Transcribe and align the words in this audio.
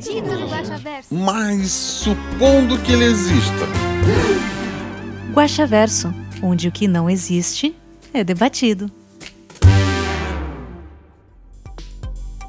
Guaxaverso. 0.00 1.14
Mas 1.14 1.70
supondo 1.70 2.78
que 2.78 2.92
ele 2.92 3.04
exista. 3.04 3.66
Guaxaverso, 5.34 6.14
onde 6.42 6.68
o 6.68 6.72
que 6.72 6.88
não 6.88 7.10
existe 7.10 7.76
é 8.14 8.24
debatido. 8.24 8.90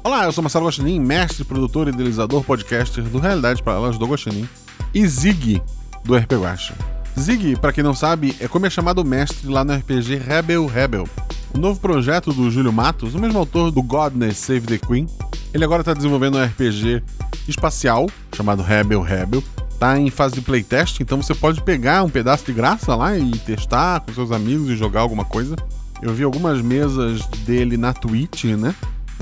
Olá, 0.02 0.24
eu 0.24 0.32
sou 0.32 0.42
Marcelo 0.42 0.64
Guaxinim, 0.64 0.98
mestre, 0.98 1.44
produtor, 1.44 1.88
idealizador, 1.88 2.42
podcaster 2.42 3.04
do 3.04 3.18
Realidade 3.18 3.62
Paralelas 3.62 3.98
do 3.98 4.06
Guaxinim 4.06 4.48
e 4.94 5.06
Zig 5.06 5.62
do 6.04 6.16
RP 6.16 6.32
Guaxa. 6.32 6.74
Zig, 7.20 7.56
pra 7.56 7.72
quem 7.72 7.84
não 7.84 7.94
sabe, 7.94 8.34
é 8.40 8.48
como 8.48 8.64
é 8.64 8.70
chamado 8.70 9.00
o 9.00 9.04
mestre 9.04 9.46
lá 9.48 9.62
no 9.62 9.74
RPG 9.74 10.16
Rebel 10.16 10.66
Rebel, 10.66 11.06
o 11.54 11.58
novo 11.58 11.78
projeto 11.80 12.32
do 12.32 12.50
Júlio 12.50 12.72
Matos, 12.72 13.14
o 13.14 13.18
mesmo 13.18 13.38
autor 13.38 13.70
do 13.70 13.82
Godness 13.82 14.38
Save 14.38 14.66
the 14.66 14.78
Queen. 14.78 15.06
Ele 15.52 15.64
agora 15.64 15.84
tá 15.84 15.92
desenvolvendo 15.92 16.38
um 16.38 16.44
RPG 16.44 17.02
espacial 17.46 18.08
chamado 18.34 18.62
Rebel 18.62 19.02
Rebel. 19.02 19.42
Tá 19.78 19.98
em 19.98 20.10
fase 20.10 20.36
de 20.36 20.40
playtest, 20.40 21.00
então 21.00 21.20
você 21.20 21.34
pode 21.34 21.60
pegar 21.62 22.04
um 22.04 22.08
pedaço 22.08 22.44
de 22.46 22.52
graça 22.52 22.94
lá 22.94 23.16
e 23.18 23.32
testar 23.38 24.00
com 24.00 24.12
seus 24.12 24.30
amigos 24.30 24.68
e 24.70 24.76
jogar 24.76 25.00
alguma 25.00 25.24
coisa. 25.24 25.56
Eu 26.00 26.14
vi 26.14 26.22
algumas 26.22 26.60
mesas 26.62 27.26
dele 27.44 27.76
na 27.76 27.92
Twitch, 27.92 28.44
né? 28.44 28.74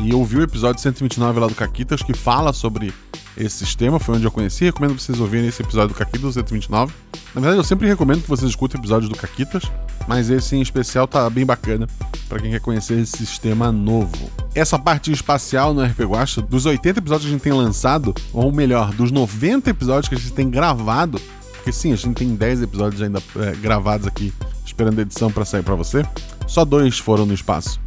E 0.02 0.10
eu 0.10 0.24
vi 0.24 0.38
o 0.38 0.42
episódio 0.42 0.80
129 0.80 1.40
lá 1.40 1.46
do 1.46 1.54
Caquitas 1.54 2.02
que 2.02 2.14
fala 2.14 2.54
sobre 2.54 2.92
esse 3.36 3.58
sistema, 3.58 4.00
foi 4.00 4.16
onde 4.16 4.24
eu 4.24 4.30
conheci. 4.30 4.64
Recomendo 4.64 4.98
vocês 4.98 5.20
ouvirem 5.20 5.46
esse 5.46 5.62
episódio 5.62 5.88
do 5.88 5.94
Caquitas 5.94 6.34
129. 6.34 6.92
Na 7.34 7.40
verdade, 7.40 7.58
eu 7.58 7.64
sempre 7.64 7.86
recomendo 7.86 8.22
que 8.22 8.28
vocês 8.28 8.48
escutem 8.48 8.78
episódios 8.78 9.10
do 9.10 9.16
Caquitas, 9.16 9.62
mas 10.08 10.30
esse 10.30 10.56
em 10.56 10.62
especial 10.62 11.06
tá 11.06 11.28
bem 11.28 11.44
bacana 11.44 11.86
para 12.30 12.40
quem 12.40 12.50
quer 12.50 12.60
conhecer 12.60 12.98
esse 12.98 13.14
sistema 13.14 13.70
novo. 13.70 14.30
Essa 14.54 14.78
parte 14.78 15.12
espacial 15.12 15.74
no 15.74 15.84
RP 15.84 16.00
Guacha, 16.00 16.40
dos 16.40 16.64
80 16.64 16.98
episódios 16.98 17.24
que 17.26 17.28
a 17.28 17.32
gente 17.32 17.42
tem 17.42 17.52
lançado, 17.52 18.14
ou 18.32 18.50
melhor, 18.50 18.94
dos 18.94 19.10
90 19.10 19.68
episódios 19.68 20.08
que 20.08 20.14
a 20.14 20.18
gente 20.18 20.32
tem 20.32 20.48
gravado, 20.48 21.20
porque 21.56 21.72
sim, 21.72 21.92
a 21.92 21.96
gente 21.96 22.14
tem 22.14 22.34
10 22.34 22.62
episódios 22.62 23.02
ainda 23.02 23.22
é, 23.36 23.52
gravados 23.56 24.06
aqui, 24.06 24.32
esperando 24.64 24.98
a 24.98 25.02
edição 25.02 25.30
para 25.30 25.44
sair 25.44 25.62
para 25.62 25.74
você, 25.74 26.06
só 26.46 26.64
dois 26.64 26.98
foram 26.98 27.26
no 27.26 27.34
espaço. 27.34 27.78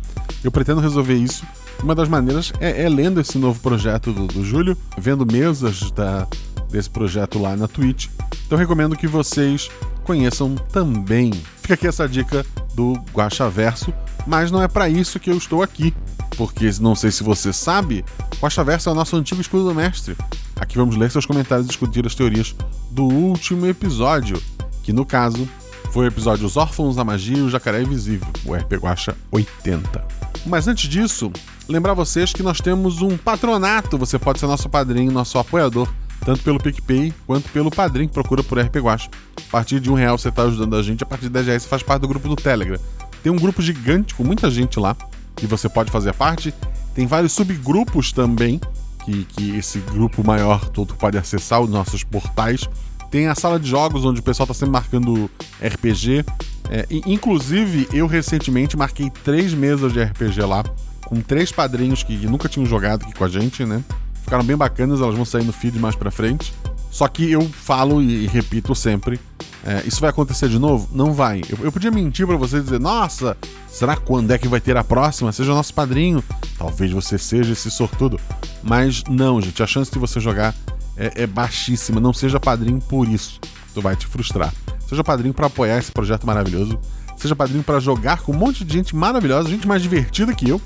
Eu 0.44 0.52
pretendo 0.52 0.80
resolver 0.80 1.16
isso 1.16 1.44
uma 1.82 1.96
das 1.96 2.08
maneiras 2.08 2.52
é, 2.60 2.84
é 2.84 2.90
lendo 2.90 3.20
esse 3.20 3.38
novo 3.38 3.60
projeto 3.60 4.12
do, 4.12 4.28
do 4.28 4.44
Júlio, 4.44 4.78
vendo 4.98 5.26
mesas 5.26 5.92
da, 5.92 6.28
desse 6.70 6.90
projeto 6.90 7.40
lá 7.40 7.56
na 7.56 7.68
Twitch. 7.68 8.08
Então 8.46 8.58
recomendo 8.58 8.96
que 8.96 9.08
vocês 9.08 9.70
conheçam 10.04 10.56
também. 10.56 11.32
Fica 11.62 11.76
aqui 11.76 11.88
essa 11.88 12.08
dica 12.08 12.46
do 12.74 12.94
Guaxa 13.14 13.50
Verso, 13.50 13.94
mas 14.28 14.52
não 14.52 14.62
é 14.62 14.68
para 14.68 14.90
isso 14.90 15.20
que 15.20 15.30
eu 15.30 15.38
estou 15.38 15.62
aqui. 15.62 15.94
Porque 16.36 16.70
não 16.82 16.96
sei 16.96 17.12
se 17.12 17.24
você 17.24 17.54
sabe, 17.54 18.04
Guaxa 18.42 18.64
Verso 18.64 18.90
é 18.90 18.92
o 18.92 18.96
nosso 18.96 19.16
antigo 19.16 19.40
escudo 19.40 19.66
do 19.66 19.76
mestre. 19.76 20.18
Aqui 20.56 20.78
vamos 20.78 20.96
ler 20.96 21.12
seus 21.12 21.26
comentários 21.26 21.66
e 21.66 21.70
discutir 21.70 22.06
as 22.06 22.16
teorias 22.16 22.56
do 22.90 23.04
último 23.04 23.68
episódio, 23.68 24.42
que 24.82 24.92
no 24.92 25.06
caso 25.06 25.48
foi 25.92 26.06
o 26.06 26.08
episódio 26.08 26.46
Os 26.46 26.58
Órfãos 26.58 26.96
da 26.96 27.04
Magia 27.04 27.38
e 27.38 27.42
o 27.42 27.50
Jacaré 27.50 27.84
Invisível, 27.84 28.28
o 28.46 28.56
RP 28.56 28.74
Guacha 28.74 29.16
80. 29.32 30.23
Mas 30.46 30.68
antes 30.68 30.90
disso, 30.90 31.32
lembrar 31.68 31.94
vocês 31.94 32.34
que 32.34 32.44
nós 32.44 32.60
temos 32.60 33.02
um 33.02 33.18
patronato. 33.18 33.98
Você 33.98 34.20
pode 34.20 34.40
ser 34.40 34.48
nosso 34.48 34.70
padrinho, 34.70 35.12
nosso 35.12 35.38
apoiador, 35.38 35.88
tanto 36.26 36.44
pelo 36.44 36.60
PicPay 36.60 37.14
quanto 37.26 37.50
pelo 37.50 37.72
padrinho. 37.72 38.10
Procura 38.10 38.44
por 38.44 38.60
RP 38.60 38.78
Guacha. 38.78 39.10
A 39.38 39.52
partir 39.52 39.80
de 39.80 39.90
um 39.92 39.94
real 39.94 40.18
você 40.18 40.30
está 40.30 40.44
ajudando 40.44 40.76
a 40.76 40.84
gente, 40.84 41.04
a 41.04 41.06
partir 41.06 41.24
de 41.24 41.30
10 41.30 41.46
reais 41.46 41.64
você 41.64 41.70
faz 41.70 41.84
parte 41.84 42.02
do 42.02 42.08
grupo 42.08 42.28
do 42.28 42.36
Telegram. 42.36 42.80
Tem 43.22 43.32
um 43.32 43.38
grupo 43.38 43.62
gigante 43.62 44.14
com 44.14 44.24
muita 44.24 44.52
gente 44.52 44.80
lá 44.80 44.96
que 45.36 45.48
você 45.48 45.70
pode 45.70 45.92
fazer 45.92 46.14
parte. 46.14 46.54
Tem 46.94 47.08
vários 47.08 47.32
subgrupos 47.32 48.12
também, 48.12 48.60
que, 49.06 49.26
que 49.26 49.58
esse 49.58 49.80
grupo 49.80 50.26
maior 50.26 50.70
todo 50.70 50.94
pode 50.96 51.18
acessar, 51.18 51.62
os 51.62 51.70
nossos 51.70 52.04
portais. 52.04 52.68
Tem 53.10 53.28
a 53.28 53.36
sala 53.36 53.60
de 53.60 53.70
jogos, 53.70 54.06
onde 54.06 54.20
o 54.20 54.24
pessoal 54.24 54.46
está 54.46 54.54
sempre 54.54 54.72
marcando 54.72 55.30
RPG. 55.62 56.26
É, 56.70 56.86
inclusive, 57.06 57.88
eu 57.94 58.08
recentemente 58.08 58.78
marquei 58.78 59.10
três 59.24 59.54
mesas 59.54 59.94
de 59.94 60.02
RPG 60.02 60.42
lá, 60.42 60.64
com 61.06 61.22
três 61.22 61.52
padrinhos 61.52 62.04
que 62.04 62.16
nunca 62.26 62.48
tinham 62.50 62.66
jogado 62.66 63.04
aqui 63.04 63.14
com 63.14 63.24
a 63.24 63.30
gente, 63.30 63.66
né? 63.66 63.84
Ficaram 64.24 64.44
bem 64.44 64.56
bacanas, 64.56 65.02
elas 65.02 65.16
vão 65.16 65.26
sair 65.26 65.44
no 65.44 65.52
feed 65.52 65.78
mais 65.78 65.96
pra 65.96 66.10
frente. 66.10 66.54
Só 66.90 67.08
que 67.08 67.32
eu 67.32 67.42
falo 67.42 68.02
e, 68.02 68.28
repito 68.28 68.74
sempre: 68.76 69.20
é, 69.66 69.82
isso 69.86 70.00
vai 70.00 70.12
acontecer 70.12 70.48
de 70.48 70.60
novo? 70.60 70.88
Não 70.94 71.12
vai. 71.14 71.42
Eu, 71.50 71.66
eu 71.66 71.72
podia 71.72 71.90
mentir 71.90 72.28
para 72.28 72.38
você 72.38 72.58
e 72.58 72.62
dizer: 72.62 72.80
nossa, 72.80 73.36
será 73.68 73.98
quando 73.98 74.32
é 74.32 74.38
que 74.38 74.48
vai 74.48 74.62
ter 74.62 74.78
a 74.78 74.84
próxima? 74.84 75.32
Seja 75.32 75.54
nosso 75.54 75.74
padrinho. 75.74 76.24
Talvez 76.58 76.92
você 76.92 77.18
seja 77.18 77.54
esse 77.54 77.72
sortudo. 77.72 78.20
Mas 78.62 79.04
não, 79.10 79.42
gente, 79.42 79.62
a 79.64 79.68
chance 79.68 79.92
de 79.92 79.98
você 79.98 80.20
jogar 80.20 80.56
é, 80.96 81.24
é 81.24 81.28
baixíssima. 81.28 82.00
Não 82.00 82.14
seja 82.14 82.40
padrinho 82.40 82.80
por 82.80 83.08
isso. 83.08 83.42
Tu 83.74 83.82
vai 83.82 83.96
te 83.96 84.06
frustrar. 84.06 84.54
Seja 84.88 85.04
padrinho 85.04 85.34
para 85.34 85.48
apoiar 85.48 85.78
esse 85.78 85.92
projeto 85.92 86.26
maravilhoso. 86.26 86.80
Seja 87.18 87.36
padrinho 87.36 87.64
para 87.64 87.80
jogar 87.80 88.22
com 88.22 88.32
um 88.32 88.36
monte 88.36 88.64
de 88.64 88.74
gente 88.74 88.96
maravilhosa, 88.96 89.50
gente 89.50 89.68
mais 89.68 89.82
divertida 89.82 90.34
que 90.34 90.50
eu. 90.50 90.62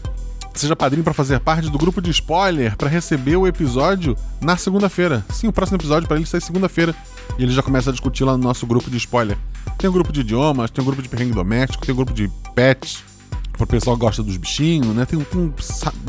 Seja 0.53 0.75
padrinho 0.75 1.03
para 1.03 1.13
fazer 1.13 1.39
parte 1.39 1.69
do 1.69 1.77
grupo 1.77 2.01
de 2.01 2.09
spoiler 2.09 2.75
para 2.75 2.89
receber 2.89 3.35
o 3.35 3.45
episódio 3.45 4.15
na 4.41 4.57
segunda-feira. 4.57 5.23
Sim, 5.29 5.47
o 5.47 5.53
próximo 5.53 5.77
episódio 5.77 6.07
para 6.07 6.17
ele 6.17 6.25
sai 6.25 6.41
segunda-feira. 6.41 6.95
E 7.37 7.43
ele 7.43 7.51
já 7.51 7.61
começa 7.61 7.91
a 7.91 7.93
discutir 7.93 8.23
lá 8.23 8.35
no 8.35 8.43
nosso 8.43 8.65
grupo 8.65 8.89
de 8.89 8.97
spoiler. 8.97 9.37
Tem 9.77 9.87
um 9.89 9.93
grupo 9.93 10.11
de 10.11 10.21
idiomas, 10.21 10.71
tem 10.71 10.81
um 10.81 10.85
grupo 10.85 11.03
de 11.03 11.09
perrengue 11.09 11.33
doméstico, 11.33 11.85
tem 11.85 11.93
um 11.93 11.95
grupo 11.95 12.11
de 12.11 12.27
pets, 12.55 13.03
pro 13.57 13.67
pessoal 13.67 13.95
que 13.97 14.01
gosta 14.01 14.23
dos 14.23 14.37
bichinhos, 14.37 14.95
né? 14.95 15.05
Tem, 15.05 15.19
tem 15.19 15.53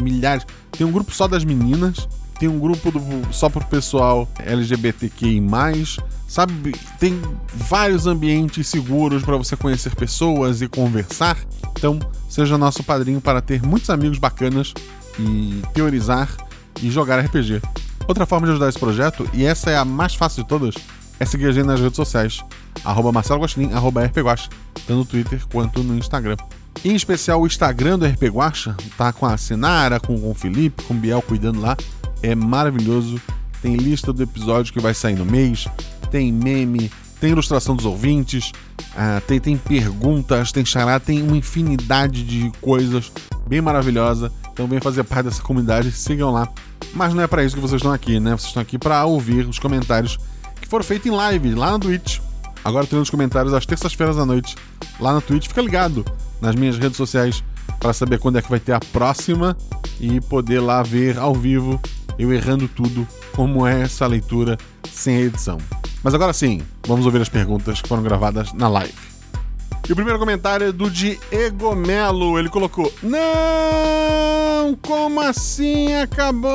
milhares. 0.03 0.47
Tem 0.71 0.87
um 0.87 0.93
grupo 0.93 1.13
só 1.13 1.27
das 1.27 1.45
meninas, 1.45 2.09
tem 2.39 2.49
um 2.49 2.59
grupo 2.59 2.91
do, 2.91 3.01
só 3.33 3.49
pro 3.49 3.65
pessoal 3.65 4.29
LGBTQI+, 4.39 5.41
sabe? 6.29 6.75
Tem 7.01 7.21
vários 7.55 8.07
ambientes 8.07 8.69
seguros 8.69 9.23
para 9.23 9.37
você 9.37 9.57
conhecer 9.57 9.97
pessoas 9.97 10.61
e 10.61 10.69
conversar. 10.69 11.37
Então, 11.73 11.99
seja 12.29 12.59
nosso 12.59 12.85
padrinho 12.85 13.21
para 13.21 13.41
ter 13.41 13.63
muitos 13.63 13.89
amigos 13.89 14.19
bacanas 14.19 14.75
e 15.19 15.63
teorizar 15.73 16.29
e 16.83 16.91
jogar 16.91 17.19
RPG. 17.19 17.63
Outra 18.07 18.27
forma 18.27 18.47
de 18.47 18.53
ajudar 18.53 18.69
esse 18.69 18.79
projeto, 18.79 19.29
e 19.35 19.45
essa 19.45 19.71
é 19.71 19.77
a 19.77 19.85
mais 19.85 20.15
fácil 20.15 20.43
de 20.43 20.49
todas, 20.49 20.75
é 21.19 21.25
seguir 21.25 21.47
a 21.47 21.53
gente 21.53 21.67
nas 21.67 21.81
redes 21.81 21.97
sociais. 21.97 22.45
Arroba 22.85 23.11
Marcelo 23.11 23.41
Guaxinim, 23.41 23.73
arroba 23.73 24.05
RPGuacha, 24.05 24.49
tanto 24.87 24.95
no 24.95 25.05
Twitter 25.05 25.43
quanto 25.51 25.83
no 25.83 25.97
Instagram. 25.97 26.37
Em 26.85 26.95
especial 26.95 27.41
o 27.41 27.47
Instagram 27.47 27.99
do 27.99 28.07
RP 28.07 28.25
Guacha, 28.29 28.77
tá 28.97 29.13
com 29.13 29.27
a 29.27 29.37
Sinara, 29.37 29.99
com, 29.99 30.19
com 30.19 30.31
o 30.31 30.35
Felipe, 30.35 30.85
com 30.85 30.95
o 30.95 30.97
Biel 30.97 31.21
cuidando 31.23 31.61
lá. 31.61 31.77
É 32.23 32.35
maravilhoso. 32.35 33.21
Tem 33.61 33.75
lista 33.75 34.13
do 34.13 34.23
episódio 34.23 34.73
que 34.73 34.79
vai 34.79 34.95
sair 34.95 35.17
no 35.17 35.25
mês, 35.25 35.67
tem 36.11 36.33
meme, 36.33 36.91
tem 37.21 37.31
ilustração 37.31 37.75
dos 37.77 37.85
ouvintes, 37.85 38.53
ah, 38.97 39.21
tem, 39.27 39.41
tem 39.41 39.57
perguntas, 39.57 40.53
tem 40.53 40.65
chará, 40.65 40.99
tem 40.99 41.23
uma 41.23 41.37
infinidade 41.37 42.23
de 42.23 42.51
coisas 42.61 43.13
bem 43.47 43.61
maravilhosa. 43.61 44.33
Então 44.53 44.67
vem 44.67 44.81
fazer 44.81 45.05
parte 45.05 45.27
dessa 45.27 45.43
comunidade, 45.43 45.93
sigam 45.93 46.33
lá. 46.33 46.49
Mas 46.95 47.15
não 47.15 47.23
é 47.23 47.27
para 47.27 47.45
isso 47.45 47.55
que 47.55 47.61
vocês 47.61 47.81
estão 47.81 47.93
aqui, 47.93 48.19
né? 48.19 48.31
Vocês 48.31 48.49
estão 48.49 48.63
aqui 48.63 48.79
para 48.79 49.05
ouvir 49.05 49.47
os 49.47 49.59
comentários 49.59 50.19
que 50.61 50.69
foram 50.69 50.85
feitos 50.85 51.07
em 51.07 51.15
live 51.15 51.55
lá 51.55 51.73
na 51.73 51.79
Twitch. 51.79 52.19
Agora 52.65 52.87
tem 52.87 52.99
os 52.99 53.11
comentários 53.11 53.55
às 53.55 53.65
terças-feiras 53.65 54.19
à 54.19 54.27
noite 54.27 54.57
lá 54.99 55.13
na 55.13 55.21
Twitch. 55.21 55.49
Fica 55.49 55.63
ligado 55.63 56.05
nas 56.41 56.55
minhas 56.55 56.77
redes 56.77 56.97
sociais 56.97 57.43
para 57.79 57.93
saber 57.93 58.19
quando 58.19 58.39
é 58.39 58.43
que 58.43 58.51
vai 58.51 58.59
ter 58.59 58.73
a 58.73 58.81
próxima 58.81 59.57
e 60.01 60.21
poder 60.21 60.61
lá 60.61 60.83
ver 60.83 61.19
ao 61.19 61.35
vivo 61.35 61.81
eu 62.19 62.33
errando 62.33 62.67
tudo, 62.67 63.07
como 63.33 63.65
é 63.65 63.83
essa 63.83 64.07
leitura 64.07 64.59
sem 64.91 65.21
edição. 65.21 65.59
Mas 66.03 66.15
agora 66.15 66.33
sim, 66.33 66.61
vamos 66.87 67.05
ouvir 67.07 67.21
as 67.21 67.29
perguntas 67.29 67.83
que 67.83 67.89
foram 67.89 68.03
gravadas 68.03 68.53
na 68.53 68.69
live. 68.69 68.95
E 69.89 69.93
o 69.93 69.97
primeiro 69.97 70.19
comentário 70.19 70.69
é 70.69 70.73
do 70.73 70.91
Diego 70.91 71.75
Melo. 71.75 72.39
Ele 72.39 72.51
colocou: 72.51 72.93
Não! 73.03 74.77
Como 74.83 75.19
assim 75.21 75.95
acabou? 75.95 76.51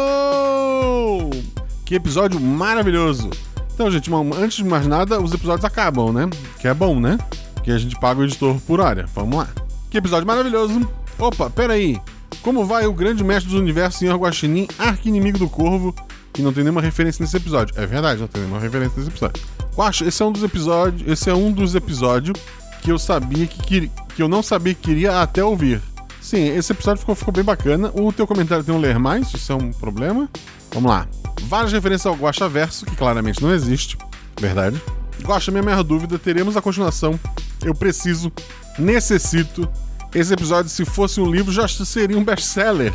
Que 1.84 1.96
episódio 1.96 2.40
maravilhoso! 2.40 3.32
Então, 3.74 3.90
gente, 3.90 4.12
antes 4.38 4.58
de 4.58 4.64
mais 4.64 4.86
nada, 4.86 5.20
os 5.20 5.34
episódios 5.34 5.66
acabam, 5.66 6.14
né? 6.14 6.30
Que 6.60 6.68
é 6.68 6.74
bom, 6.76 7.00
né? 7.00 7.18
Que 7.64 7.72
a 7.72 7.78
gente 7.80 8.00
paga 8.00 8.22
o 8.22 8.24
editor 8.24 8.60
por 8.68 8.80
hora. 8.80 9.08
Vamos 9.16 9.36
lá. 9.36 9.50
Que 9.90 9.98
episódio 9.98 10.28
maravilhoso! 10.28 10.88
Opa, 11.18 11.50
peraí. 11.50 12.00
Como 12.44 12.66
vai 12.66 12.86
o 12.86 12.94
grande 12.94 13.24
mestre 13.24 13.52
do 13.52 13.58
universo, 13.58 13.98
Senhor 13.98 14.18
Guaxinim, 14.18 14.68
arqui-inimigo 14.78 15.40
do 15.40 15.50
Corvo, 15.50 15.96
que 16.34 16.42
não 16.42 16.52
tem 16.52 16.64
nenhuma 16.64 16.82
referência 16.82 17.24
nesse 17.24 17.38
episódio. 17.38 17.74
É 17.78 17.86
verdade, 17.86 18.20
não 18.20 18.28
tem 18.28 18.42
nenhuma 18.42 18.60
referência 18.60 18.98
nesse 18.98 19.10
episódio. 19.10 19.44
Guaxa, 19.76 20.06
esse 20.06 20.22
é 20.22 20.26
um 20.26 20.32
dos 20.32 20.44
episódios. 20.44 21.10
Esse 21.10 21.30
é 21.30 21.34
um 21.34 21.52
dos 21.52 21.76
episódios 21.76 22.38
que 22.82 22.92
eu 22.92 23.00
sabia 23.00 23.48
que, 23.48 23.62
queria, 23.62 23.92
que 24.16 24.22
eu 24.22 24.28
não 24.28 24.44
sabia 24.44 24.74
que 24.74 24.82
queria 24.82 25.22
até 25.22 25.44
ouvir. 25.44 25.82
Sim, 26.20 26.48
esse 26.56 26.72
episódio 26.72 27.00
ficou, 27.00 27.16
ficou 27.16 27.34
bem 27.34 27.44
bacana. 27.44 27.92
O 27.94 28.12
teu 28.12 28.26
comentário 28.26 28.64
tem 28.64 28.74
um 28.74 28.80
ler 28.80 28.98
mais, 28.98 29.34
isso 29.34 29.52
é 29.52 29.56
um 29.56 29.72
problema. 29.72 30.30
Vamos 30.72 30.90
lá. 30.90 31.08
Várias 31.44 31.72
referências 31.72 32.06
ao 32.06 32.16
Guaxa 32.16 32.50
Verso, 32.50 32.86
que 32.86 32.96
claramente 32.96 33.42
não 33.42 33.54
existe. 33.54 33.98
Verdade. 34.40 34.82
Guaxa, 35.22 35.52
minha 35.52 35.64
maior 35.64 35.84
dúvida, 35.84 36.18
teremos 36.18 36.58
a 36.58 36.62
continuação. 36.62 37.20
Eu 37.64 37.76
preciso, 37.76 38.32
necessito. 38.78 39.68
Esse 40.14 40.34
episódio, 40.34 40.70
se 40.70 40.86
fosse 40.86 41.20
um 41.20 41.30
livro, 41.30 41.52
já 41.52 41.68
seria 41.68 42.18
um 42.18 42.24
best-seller. 42.24 42.94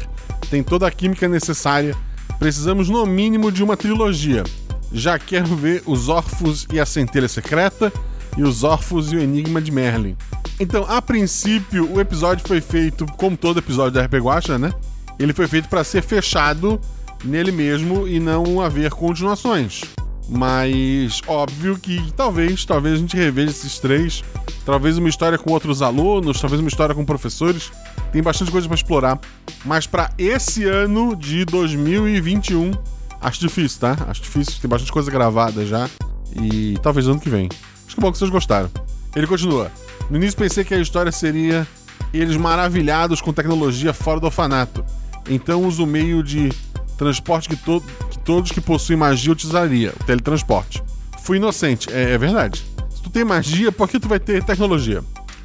Tem 0.51 0.63
toda 0.63 0.87
a 0.87 0.91
química 0.91 1.29
necessária. 1.29 1.97
Precisamos, 2.39 2.89
no 2.89 3.05
mínimo, 3.05 3.51
de 3.51 3.63
uma 3.63 3.77
trilogia. 3.77 4.45
Já 4.93 5.19
quero 5.19 5.55
ver 5.57 5.83
os 5.85 6.09
Órfãos 6.09 6.67
e 6.73 6.81
a 6.81 6.87
Centelha 6.87 7.29
Secreta 7.29 7.93
e 8.37 8.43
os 8.43 8.65
Órfãos 8.65 9.13
e 9.13 9.17
o 9.17 9.21
Enigma 9.21 9.61
de 9.61 9.71
Merlin. 9.71 10.17
Então, 10.61 10.85
a 10.89 11.03
princípio, 11.03 11.93
o 11.93 12.01
episódio 12.01 12.47
foi 12.47 12.61
feito, 12.61 13.07
como 13.17 13.37
todo 13.37 13.59
episódio 13.59 13.93
da 13.93 14.05
RP 14.05 14.15
Guacha, 14.15 14.59
né? 14.59 14.73
Ele 15.19 15.33
foi 15.33 15.47
feito 15.47 15.69
para 15.69 15.85
ser 15.85 16.03
fechado 16.03 16.81
nele 17.25 17.51
mesmo 17.51 18.07
e 18.07 18.21
não 18.21 18.61
haver 18.61 18.91
continuações. 18.91 19.83
Mas 20.29 21.23
óbvio 21.27 21.79
que 21.79 22.13
talvez, 22.13 22.65
talvez 22.65 22.95
a 22.95 22.99
gente 22.99 23.17
reveja 23.17 23.51
esses 23.51 23.79
três. 23.79 24.23
Talvez 24.65 24.99
uma 24.99 25.09
história 25.09 25.39
com 25.39 25.51
outros 25.53 25.81
alunos, 25.81 26.41
talvez 26.41 26.61
uma 26.61 26.69
história 26.69 26.95
com 26.95 27.05
professores. 27.05 27.73
Tem 28.13 28.23
bastante 28.23 28.51
coisa 28.51 28.67
para 28.67 28.75
explorar. 28.75 29.19
Mas 29.65 29.87
para 29.87 30.13
esse 30.19 30.65
ano 30.65 31.17
de 31.17 31.45
2021, 31.47 32.73
acho 33.21 33.41
difícil, 33.41 33.81
tá? 33.81 33.97
Acho 34.07 34.23
difícil. 34.23 34.61
Tem 34.61 34.69
bastante 34.69 34.93
coisa 34.93 35.11
gravada 35.11 35.65
já. 35.65 35.89
E 36.43 36.77
talvez 36.83 37.09
ano 37.09 37.19
que 37.19 37.31
vem. 37.31 37.49
Acho 37.87 37.95
que 37.95 38.01
é 38.01 38.03
bom 38.03 38.13
que 38.13 38.19
vocês 38.19 38.31
gostaram. 38.31 38.71
Ele 39.17 39.27
continua. 39.27 39.73
No 40.11 40.17
início 40.17 40.39
pensei 40.39 40.63
que 40.63 40.75
a 40.75 40.79
história 40.79 41.11
seria 41.11 41.67
eles 42.13 42.37
maravilhados 42.37 43.21
com 43.21 43.33
tecnologia 43.33 43.93
fora 43.93 44.21
do 44.21 44.27
orfanato. 44.27 44.85
Então 45.29 45.65
uso 45.65 45.85
o 45.85 45.87
meio 45.87 46.23
de 46.23 46.51
transporte 46.97 47.49
que, 47.49 47.57
to 47.57 47.83
que 48.08 48.08
todos 48.29 48.53
que 48.53 48.61
possuem 48.61 48.99
magia 48.99 49.33
utilizaria, 49.33 49.95
o 49.99 50.05
teletransporte. 50.05 50.83
Fui 51.23 51.39
inocente, 51.39 51.89
é, 51.91 52.13
é, 52.13 52.19
verdade. 52.19 52.63
Se 52.91 53.01
tu 53.01 53.09
tem 53.09 53.25
magia, 53.25 53.73
por 53.73 53.89
que 53.89 53.99
tu 53.99 54.07
vai 54.07 54.21
ter 54.21 54.45
tecnologia? 54.45 55.03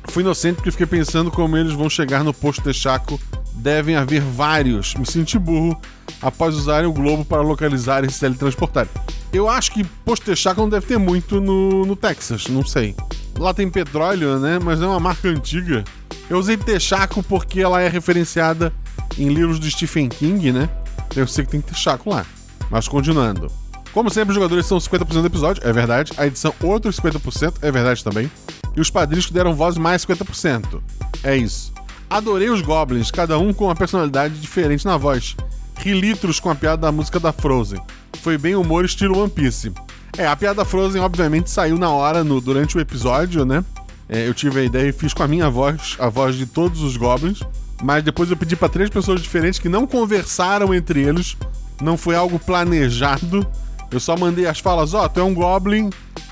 Fui 0.09 0.21
inocente 0.21 0.57
porque 0.57 0.69
fiquei 0.69 0.85
pensando 0.85 1.31
como 1.31 1.55
eles 1.55 1.71
vão 1.71 1.89
chegar 1.89 2.25
no 2.25 2.33
posto 2.33 2.61
de 2.61 2.73
Chaco. 2.73 3.17
Devem 3.53 3.95
haver 3.95 4.19
vários. 4.19 4.95
Me 4.95 5.05
senti 5.05 5.39
burro 5.39 5.79
após 6.21 6.55
usarem 6.55 6.89
o 6.89 6.91
globo 6.91 7.23
para 7.23 7.41
localizar 7.41 8.03
e 8.03 8.11
se 8.11 8.19
teletransportar. 8.19 8.85
Eu 9.31 9.47
acho 9.47 9.71
que 9.71 9.85
posto 10.03 10.25
de 10.25 10.35
Chaco 10.35 10.59
não 10.59 10.67
deve 10.67 10.85
ter 10.85 10.97
muito 10.97 11.39
no, 11.39 11.85
no 11.85 11.95
Texas, 11.95 12.47
não 12.47 12.65
sei. 12.65 12.97
Lá 13.39 13.53
tem 13.53 13.69
petróleo, 13.69 14.39
né? 14.39 14.59
Mas 14.61 14.81
é 14.81 14.85
uma 14.85 14.99
marca 14.99 15.29
antiga. 15.29 15.85
Eu 16.29 16.37
usei 16.37 16.57
Texaco 16.57 17.23
porque 17.23 17.61
ela 17.61 17.81
é 17.81 17.87
referenciada 17.87 18.73
em 19.17 19.29
livros 19.29 19.57
do 19.57 19.71
Stephen 19.71 20.09
King, 20.09 20.51
né? 20.51 20.69
Eu 21.15 21.25
sei 21.25 21.45
que 21.45 21.51
tem 21.51 21.61
Texaco 21.61 22.09
lá. 22.09 22.25
Mas 22.73 22.87
continuando. 22.87 23.51
Como 23.93 24.09
sempre, 24.09 24.29
os 24.29 24.35
jogadores 24.35 24.65
são 24.65 24.79
50% 24.79 25.21
do 25.21 25.27
episódio, 25.27 25.61
é 25.63 25.71
verdade. 25.71 26.11
A 26.17 26.25
edição, 26.25 26.51
outros 26.63 26.99
50%, 26.99 27.57
é 27.61 27.71
verdade 27.71 28.03
também. 28.03 28.31
E 28.75 28.81
os 28.81 28.89
padrinhos 28.89 29.27
que 29.27 29.33
deram 29.33 29.53
voz, 29.53 29.77
mais 29.77 30.03
50%. 30.03 30.81
É 31.23 31.37
isso. 31.37 31.71
Adorei 32.09 32.49
os 32.49 32.61
Goblins, 32.61 33.11
cada 33.11 33.37
um 33.37 33.53
com 33.53 33.65
uma 33.65 33.75
personalidade 33.75 34.39
diferente 34.39 34.87
na 34.87 34.97
voz. 34.97 35.35
Ri 35.77 35.93
litros 35.93 36.39
com 36.39 36.49
a 36.49 36.55
piada 36.55 36.81
da 36.81 36.91
música 36.91 37.19
da 37.19 37.31
Frozen. 37.31 37.79
Foi 38.23 38.39
bem 38.39 38.55
humor 38.55 38.85
estilo 38.85 39.19
One 39.19 39.29
Piece. 39.29 39.71
É, 40.17 40.25
a 40.25 40.35
piada 40.35 40.65
Frozen, 40.65 40.99
obviamente, 40.99 41.51
saiu 41.51 41.77
na 41.77 41.91
hora, 41.91 42.23
no, 42.23 42.41
durante 42.41 42.75
o 42.75 42.81
episódio, 42.81 43.45
né? 43.45 43.63
É, 44.09 44.27
eu 44.27 44.33
tive 44.33 44.61
a 44.61 44.63
ideia 44.63 44.89
e 44.89 44.91
fiz 44.91 45.13
com 45.13 45.21
a 45.21 45.27
minha 45.27 45.47
voz, 45.47 45.95
a 45.99 46.09
voz 46.09 46.35
de 46.35 46.47
todos 46.47 46.81
os 46.81 46.97
Goblins. 46.97 47.41
Mas 47.83 48.03
depois 48.03 48.31
eu 48.31 48.37
pedi 48.37 48.55
para 48.55 48.69
três 48.69 48.89
pessoas 48.89 49.21
diferentes 49.21 49.59
que 49.59 49.69
não 49.69 49.85
conversaram 49.85 50.73
entre 50.73 51.01
eles. 51.01 51.37
Não 51.81 51.97
foi 51.97 52.15
algo 52.15 52.39
planejado. 52.39 53.45
Eu 53.91 53.99
só 53.99 54.17
mandei 54.17 54.47
as 54.47 54.59
falas: 54.59 54.93
Ó, 54.93 55.05
oh, 55.05 55.09
tu 55.09 55.19
é 55.19 55.23
um 55.23 55.33
Goblin 55.33 55.89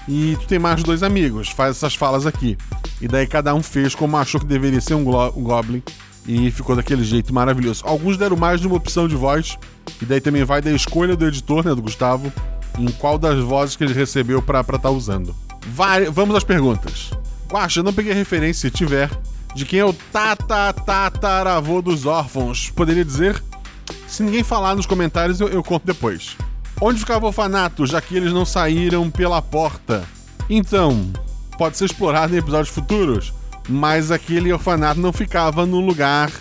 e 0.07 0.35
tu 0.39 0.47
tem 0.47 0.59
mais 0.59 0.83
dois 0.83 1.03
amigos. 1.03 1.49
Faz 1.49 1.77
essas 1.77 1.95
falas 1.95 2.25
aqui. 2.25 2.57
E 2.99 3.07
daí 3.07 3.27
cada 3.27 3.53
um 3.53 3.61
fez 3.61 3.95
como 3.95 4.17
achou 4.17 4.39
que 4.39 4.47
deveria 4.47 4.81
ser 4.81 4.95
um, 4.95 5.09
um 5.09 5.43
Goblin. 5.43 5.83
E 6.27 6.51
ficou 6.51 6.75
daquele 6.75 7.03
jeito 7.03 7.33
maravilhoso. 7.33 7.83
Alguns 7.85 8.17
deram 8.17 8.37
mais 8.37 8.61
de 8.61 8.67
uma 8.67 8.75
opção 8.75 9.07
de 9.07 9.15
voz. 9.15 9.57
E 10.01 10.05
daí 10.05 10.21
também 10.21 10.43
vai 10.43 10.61
da 10.61 10.71
escolha 10.71 11.15
do 11.15 11.25
editor, 11.27 11.65
né, 11.65 11.73
do 11.73 11.81
Gustavo, 11.81 12.31
em 12.77 12.89
qual 12.91 13.17
das 13.17 13.39
vozes 13.39 13.75
que 13.75 13.83
ele 13.83 13.93
recebeu 13.93 14.41
para 14.41 14.61
estar 14.61 14.77
tá 14.77 14.89
usando. 14.89 15.35
Vai, 15.67 16.05
vamos 16.05 16.35
às 16.35 16.43
perguntas. 16.43 17.11
Guaxa, 17.49 17.79
eu 17.79 17.83
não 17.83 17.93
peguei 17.93 18.13
referência, 18.13 18.69
se 18.69 18.75
tiver, 18.75 19.09
de 19.53 19.65
quem 19.65 19.79
é 19.79 19.85
o 19.85 19.93
tata-tataravô 19.93 21.81
dos 21.81 22.05
órfãos. 22.05 22.69
Poderia 22.69 23.03
dizer? 23.03 23.41
Se 24.07 24.23
ninguém 24.23 24.43
falar 24.43 24.75
nos 24.75 24.85
comentários, 24.85 25.39
eu, 25.39 25.47
eu 25.47 25.63
conto 25.63 25.85
depois. 25.85 26.35
Onde 26.79 26.99
ficava 26.99 27.25
o 27.25 27.27
orfanato, 27.27 27.85
já 27.85 28.01
que 28.01 28.15
eles 28.15 28.33
não 28.33 28.45
saíram 28.45 29.09
pela 29.09 29.41
porta? 29.41 30.03
Então, 30.49 31.11
pode 31.57 31.77
ser 31.77 31.85
explorado 31.85 32.33
em 32.33 32.39
episódios 32.39 32.73
futuros, 32.73 33.33
mas 33.69 34.11
aquele 34.11 34.51
orfanato 34.51 34.99
não 34.99 35.13
ficava 35.13 35.65
num 35.65 35.85
lugar 35.85 36.31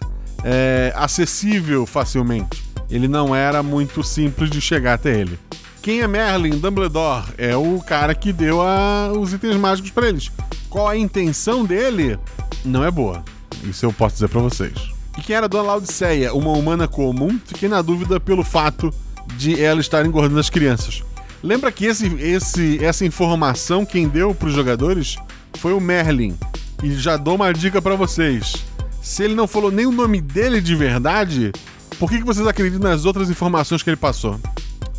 é, 0.43 0.93
acessível 0.97 1.85
facilmente. 1.85 2.64
Ele 2.91 3.06
não 3.06 3.35
era 3.35 3.62
muito 3.62 4.02
simples 4.02 4.50
de 4.50 4.61
chegar 4.61 4.94
até 4.94 5.20
ele. 5.20 5.38
Quem 5.82 6.00
é 6.00 6.06
Merlin 6.06 6.58
Dumbledore? 6.58 7.25
É 7.38 7.56
o 7.56 7.81
cara 7.81 8.14
que 8.14 8.32
deu 8.32 8.61
a, 8.61 9.12
os 9.12 9.32
itens 9.32 9.56
mágicos 9.56 9.91
para 9.91 10.08
eles. 10.08 10.31
Qual 10.69 10.88
a 10.88 10.97
intenção 10.97 11.64
dele? 11.64 12.19
Não 12.64 12.85
é 12.85 12.91
boa. 12.91 13.25
Isso 13.64 13.87
eu 13.87 13.93
posso 13.93 14.17
dizer 14.17 14.29
para 14.29 14.41
vocês. 14.41 14.91
E 15.18 15.20
quem 15.20 15.36
era 15.36 15.48
Dona 15.48 15.68
Laodiceia? 15.68 16.32
Uma 16.34 16.52
humana 16.52 16.86
comum? 16.86 17.38
Fiquei 17.44 17.68
na 17.68 17.82
dúvida 17.82 18.20
pelo 18.20 18.44
fato 18.44 18.92
de 19.36 19.60
ela 19.62 19.80
estar 19.80 20.04
engordando 20.04 20.40
as 20.40 20.50
crianças. 20.50 21.02
Lembra 21.42 21.72
que 21.72 21.86
esse, 21.86 22.06
esse, 22.16 22.84
essa 22.84 23.04
informação 23.04 23.86
quem 23.86 24.08
deu 24.08 24.34
para 24.34 24.48
os 24.48 24.54
jogadores 24.54 25.16
foi 25.54 25.72
o 25.72 25.80
Merlin. 25.80 26.36
E 26.82 26.92
já 26.92 27.16
dou 27.16 27.34
uma 27.34 27.52
dica 27.52 27.80
para 27.80 27.94
vocês. 27.94 28.54
Se 29.02 29.24
ele 29.24 29.34
não 29.34 29.46
falou 29.46 29.70
nem 29.70 29.86
o 29.86 29.92
nome 29.92 30.20
dele 30.20 30.60
de 30.60 30.74
verdade, 30.74 31.52
por 31.98 32.10
que, 32.10 32.18
que 32.18 32.24
vocês 32.24 32.46
acreditam 32.46 32.90
nas 32.90 33.04
outras 33.04 33.30
informações 33.30 33.82
que 33.82 33.90
ele 33.90 33.96
passou? 33.96 34.38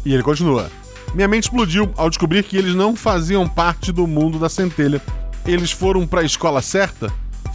E 0.05 0.13
ele 0.13 0.23
continua. 0.23 0.71
Minha 1.13 1.27
mente 1.27 1.43
explodiu 1.43 1.91
ao 1.95 2.09
descobrir 2.09 2.43
que 2.43 2.57
eles 2.57 2.73
não 2.73 2.95
faziam 2.95 3.47
parte 3.47 3.91
do 3.91 4.07
mundo 4.07 4.39
da 4.39 4.49
centelha. 4.49 5.01
Eles 5.45 5.71
foram 5.71 6.07
para 6.07 6.21
a 6.21 6.25
escola 6.25 6.61
certa? 6.61 7.11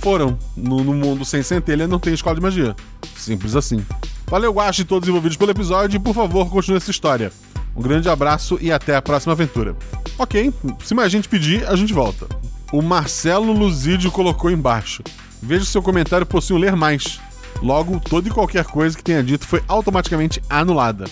Foram. 0.06 0.38
No, 0.56 0.84
no, 0.84 0.94
mundo 0.94 1.24
sem 1.24 1.42
centelha 1.42 1.88
não 1.88 1.98
tem 1.98 2.14
escola 2.14 2.36
de 2.36 2.40
magia. 2.40 2.76
Simples 3.16 3.56
assim. 3.56 3.84
Valeu, 4.28 4.52
Guache 4.52 4.84
todos 4.84 5.08
envolvidos 5.08 5.36
pelo 5.36 5.50
episódio 5.50 5.96
e 5.96 5.98
por 5.98 6.14
favor, 6.14 6.48
continue 6.48 6.76
essa 6.76 6.92
história. 6.92 7.32
Um 7.74 7.82
grande 7.82 8.08
abraço 8.08 8.56
e 8.60 8.70
até 8.70 8.94
a 8.94 9.02
próxima 9.02 9.32
aventura. 9.32 9.74
Ok, 10.16 10.54
se 10.84 10.94
mais 10.94 11.10
gente 11.10 11.28
pedir, 11.28 11.66
a 11.66 11.74
gente 11.74 11.92
volta. 11.92 12.28
O 12.72 12.82
Marcelo 12.82 13.52
Luzidio 13.52 14.12
colocou 14.12 14.48
embaixo. 14.48 15.02
Veja 15.42 15.64
seu 15.64 15.82
comentário 15.82 16.24
possui 16.24 16.54
um 16.54 16.60
ler 16.60 16.76
mais. 16.76 17.18
Logo, 17.60 17.98
toda 17.98 18.28
e 18.28 18.30
qualquer 18.30 18.64
coisa 18.64 18.96
que 18.96 19.02
tenha 19.02 19.24
dito 19.24 19.44
foi 19.44 19.60
automaticamente 19.66 20.40
anulada. 20.48 21.06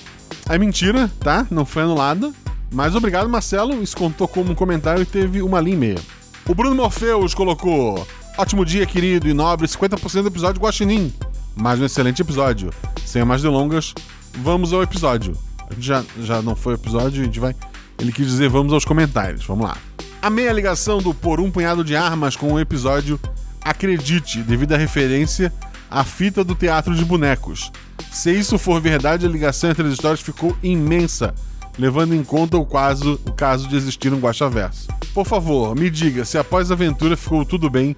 É 0.49 0.57
mentira, 0.57 1.11
tá? 1.19 1.45
Não 1.51 1.67
foi 1.67 1.83
anulada. 1.83 2.33
Mas 2.71 2.95
obrigado, 2.95 3.29
Marcelo. 3.29 3.83
Isso 3.83 3.97
contou 3.97 4.29
como 4.29 4.53
um 4.53 4.55
comentário 4.55 5.03
e 5.03 5.07
teve 5.07 5.43
uma 5.43 5.61
linha 5.61 5.75
e 5.75 5.81
meia. 5.81 5.99
O 6.47 6.55
Bruno 6.55 6.77
Morpheus 6.77 7.35
colocou: 7.35 8.07
Ótimo 8.37 8.65
dia, 8.65 8.85
querido 8.85 9.29
e 9.29 9.33
nobre, 9.33 9.69
50% 9.69 10.23
do 10.23 10.29
episódio 10.29 10.61
Guaxinim. 10.61 11.13
Mais 11.55 11.81
um 11.81 11.85
excelente 11.85 12.21
episódio. 12.21 12.69
Sem 13.07 13.25
mais 13.25 13.43
delongas, 13.43 13.95
vamos 14.39 14.73
ao 14.73 14.83
episódio. 14.83 15.39
Já, 15.79 16.05
já 16.21 16.43
não 16.43 16.57
foi 16.57 16.75
o 16.75 16.77
episódio, 16.77 17.23
a 17.23 17.25
gente 17.25 17.39
vai. 17.39 17.55
Ele 17.97 18.11
quis 18.11 18.27
dizer 18.27 18.49
vamos 18.49 18.73
aos 18.73 18.85
comentários. 18.85 19.47
Vamos 19.47 19.67
lá. 19.67 19.79
Amei 20.21 20.49
a 20.49 20.53
ligação 20.53 20.99
do 20.99 21.15
Por 21.15 21.39
um 21.39 21.49
Punhado 21.49 21.85
de 21.85 21.95
Armas 21.95 22.35
com 22.35 22.53
o 22.53 22.59
episódio 22.59 23.21
Acredite, 23.63 24.43
devido 24.43 24.73
à 24.73 24.77
referência 24.77 25.53
à 25.89 26.03
fita 26.03 26.43
do 26.43 26.57
teatro 26.57 26.93
de 26.93 27.05
bonecos. 27.05 27.71
Se 28.11 28.33
isso 28.33 28.59
for 28.59 28.81
verdade, 28.81 29.27
a 29.27 29.29
ligação 29.29 29.71
entre 29.71 29.87
as 29.87 29.93
histórias 29.93 30.21
ficou 30.21 30.57
imensa, 30.61 31.33
levando 31.79 32.17
em 32.17 32.25
conta 32.25 32.57
o 32.57 32.67
caso, 32.67 33.15
o 33.27 33.33
caso 33.33 33.69
de 33.69 33.77
existir 33.77 34.13
um 34.13 34.19
Guaxaverso. 34.19 34.89
Por 35.15 35.25
favor, 35.25 35.77
me 35.77 35.89
diga 35.89 36.25
se 36.25 36.37
após 36.37 36.73
a 36.73 36.75
aventura 36.75 37.17
ficou 37.17 37.45
tudo 37.45 37.71
bem 37.71 37.95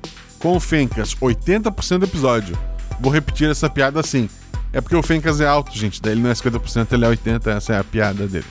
com 0.47 0.57
o 0.57 0.61
Fencas, 0.61 1.13
80% 1.17 1.99
do 1.99 2.05
episódio. 2.05 2.57
Vou 3.01 3.13
repetir 3.13 3.51
essa 3.51 3.69
piada 3.69 3.99
assim. 3.99 4.31
É 4.73 4.81
porque 4.81 4.95
o 4.95 5.03
Fencas 5.03 5.41
é 5.41 5.47
alto, 5.49 5.77
gente, 5.77 6.01
daí 6.01 6.13
ele 6.13 6.21
não 6.21 6.31
é 6.31 6.35
50%, 6.35 6.93
ele 6.93 7.05
é 7.05 7.09
80%, 7.09 7.47
essa 7.49 7.73
é 7.73 7.79
a 7.81 7.83
piada 7.83 8.29
dele. 8.29 8.45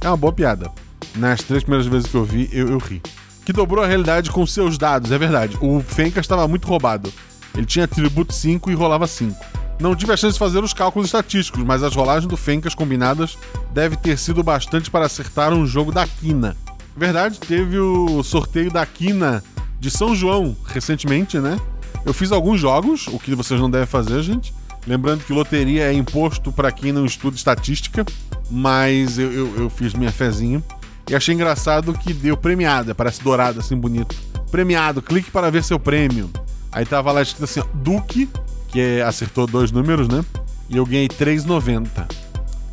É 0.00 0.08
uma 0.08 0.16
boa 0.16 0.32
piada. 0.32 0.70
Nas 1.14 1.42
três 1.42 1.62
primeiras 1.62 1.86
vezes 1.86 2.10
que 2.10 2.14
eu 2.14 2.24
vi, 2.24 2.48
eu, 2.50 2.68
eu 2.68 2.78
ri. 2.78 3.02
Que 3.44 3.52
dobrou 3.52 3.84
a 3.84 3.86
realidade 3.86 4.30
com 4.30 4.46
seus 4.46 4.78
dados, 4.78 5.12
é 5.12 5.18
verdade. 5.18 5.58
O 5.60 5.80
Fencas 5.80 6.24
estava 6.24 6.48
muito 6.48 6.66
roubado. 6.66 7.12
Ele 7.54 7.66
tinha 7.66 7.84
atributo 7.84 8.32
5 8.32 8.70
e 8.70 8.74
rolava 8.74 9.06
5. 9.06 9.38
Não 9.78 9.94
tive 9.94 10.14
a 10.14 10.16
chance 10.16 10.32
de 10.32 10.38
fazer 10.38 10.64
os 10.64 10.72
cálculos 10.72 11.08
estatísticos, 11.08 11.62
mas 11.62 11.82
as 11.82 11.94
rolagens 11.94 12.26
do 12.26 12.38
Fencas 12.38 12.74
combinadas 12.74 13.36
deve 13.70 13.98
ter 13.98 14.16
sido 14.16 14.42
bastante 14.42 14.90
para 14.90 15.04
acertar 15.04 15.52
um 15.52 15.66
jogo 15.66 15.92
da 15.92 16.06
Quina. 16.06 16.56
Verdade, 16.96 17.38
teve 17.38 17.78
o 17.78 18.22
sorteio 18.22 18.70
da 18.70 18.86
Quina 18.86 19.44
de 19.78 19.90
São 19.90 20.14
João 20.14 20.56
recentemente, 20.66 21.38
né? 21.38 21.58
Eu 22.04 22.12
fiz 22.12 22.32
alguns 22.32 22.60
jogos, 22.60 23.06
o 23.08 23.18
que 23.18 23.34
vocês 23.34 23.60
não 23.60 23.70
devem 23.70 23.86
fazer, 23.86 24.22
gente. 24.22 24.54
Lembrando 24.86 25.24
que 25.24 25.32
loteria 25.32 25.84
é 25.84 25.92
imposto 25.92 26.52
para 26.52 26.70
quem 26.70 26.92
não 26.92 27.06
estuda 27.06 27.36
estatística, 27.36 28.04
mas 28.50 29.18
eu, 29.18 29.32
eu, 29.32 29.56
eu 29.56 29.70
fiz 29.70 29.94
minha 29.94 30.12
fezinha. 30.12 30.62
E 31.08 31.14
achei 31.14 31.34
engraçado 31.34 31.92
que 31.94 32.12
deu 32.12 32.36
premiada, 32.36 32.94
parece 32.94 33.22
dourado, 33.22 33.60
assim, 33.60 33.76
bonito. 33.76 34.14
Premiado, 34.50 35.02
clique 35.02 35.30
para 35.30 35.50
ver 35.50 35.64
seu 35.64 35.78
prêmio. 35.78 36.30
Aí 36.70 36.84
tava 36.84 37.12
lá 37.12 37.22
escrito 37.22 37.44
assim, 37.44 37.60
ó, 37.60 37.66
Duque, 37.74 38.28
que 38.68 38.80
é, 38.80 39.02
acertou 39.02 39.46
dois 39.46 39.70
números, 39.70 40.08
né? 40.08 40.24
E 40.68 40.76
eu 40.76 40.84
ganhei 40.84 41.08
3,90. 41.08 41.88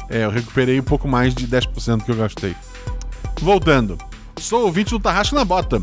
É, 0.10 0.26
eu 0.26 0.30
recuperei 0.30 0.80
um 0.80 0.84
pouco 0.84 1.08
mais 1.08 1.34
de 1.34 1.48
10% 1.48 2.04
que 2.04 2.12
eu 2.12 2.16
gastei. 2.16 2.56
Voltando. 3.40 3.98
Sou 4.38 4.66
ouvinte 4.66 4.92
do 4.92 5.00
Tarrasco 5.00 5.36
na 5.36 5.46
Bota. 5.46 5.82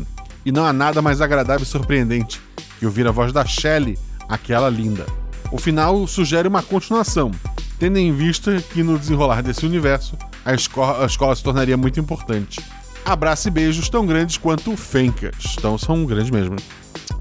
E 0.49 0.51
não 0.51 0.65
há 0.65 0.73
nada 0.73 0.99
mais 0.99 1.21
agradável 1.21 1.61
e 1.61 1.67
surpreendente 1.67 2.41
que 2.79 2.85
ouvir 2.87 3.05
a 3.05 3.11
voz 3.11 3.31
da 3.31 3.45
Shelley, 3.45 3.99
aquela 4.27 4.67
linda. 4.67 5.05
O 5.51 5.59
final 5.59 6.07
sugere 6.07 6.47
uma 6.47 6.63
continuação, 6.63 7.29
tendo 7.77 7.99
em 7.99 8.11
vista 8.11 8.59
que 8.73 8.81
no 8.81 8.97
desenrolar 8.97 9.43
desse 9.43 9.63
universo, 9.63 10.17
a 10.43 10.55
escola, 10.55 11.03
a 11.03 11.05
escola 11.05 11.35
se 11.35 11.43
tornaria 11.43 11.77
muito 11.77 11.99
importante. 11.99 12.59
Abraço 13.05 13.47
e 13.47 13.51
beijos 13.51 13.89
tão 13.89 14.07
grandes 14.07 14.37
quanto 14.37 14.75
Fencas. 14.75 15.53
Então 15.55 15.77
são 15.77 16.03
grandes 16.03 16.31
mesmo. 16.31 16.55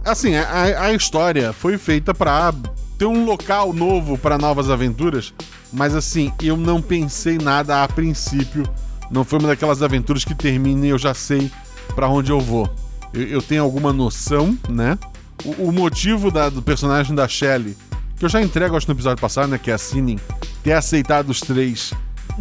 Assim, 0.07 0.35
a, 0.35 0.85
a 0.85 0.95
história 0.95 1.53
foi 1.53 1.77
feita 1.77 2.15
para 2.15 2.55
ter 2.97 3.05
um 3.05 3.27
local 3.27 3.75
novo 3.75 4.17
para 4.17 4.39
novas 4.39 4.71
aventuras, 4.71 5.35
mas 5.71 5.95
assim, 5.95 6.33
eu 6.43 6.57
não 6.57 6.81
pensei 6.81 7.37
nada 7.37 7.85
a 7.85 7.89
princípio. 7.89 8.63
Não 9.11 9.23
foi 9.23 9.39
uma 9.39 9.49
daquelas 9.49 9.83
aventuras 9.83 10.25
que 10.25 10.35
termina 10.35 10.87
e 10.87 10.89
eu 10.89 10.99
já 10.99 11.13
sei 11.13 11.53
para 11.95 12.09
onde 12.09 12.33
eu 12.33 12.41
vou. 12.41 12.88
Eu, 13.13 13.23
eu, 13.23 13.43
tenho 13.43 13.63
alguma 13.63 13.93
noção, 13.93 14.57
né? 14.69 14.99
O, 15.45 15.69
o 15.69 15.73
motivo 15.73 16.31
da, 16.31 16.49
do 16.49 16.63
personagem 16.63 17.15
da 17.15 17.27
Shelley, 17.29 17.77
que 18.17 18.25
eu 18.25 18.29
já 18.29 18.43
entrego 18.43 18.77
acho 18.77 18.87
no 18.87 18.95
episódio 18.95 19.21
passado, 19.21 19.49
né? 19.49 19.59
Que 19.59 19.71
é 19.71 19.75
a 19.75 19.79
Sinning, 19.79 20.19
ter 20.63 20.73
aceitado 20.73 21.31
os 21.31 21.41
três, 21.41 21.93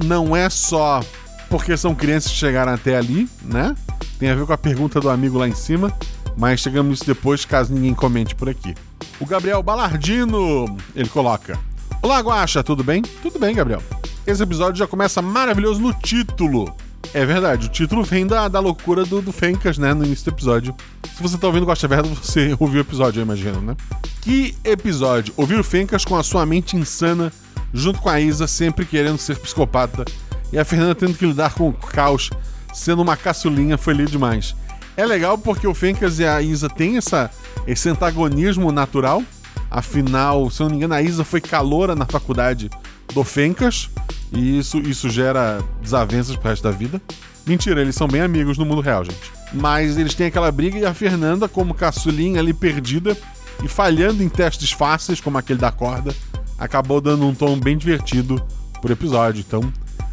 não 0.03 0.35
é 0.35 0.49
só 0.49 1.01
porque 1.49 1.77
são 1.77 1.95
crianças 1.95 2.31
que 2.31 2.37
chegaram 2.37 2.73
até 2.73 2.97
ali, 2.97 3.29
né? 3.41 3.75
Tem 4.19 4.29
a 4.29 4.35
ver 4.35 4.45
com 4.45 4.53
a 4.53 4.57
pergunta 4.57 4.99
do 4.99 5.09
amigo 5.09 5.37
lá 5.37 5.47
em 5.47 5.55
cima, 5.55 5.91
mas 6.35 6.59
chegamos 6.59 6.89
nisso 6.89 7.05
depois, 7.05 7.45
caso 7.45 7.73
ninguém 7.73 7.93
comente 7.93 8.35
por 8.35 8.49
aqui. 8.49 8.75
O 9.19 9.25
Gabriel 9.25 9.63
Balardino, 9.63 10.65
ele 10.95 11.09
coloca: 11.09 11.57
Olá, 12.01 12.19
Guaxa, 12.19 12.63
tudo 12.63 12.83
bem? 12.83 13.01
Tudo 13.01 13.39
bem, 13.39 13.55
Gabriel. 13.55 13.81
Esse 14.25 14.43
episódio 14.43 14.77
já 14.77 14.87
começa 14.87 15.21
maravilhoso 15.21 15.79
no 15.79 15.93
título. 15.93 16.75
É 17.13 17.25
verdade, 17.25 17.67
o 17.67 17.69
título 17.69 18.03
vem 18.03 18.27
da, 18.27 18.47
da 18.47 18.59
loucura 18.59 19.05
do, 19.05 19.21
do 19.21 19.31
Fencas, 19.31 19.77
né, 19.77 19.93
no 19.93 20.05
início 20.05 20.25
do 20.25 20.35
episódio. 20.35 20.75
Se 21.15 21.21
você 21.21 21.37
tá 21.37 21.47
ouvindo 21.47 21.65
Gosta 21.65 21.87
Verda, 21.87 22.07
você 22.09 22.55
ouviu 22.59 22.79
o 22.79 22.83
episódio, 22.83 23.19
eu 23.19 23.23
imagino, 23.23 23.61
né? 23.61 23.75
Que 24.21 24.55
episódio! 24.63 25.33
Ouvir 25.37 25.59
o 25.59 25.63
Fencas 25.63 26.03
com 26.03 26.15
a 26.15 26.23
sua 26.23 26.45
mente 26.45 26.75
insana, 26.75 27.31
junto 27.73 27.99
com 27.99 28.09
a 28.09 28.19
Isa 28.19 28.45
sempre 28.45 28.85
querendo 28.85 29.17
ser 29.17 29.37
psicopata, 29.39 30.05
e 30.51 30.59
a 30.59 30.65
Fernanda 30.65 30.95
tendo 30.95 31.17
que 31.17 31.25
lidar 31.25 31.53
com 31.53 31.69
o 31.69 31.73
caos, 31.73 32.29
sendo 32.73 33.01
uma 33.01 33.17
caçulinha, 33.17 33.77
foi 33.77 33.93
lindo 33.93 34.11
demais. 34.11 34.55
É 34.95 35.05
legal 35.05 35.37
porque 35.37 35.67
o 35.67 35.73
Fencas 35.73 36.19
e 36.19 36.25
a 36.25 36.41
Isa 36.41 36.69
têm 36.69 36.97
essa, 36.97 37.31
esse 37.65 37.87
antagonismo 37.89 38.71
natural. 38.71 39.23
Afinal, 39.69 40.49
se 40.49 40.61
eu 40.61 40.65
não 40.65 40.71
me 40.71 40.77
engano, 40.77 40.93
a 40.93 41.01
Isa 41.01 41.23
foi 41.23 41.39
caloura 41.41 41.95
na 41.95 42.05
faculdade 42.05 42.69
do 43.13 43.23
Fencas. 43.23 43.89
E 44.31 44.59
isso, 44.59 44.79
isso 44.79 45.09
gera 45.09 45.63
desavenças 45.81 46.35
pro 46.35 46.49
resto 46.49 46.63
da 46.63 46.71
vida. 46.71 47.01
Mentira, 47.45 47.81
eles 47.81 47.95
são 47.95 48.07
bem 48.07 48.21
amigos 48.21 48.57
no 48.57 48.65
mundo 48.65 48.81
real, 48.81 49.05
gente. 49.05 49.31
Mas 49.53 49.97
eles 49.97 50.13
têm 50.13 50.27
aquela 50.27 50.51
briga 50.51 50.77
e 50.77 50.85
a 50.85 50.93
Fernanda, 50.93 51.47
como 51.47 51.73
caçulinha 51.73 52.39
ali 52.39 52.53
perdida 52.53 53.17
e 53.63 53.67
falhando 53.67 54.21
em 54.21 54.29
testes 54.29 54.71
fáceis, 54.71 55.21
como 55.21 55.37
aquele 55.37 55.59
da 55.59 55.71
corda, 55.71 56.13
acabou 56.57 56.99
dando 56.99 57.25
um 57.25 57.33
tom 57.33 57.57
bem 57.57 57.77
divertido 57.77 58.43
por 58.81 58.91
episódio. 58.91 59.43
Então, 59.47 59.61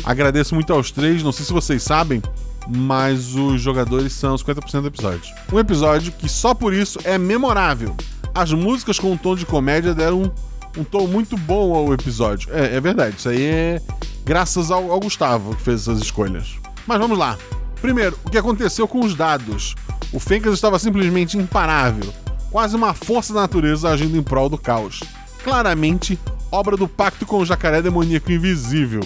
agradeço 0.04 0.54
muito 0.54 0.72
aos 0.72 0.90
três. 0.90 1.22
Não 1.22 1.32
sei 1.32 1.44
se 1.44 1.52
vocês 1.52 1.82
sabem, 1.82 2.22
mas 2.68 3.34
os 3.34 3.60
jogadores 3.60 4.12
são 4.12 4.36
50% 4.36 4.82
do 4.82 4.88
episódio. 4.88 5.34
Um 5.52 5.58
episódio 5.58 6.12
que 6.12 6.28
só 6.28 6.54
por 6.54 6.72
isso 6.72 6.98
é 7.04 7.18
memorável. 7.18 7.96
As 8.34 8.52
músicas 8.52 8.98
com 8.98 9.12
um 9.12 9.16
tom 9.16 9.36
de 9.36 9.46
comédia 9.46 9.94
deram 9.94 10.32
um 10.76 10.84
tom 10.84 11.06
muito 11.06 11.36
bom 11.36 11.74
ao 11.74 11.92
episódio. 11.92 12.48
É, 12.52 12.76
é 12.76 12.80
verdade, 12.80 13.16
isso 13.18 13.28
aí 13.28 13.42
é 13.42 13.82
graças 14.24 14.70
ao, 14.70 14.90
ao 14.90 15.00
Gustavo 15.00 15.54
que 15.54 15.62
fez 15.62 15.82
essas 15.82 16.00
escolhas. 16.00 16.56
Mas 16.86 16.98
vamos 16.98 17.18
lá. 17.18 17.38
Primeiro, 17.80 18.18
o 18.24 18.30
que 18.30 18.38
aconteceu 18.38 18.88
com 18.88 19.00
os 19.04 19.14
dados? 19.14 19.74
O 20.12 20.18
Fencas 20.18 20.54
estava 20.54 20.78
simplesmente 20.78 21.36
imparável, 21.36 22.12
quase 22.50 22.74
uma 22.76 22.94
força 22.94 23.34
da 23.34 23.42
natureza 23.42 23.90
agindo 23.90 24.16
em 24.16 24.22
prol 24.22 24.48
do 24.48 24.56
caos. 24.56 25.00
Claramente, 25.42 26.18
obra 26.50 26.76
do 26.76 26.88
pacto 26.88 27.26
com 27.26 27.38
o 27.38 27.44
jacaré 27.44 27.82
demoníaco 27.82 28.32
invisível. 28.32 29.02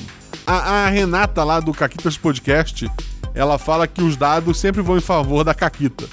A, 0.46 0.84
a 0.84 0.88
Renata 0.88 1.42
lá 1.42 1.58
do 1.60 1.72
Caquitas 1.72 2.16
Podcast, 2.16 2.90
ela 3.34 3.58
fala 3.58 3.86
que 3.86 4.02
os 4.02 4.16
dados 4.16 4.58
sempre 4.58 4.82
vão 4.82 4.96
em 4.96 5.00
favor 5.00 5.44
da 5.44 5.54
Caquita. 5.54 6.04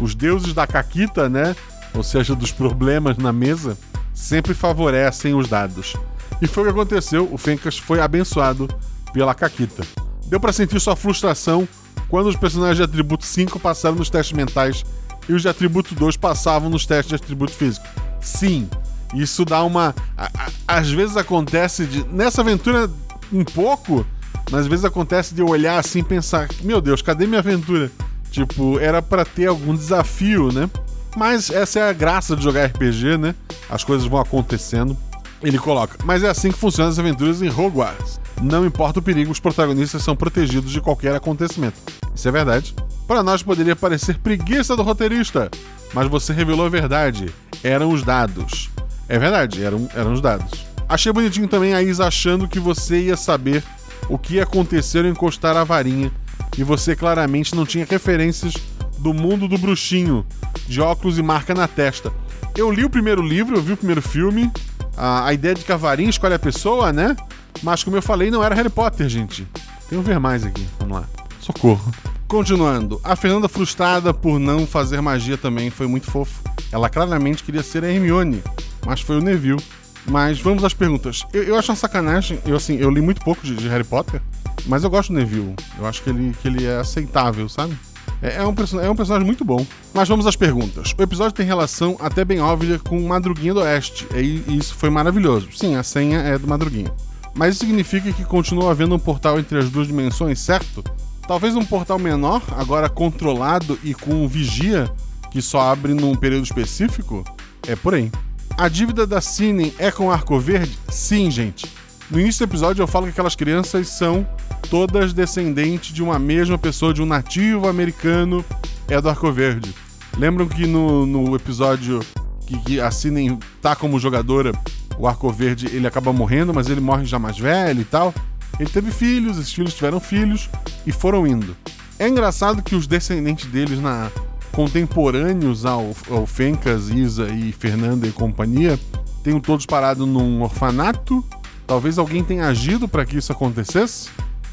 Os 0.00 0.14
deuses 0.14 0.54
da 0.54 0.66
Caquita, 0.66 1.28
né? 1.28 1.54
Ou 1.94 2.02
seja, 2.02 2.34
dos 2.34 2.50
problemas 2.50 3.16
na 3.16 3.32
mesa, 3.32 3.76
sempre 4.14 4.54
favorecem 4.54 5.34
os 5.34 5.48
dados. 5.48 5.94
E 6.40 6.46
foi 6.46 6.62
o 6.62 6.66
que 6.66 6.72
aconteceu, 6.72 7.28
o 7.30 7.36
Fencas 7.36 7.76
foi 7.76 8.00
abençoado 8.00 8.68
pela 9.12 9.34
Caquita. 9.34 9.84
Deu 10.26 10.40
para 10.40 10.52
sentir 10.52 10.80
sua 10.80 10.96
frustração 10.96 11.68
quando 12.08 12.28
os 12.28 12.36
personagens 12.36 12.78
de 12.78 12.82
atributo 12.84 13.26
5 13.26 13.58
passaram 13.58 13.96
nos 13.96 14.08
testes 14.08 14.36
mentais 14.36 14.84
e 15.28 15.32
os 15.32 15.42
de 15.42 15.48
atributo 15.48 15.94
2 15.94 16.16
passavam 16.16 16.70
nos 16.70 16.86
testes 16.86 17.08
de 17.08 17.14
atributo 17.16 17.52
físico. 17.52 17.86
Sim, 18.20 18.68
isso 19.14 19.44
dá 19.44 19.62
uma. 19.62 19.94
A, 20.16 20.26
a, 20.26 20.78
às 20.78 20.90
vezes 20.90 21.16
acontece 21.16 21.84
de. 21.86 22.04
Nessa 22.08 22.40
aventura, 22.40 22.90
um 23.32 23.44
pouco, 23.44 24.06
mas 24.50 24.62
às 24.62 24.66
vezes 24.66 24.84
acontece 24.84 25.34
de 25.34 25.40
eu 25.40 25.48
olhar 25.48 25.78
assim 25.78 26.00
e 26.00 26.04
pensar: 26.04 26.48
meu 26.62 26.80
Deus, 26.80 27.00
cadê 27.00 27.26
minha 27.26 27.40
aventura? 27.40 27.90
Tipo, 28.30 28.80
era 28.80 29.00
para 29.00 29.24
ter 29.24 29.46
algum 29.46 29.74
desafio, 29.74 30.50
né? 30.52 30.68
Mas 31.16 31.50
essa 31.50 31.78
é 31.78 31.88
a 31.88 31.92
graça 31.92 32.34
de 32.34 32.42
jogar 32.42 32.66
RPG, 32.66 33.16
né? 33.18 33.34
As 33.68 33.84
coisas 33.84 34.06
vão 34.06 34.20
acontecendo. 34.20 34.96
Ele 35.42 35.58
coloca, 35.58 35.98
mas 36.04 36.22
é 36.22 36.30
assim 36.30 36.50
que 36.50 36.58
funcionam 36.58 36.90
as 36.90 36.98
aventuras 36.98 37.42
em 37.42 37.50
Hogwarts. 37.50 38.18
Não 38.40 38.64
importa 38.64 38.98
o 38.98 39.02
perigo, 39.02 39.30
os 39.30 39.38
protagonistas 39.38 40.02
são 40.02 40.16
protegidos 40.16 40.72
de 40.72 40.80
qualquer 40.80 41.14
acontecimento. 41.14 41.76
Isso 42.14 42.26
é 42.26 42.32
verdade. 42.32 42.74
Para 43.06 43.22
nós 43.22 43.42
poderia 43.42 43.76
parecer 43.76 44.18
preguiça 44.18 44.74
do 44.74 44.82
roteirista, 44.82 45.50
mas 45.92 46.08
você 46.08 46.32
revelou 46.32 46.64
a 46.64 46.70
verdade. 46.70 47.32
Eram 47.62 47.90
os 47.90 48.02
dados. 48.02 48.70
É 49.06 49.18
verdade, 49.18 49.62
eram, 49.62 49.88
eram 49.94 50.14
os 50.14 50.20
dados. 50.20 50.64
Achei 50.88 51.12
bonitinho 51.12 51.46
também 51.46 51.74
a 51.74 51.82
Isa 51.82 52.06
achando 52.06 52.48
que 52.48 52.58
você 52.58 53.02
ia 53.02 53.16
saber 53.16 53.62
o 54.08 54.18
que 54.18 54.40
aconteceu 54.40 55.02
ao 55.02 55.08
encostar 55.08 55.56
a 55.56 55.64
varinha 55.64 56.10
e 56.56 56.64
você 56.64 56.96
claramente 56.96 57.54
não 57.54 57.66
tinha 57.66 57.86
referências 57.88 58.54
do 58.98 59.12
mundo 59.12 59.48
do 59.48 59.58
bruxinho, 59.58 60.24
de 60.66 60.80
óculos 60.80 61.18
e 61.18 61.22
marca 61.22 61.54
na 61.54 61.68
testa. 61.68 62.12
Eu 62.56 62.70
li 62.70 62.84
o 62.84 62.90
primeiro 62.90 63.22
livro, 63.22 63.56
eu 63.56 63.62
vi 63.62 63.72
o 63.72 63.76
primeiro 63.76 64.00
filme, 64.02 64.50
a, 64.96 65.26
a 65.26 65.32
ideia 65.32 65.54
de 65.54 65.64
que 65.64 65.72
a 65.72 65.76
varinha 65.76 66.10
escolhe 66.10 66.34
a 66.34 66.38
pessoa, 66.38 66.92
né? 66.92 67.16
Mas 67.62 67.82
como 67.82 67.96
eu 67.96 68.02
falei, 68.02 68.30
não 68.30 68.42
era 68.42 68.54
Harry 68.54 68.70
Potter, 68.70 69.08
gente. 69.08 69.46
Tem 69.88 69.98
um 69.98 70.02
ver 70.02 70.18
mais 70.18 70.44
aqui, 70.44 70.66
vamos 70.78 70.98
lá. 70.98 71.04
Socorro. 71.40 71.92
Continuando, 72.26 73.00
a 73.04 73.14
Fernanda 73.14 73.48
frustrada 73.48 74.12
por 74.12 74.38
não 74.38 74.66
fazer 74.66 75.00
magia 75.00 75.36
também 75.36 75.70
foi 75.70 75.86
muito 75.86 76.10
fofo. 76.10 76.42
Ela 76.72 76.88
claramente 76.88 77.44
queria 77.44 77.62
ser 77.62 77.84
a 77.84 77.88
Hermione, 77.88 78.42
mas 78.84 79.00
foi 79.00 79.18
o 79.18 79.22
Neville. 79.22 79.62
Mas 80.06 80.40
vamos 80.40 80.64
às 80.64 80.74
perguntas. 80.74 81.24
Eu, 81.32 81.42
eu 81.44 81.56
acho 81.56 81.70
uma 81.70 81.76
sacanagem, 81.76 82.38
eu 82.44 82.56
assim, 82.56 82.76
eu 82.76 82.90
li 82.90 83.00
muito 83.00 83.22
pouco 83.22 83.42
de, 83.42 83.54
de 83.54 83.68
Harry 83.68 83.84
Potter, 83.84 84.20
mas 84.66 84.84
eu 84.84 84.90
gosto 84.90 85.12
do 85.12 85.18
Neville. 85.18 85.54
Eu 85.78 85.86
acho 85.86 86.02
que 86.02 86.10
ele, 86.10 86.34
que 86.40 86.48
ele 86.48 86.64
é 86.64 86.76
aceitável, 86.76 87.48
sabe? 87.48 87.76
É, 88.24 88.36
é, 88.36 88.42
um, 88.42 88.54
é 88.80 88.90
um 88.90 88.96
personagem 88.96 89.26
muito 89.26 89.44
bom. 89.44 89.66
Mas 89.92 90.08
vamos 90.08 90.26
às 90.26 90.34
perguntas. 90.34 90.94
O 90.98 91.02
episódio 91.02 91.32
tem 91.32 91.44
relação 91.44 91.94
até 92.00 92.24
bem 92.24 92.40
óbvia 92.40 92.78
com 92.78 92.98
Madruguinha 93.06 93.52
do 93.52 93.60
Oeste, 93.60 94.06
e 94.16 94.56
isso 94.56 94.74
foi 94.74 94.88
maravilhoso. 94.88 95.48
Sim, 95.52 95.76
a 95.76 95.82
senha 95.82 96.20
é 96.20 96.38
do 96.38 96.48
Madruguinha. 96.48 96.90
Mas 97.34 97.54
isso 97.54 97.66
significa 97.66 98.10
que 98.12 98.24
continua 98.24 98.70
havendo 98.70 98.94
um 98.94 98.98
portal 98.98 99.38
entre 99.38 99.58
as 99.58 99.68
duas 99.68 99.86
dimensões, 99.86 100.38
certo? 100.40 100.82
Talvez 101.28 101.54
um 101.54 101.64
portal 101.64 101.98
menor, 101.98 102.42
agora 102.56 102.88
controlado 102.88 103.78
e 103.84 103.92
com 103.92 104.26
vigia, 104.26 104.90
que 105.30 105.42
só 105.42 105.60
abre 105.60 105.92
num 105.92 106.14
período 106.14 106.44
específico? 106.44 107.24
É 107.66 107.76
por 107.76 107.94
aí. 107.94 108.10
A 108.56 108.68
dívida 108.68 109.06
da 109.06 109.20
Cine 109.20 109.74
é 109.78 109.90
com 109.90 110.10
Arco 110.10 110.38
Verde? 110.38 110.78
Sim, 110.88 111.30
gente. 111.30 111.66
No 112.10 112.20
início 112.20 112.46
do 112.46 112.50
episódio 112.50 112.82
eu 112.82 112.86
falo 112.86 113.06
que 113.06 113.12
aquelas 113.12 113.34
crianças 113.34 113.88
são 113.88 114.26
todas 114.70 115.12
descendentes 115.12 115.94
de 115.94 116.02
uma 116.02 116.18
mesma 116.18 116.58
pessoa, 116.58 116.92
de 116.92 117.00
um 117.02 117.06
nativo 117.06 117.68
americano, 117.68 118.44
é 118.88 119.00
do 119.00 119.08
Arco 119.08 119.32
Verde. 119.32 119.74
Lembram 120.18 120.46
que 120.46 120.66
no, 120.66 121.06
no 121.06 121.34
episódio 121.34 122.00
que, 122.46 122.58
que 122.58 122.80
a 122.80 122.90
Cinem 122.90 123.38
tá 123.60 123.74
como 123.74 123.98
jogadora 123.98 124.52
o 124.98 125.08
Arco 125.08 125.30
Verde 125.32 125.66
ele 125.72 125.86
acaba 125.86 126.12
morrendo, 126.12 126.52
mas 126.52 126.68
ele 126.68 126.80
morre 126.80 127.04
já 127.04 127.18
mais 127.18 127.38
velho 127.38 127.80
e 127.80 127.84
tal. 127.84 128.14
Ele 128.60 128.70
teve 128.70 128.90
filhos, 128.90 129.38
esses 129.38 129.52
filhos 129.52 129.74
tiveram 129.74 129.98
filhos 129.98 130.48
e 130.86 130.92
foram 130.92 131.26
indo. 131.26 131.56
É 131.98 132.08
engraçado 132.08 132.62
que 132.62 132.74
os 132.74 132.86
descendentes 132.86 133.46
deles 133.46 133.80
na 133.80 134.10
contemporâneos 134.52 135.64
ao, 135.66 135.92
ao 136.08 136.26
Fencas, 136.26 136.88
Isa 136.88 137.28
e 137.28 137.50
Fernanda 137.50 138.06
e 138.06 138.12
companhia 138.12 138.78
tenham 139.22 139.40
todos 139.40 139.66
parado 139.66 140.06
num 140.06 140.42
orfanato. 140.42 141.24
Talvez 141.66 141.98
alguém 141.98 142.22
tenha 142.22 142.46
agido 142.46 142.86
para 142.86 143.04
que 143.04 143.16
isso 143.16 143.32
acontecesse. 143.32 144.10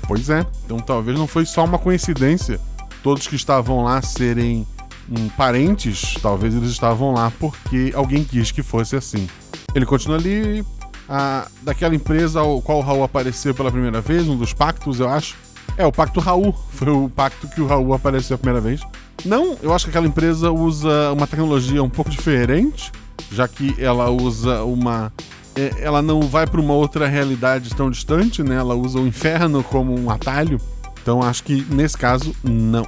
Pois 0.07 0.29
é, 0.29 0.45
então 0.65 0.77
talvez 0.79 1.17
não 1.17 1.27
foi 1.27 1.45
só 1.45 1.63
uma 1.63 1.77
coincidência 1.77 2.59
todos 3.03 3.27
que 3.27 3.35
estavam 3.35 3.83
lá 3.83 4.01
serem 4.01 4.65
um, 5.09 5.29
parentes, 5.29 6.15
talvez 6.21 6.55
eles 6.55 6.69
estavam 6.69 7.13
lá 7.13 7.31
porque 7.39 7.91
alguém 7.95 8.23
quis 8.23 8.51
que 8.51 8.63
fosse 8.63 8.95
assim. 8.95 9.27
Ele 9.73 9.85
continua 9.85 10.17
ali, 10.17 10.65
a, 11.09 11.47
daquela 11.61 11.95
empresa 11.95 12.39
ao 12.39 12.61
qual 12.61 12.79
o 12.79 12.81
Raul 12.81 13.03
apareceu 13.03 13.53
pela 13.53 13.71
primeira 13.71 14.01
vez, 14.01 14.27
um 14.27 14.37
dos 14.37 14.53
pactos, 14.53 14.99
eu 14.99 15.09
acho. 15.09 15.35
É, 15.77 15.85
o 15.85 15.91
Pacto 15.91 16.19
Raul. 16.19 16.53
Foi 16.71 16.89
o 16.89 17.09
pacto 17.09 17.47
que 17.47 17.61
o 17.61 17.67
Raul 17.67 17.93
apareceu 17.93 18.35
a 18.35 18.37
primeira 18.37 18.61
vez. 18.61 18.81
Não, 19.23 19.57
eu 19.61 19.73
acho 19.73 19.85
que 19.85 19.91
aquela 19.91 20.07
empresa 20.07 20.51
usa 20.51 21.11
uma 21.13 21.25
tecnologia 21.25 21.81
um 21.81 21.89
pouco 21.89 22.09
diferente, 22.09 22.91
já 23.31 23.47
que 23.47 23.75
ela 23.79 24.09
usa 24.09 24.63
uma. 24.63 25.13
É, 25.55 25.73
ela 25.81 26.01
não 26.01 26.21
vai 26.21 26.47
para 26.47 26.61
uma 26.61 26.73
outra 26.73 27.07
realidade 27.07 27.73
tão 27.75 27.91
distante, 27.91 28.41
né? 28.41 28.55
Ela 28.55 28.75
usa 28.75 28.99
o 28.99 29.07
inferno 29.07 29.63
como 29.63 29.97
um 29.97 30.09
atalho. 30.09 30.59
Então 31.01 31.21
acho 31.21 31.43
que 31.43 31.65
nesse 31.69 31.97
caso, 31.97 32.33
não. 32.43 32.87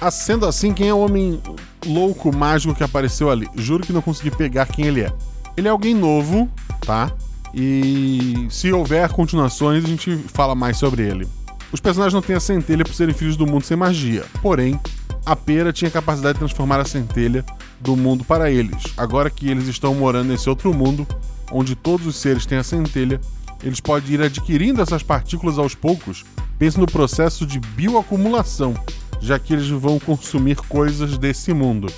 Ah, 0.00 0.10
sendo 0.10 0.46
assim, 0.46 0.72
quem 0.72 0.88
é 0.88 0.94
o 0.94 0.98
homem 0.98 1.40
louco, 1.86 2.34
mágico 2.34 2.74
que 2.74 2.84
apareceu 2.84 3.30
ali? 3.30 3.48
Juro 3.56 3.84
que 3.84 3.92
não 3.92 4.02
consegui 4.02 4.30
pegar 4.30 4.66
quem 4.66 4.86
ele 4.86 5.00
é. 5.00 5.12
Ele 5.56 5.68
é 5.68 5.70
alguém 5.70 5.94
novo, 5.94 6.48
tá? 6.80 7.10
E 7.54 8.46
se 8.50 8.72
houver 8.72 9.08
continuações, 9.10 9.84
a 9.84 9.88
gente 9.88 10.16
fala 10.28 10.54
mais 10.54 10.76
sobre 10.76 11.02
ele. 11.02 11.28
Os 11.70 11.80
personagens 11.80 12.14
não 12.14 12.22
têm 12.22 12.36
a 12.36 12.40
centelha 12.40 12.84
por 12.84 12.94
serem 12.94 13.14
filhos 13.14 13.36
do 13.36 13.46
mundo 13.46 13.64
sem 13.64 13.76
magia. 13.76 14.24
Porém, 14.40 14.78
a 15.24 15.36
pera 15.36 15.72
tinha 15.72 15.88
a 15.88 15.92
capacidade 15.92 16.34
de 16.34 16.38
transformar 16.40 16.80
a 16.80 16.84
centelha 16.84 17.44
do 17.80 17.96
mundo 17.96 18.24
para 18.24 18.50
eles. 18.50 18.82
Agora 18.96 19.30
que 19.30 19.48
eles 19.48 19.68
estão 19.68 19.94
morando 19.94 20.28
nesse 20.28 20.48
outro 20.48 20.72
mundo, 20.74 21.06
onde 21.52 21.76
todos 21.76 22.06
os 22.06 22.16
seres 22.16 22.46
têm 22.46 22.58
a 22.58 22.64
centelha, 22.64 23.20
eles 23.62 23.80
podem 23.80 24.14
ir 24.14 24.22
adquirindo 24.22 24.80
essas 24.80 25.02
partículas 25.02 25.58
aos 25.58 25.74
poucos. 25.74 26.24
Pense 26.58 26.78
no 26.78 26.86
processo 26.86 27.46
de 27.46 27.60
bioacumulação, 27.60 28.74
já 29.20 29.38
que 29.38 29.52
eles 29.52 29.68
vão 29.68 29.98
consumir 29.98 30.56
coisas 30.56 31.16
desse 31.18 31.52
mundo. 31.52 31.92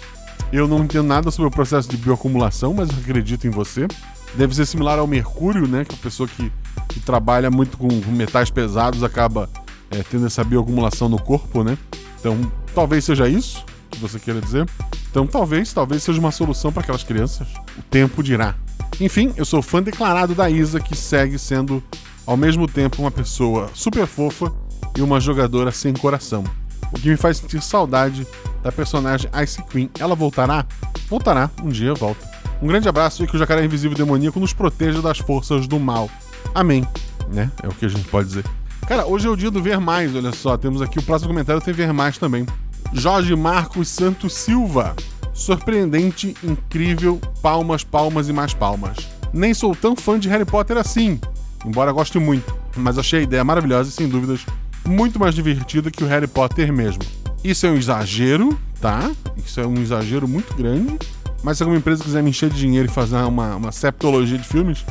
Eu 0.53 0.69
não 0.69 0.85
entendo 0.85 1.07
nada 1.07 1.31
sobre 1.31 1.49
o 1.49 1.51
processo 1.51 1.89
de 1.89 1.97
bioacumulação, 1.97 2.75
mas 2.75 2.91
acredito 2.91 3.47
em 3.47 3.51
você. 3.51 3.89
Deve 4.35 4.55
ser 4.55 4.67
similar 4.67 4.99
ao 4.99 5.07
mercúrio, 5.07 5.67
né? 5.67 5.85
Que 5.85 5.95
a 5.95 5.99
pessoa 5.99 6.29
que, 6.29 6.53
que 6.89 7.01
trabalha 7.01 7.51
muito 7.51 7.79
com 7.79 7.89
metais 8.11 8.51
pesados 8.51 9.03
acaba 9.03 9.49
é, 9.91 10.03
tendo 10.03 10.27
essa 10.27 10.45
bioacumulação 10.45 11.09
no 11.09 11.21
corpo, 11.21 11.63
né? 11.63 11.79
Então, 12.19 12.39
talvez 12.75 13.05
seja 13.05 13.29
isso 13.29 13.65
que 13.91 13.99
você 13.99 14.19
queira 14.19 14.41
dizer. 14.41 14.69
Então, 15.11 15.27
talvez, 15.27 15.73
talvez 15.73 16.03
seja 16.03 16.19
uma 16.19 16.33
solução 16.33 16.73
para 16.73 16.83
aquelas 16.83 17.05
crianças. 17.05 17.49
O 17.79 17.83
tempo 17.83 18.23
dirá. 18.23 18.55
Enfim, 19.01 19.33
eu 19.37 19.45
sou 19.45 19.61
fã 19.61 19.83
declarado 19.83 20.35
da 20.35 20.49
Isa, 20.49 20.79
que 20.81 20.97
segue 20.97 21.39
sendo 21.39 21.83
ao 22.27 22.37
mesmo 22.37 22.67
tempo 22.67 23.03
uma 23.03 23.11
pessoa 23.11 23.71
super 23.75 24.07
fofa 24.07 24.53
e 24.97 25.03
uma 25.03 25.21
jogadora 25.21 25.73
sem 25.73 25.93
coração. 25.93 26.45
O 26.93 26.99
que 26.99 27.09
me 27.09 27.17
faz 27.17 27.39
sentir 27.39 27.61
saudade 27.61 28.27
da 28.63 28.71
personagem 28.71 29.31
Ice 29.43 29.63
Queen. 29.65 29.91
Ela 29.99 30.15
voltará? 30.15 30.65
Voltará, 31.09 31.51
um 31.63 31.69
dia 31.69 31.93
volta. 31.95 32.25
Um 32.63 32.67
grande 32.67 32.89
abraço 32.89 33.23
e 33.23 33.27
que 33.27 33.37
o 33.37 33.39
jacaré 33.39 33.65
invisível 33.65 33.97
demoníaco 33.97 34.41
nos 34.41 34.53
proteja 34.53 35.03
das 35.03 35.19
forças 35.19 35.67
do 35.67 35.79
mal. 35.79 36.09
Amém. 36.55 36.87
Né? 37.29 37.51
É 37.63 37.69
o 37.69 37.73
que 37.73 37.85
a 37.85 37.89
gente 37.89 38.09
pode 38.09 38.29
dizer. 38.29 38.45
Cara, 38.87 39.07
hoje 39.07 39.27
é 39.27 39.31
o 39.31 39.37
dia 39.37 39.51
do 39.51 39.63
Ver 39.63 39.81
Mais, 39.81 40.15
olha 40.15 40.33
só. 40.33 40.57
Temos 40.57 40.81
aqui 40.81 40.99
o 40.99 41.03
próximo 41.03 41.31
comentário, 41.31 41.61
tem 41.61 41.75
Ver 41.75 41.93
Mais 41.93 42.17
também. 42.17 42.47
Jorge 42.93 43.35
Marcos 43.35 43.89
Santos 43.89 44.35
Silva. 44.35 44.95
Surpreendente, 45.35 46.37
incrível, 46.45 47.21
palmas, 47.43 47.83
palmas 47.83 48.29
e 48.29 48.33
mais 48.33 48.55
palmas. 48.55 48.97
Nem 49.33 49.53
sou 49.53 49.75
tão 49.75 49.97
fã 49.97 50.19
de 50.19 50.29
Harry 50.29 50.45
Potter 50.45 50.77
assim, 50.77 51.21
embora 51.67 51.91
goste 51.91 52.21
muito, 52.21 52.57
mas 52.77 52.97
achei 52.97 53.19
a 53.19 53.23
ideia 53.23 53.43
maravilhosa 53.43 53.91
e 53.91 53.93
sem 53.93 54.09
dúvidas 54.09 54.47
muito 54.87 55.19
mais 55.19 55.35
divertida 55.35 55.91
que 55.91 56.05
o 56.05 56.07
Harry 56.07 56.29
Potter 56.29 56.73
mesmo. 56.73 57.03
Isso 57.43 57.67
é 57.67 57.71
um 57.71 57.75
exagero, 57.75 58.57
tá? 58.81 59.11
Isso 59.37 59.61
é 59.61 59.67
um 59.67 59.75
exagero 59.83 60.29
muito 60.29 60.55
grande, 60.55 60.97
mas 61.43 61.59
se 61.59 61.65
alguma 61.65 61.79
empresa 61.79 62.05
quiser 62.05 62.23
me 62.23 62.31
encher 62.31 62.49
de 62.49 62.57
dinheiro 62.57 62.89
e 62.89 62.91
fazer 62.91 63.17
uma, 63.17 63.57
uma 63.57 63.73
septologia 63.73 64.39
de 64.39 64.47
filmes, 64.47 64.85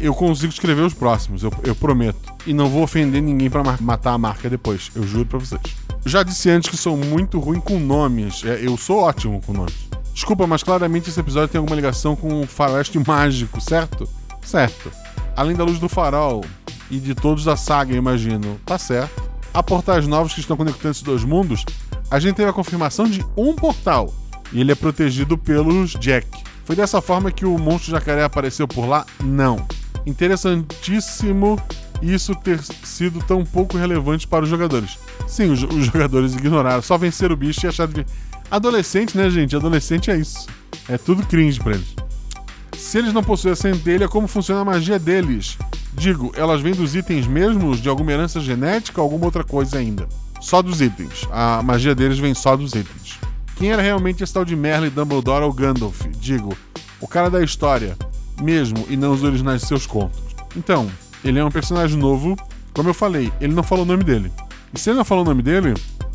eu 0.00 0.14
consigo 0.14 0.52
escrever 0.52 0.82
os 0.82 0.94
próximos, 0.94 1.42
eu, 1.42 1.52
eu 1.64 1.74
prometo. 1.74 2.32
E 2.46 2.54
não 2.54 2.68
vou 2.68 2.84
ofender 2.84 3.20
ninguém 3.20 3.50
para 3.50 3.76
matar 3.80 4.12
a 4.12 4.18
marca 4.18 4.48
depois, 4.48 4.92
eu 4.94 5.02
juro 5.02 5.26
pra 5.26 5.38
vocês. 5.40 5.60
Já 6.06 6.22
disse 6.22 6.48
antes 6.48 6.70
que 6.70 6.76
sou 6.76 6.96
muito 6.96 7.40
ruim 7.40 7.58
com 7.58 7.80
nomes, 7.80 8.44
é, 8.44 8.60
eu 8.62 8.76
sou 8.76 9.00
ótimo 9.00 9.42
com 9.44 9.52
nomes. 9.52 9.87
Desculpa, 10.18 10.48
mas 10.48 10.64
claramente 10.64 11.08
esse 11.08 11.20
episódio 11.20 11.46
tem 11.46 11.60
alguma 11.60 11.76
ligação 11.76 12.16
com 12.16 12.40
o 12.40 12.44
faroeste 12.44 12.98
mágico, 12.98 13.60
certo? 13.60 14.04
Certo. 14.42 14.90
Além 15.36 15.54
da 15.54 15.62
luz 15.62 15.78
do 15.78 15.88
farol 15.88 16.44
e 16.90 16.98
de 16.98 17.14
todos 17.14 17.44
da 17.44 17.56
saga, 17.56 17.94
imagino. 17.94 18.60
Tá 18.66 18.76
certo. 18.78 19.30
Há 19.54 19.62
portais 19.62 20.08
novos 20.08 20.34
que 20.34 20.40
estão 20.40 20.56
conectando 20.56 20.90
esses 20.90 21.04
dois 21.04 21.22
mundos. 21.22 21.64
A 22.10 22.18
gente 22.18 22.34
teve 22.34 22.50
a 22.50 22.52
confirmação 22.52 23.06
de 23.06 23.24
um 23.36 23.54
portal 23.54 24.12
e 24.52 24.60
ele 24.60 24.72
é 24.72 24.74
protegido 24.74 25.38
pelos 25.38 25.92
Jack. 25.92 26.26
Foi 26.64 26.74
dessa 26.74 27.00
forma 27.00 27.30
que 27.30 27.46
o 27.46 27.56
monstro 27.56 27.92
jacaré 27.92 28.24
apareceu 28.24 28.66
por 28.66 28.88
lá? 28.88 29.06
Não. 29.22 29.64
Interessantíssimo 30.04 31.62
isso 32.02 32.34
ter 32.34 32.60
sido 32.84 33.20
tão 33.20 33.44
pouco 33.44 33.76
relevante 33.76 34.26
para 34.26 34.44
os 34.44 34.50
jogadores. 34.50 34.98
Sim, 35.26 35.50
os, 35.50 35.60
jogadores 35.60 36.34
ignoraram, 36.34 36.82
só 36.82 36.96
vencer 36.96 37.30
o 37.32 37.36
bicho 37.36 37.66
e 37.66 37.68
achar 37.68 37.86
de. 37.86 38.06
Adolescente, 38.50 39.16
né, 39.16 39.28
gente? 39.30 39.54
Adolescente 39.54 40.10
é 40.10 40.16
isso. 40.16 40.46
É 40.88 40.96
tudo 40.96 41.26
cringe 41.26 41.60
pra 41.60 41.74
eles. 41.74 41.94
Se 42.76 42.98
eles 42.98 43.12
não 43.12 43.22
possuem 43.22 43.52
a 43.52 43.56
centelha, 43.56 44.08
como 44.08 44.26
funciona 44.26 44.62
a 44.62 44.64
magia 44.64 44.98
deles? 44.98 45.58
Digo, 45.92 46.32
elas 46.34 46.60
vêm 46.60 46.72
dos 46.72 46.94
itens 46.94 47.26
mesmos, 47.26 47.80
de 47.80 47.88
alguma 47.88 48.12
herança 48.12 48.40
genética 48.40 49.00
ou 49.00 49.04
alguma 49.04 49.26
outra 49.26 49.44
coisa 49.44 49.78
ainda? 49.78 50.08
Só 50.40 50.62
dos 50.62 50.80
itens. 50.80 51.26
A 51.30 51.62
magia 51.62 51.94
deles 51.94 52.18
vem 52.18 52.32
só 52.34 52.56
dos 52.56 52.74
itens. 52.74 53.18
Quem 53.56 53.72
era 53.72 53.82
realmente 53.82 54.22
esse 54.22 54.32
tal 54.32 54.44
de 54.44 54.54
Merlin, 54.54 54.90
Dumbledore 54.90 55.44
ou 55.44 55.52
Gandalf? 55.52 56.06
Digo, 56.20 56.56
o 57.00 57.08
cara 57.08 57.28
da 57.28 57.42
história, 57.42 57.96
mesmo, 58.40 58.86
e 58.88 58.96
não 58.96 59.12
os 59.12 59.24
originais 59.24 59.62
de 59.62 59.66
seus 59.66 59.86
contos. 59.86 60.20
Então, 60.56 60.88
ele 61.24 61.38
é 61.38 61.44
um 61.44 61.50
personagem 61.50 61.98
novo, 61.98 62.36
como 62.72 62.88
eu 62.88 62.94
falei, 62.94 63.32
ele 63.40 63.52
não 63.52 63.64
falou 63.64 63.84
o 63.84 63.88
nome 63.88 64.04
dele. 64.04 64.32
E 64.72 64.78
se 64.78 64.90
ele 64.90 64.98
não 64.98 65.04
falou 65.04 65.24
o 65.24 65.26
nome 65.26 65.42
dele, 65.42 65.74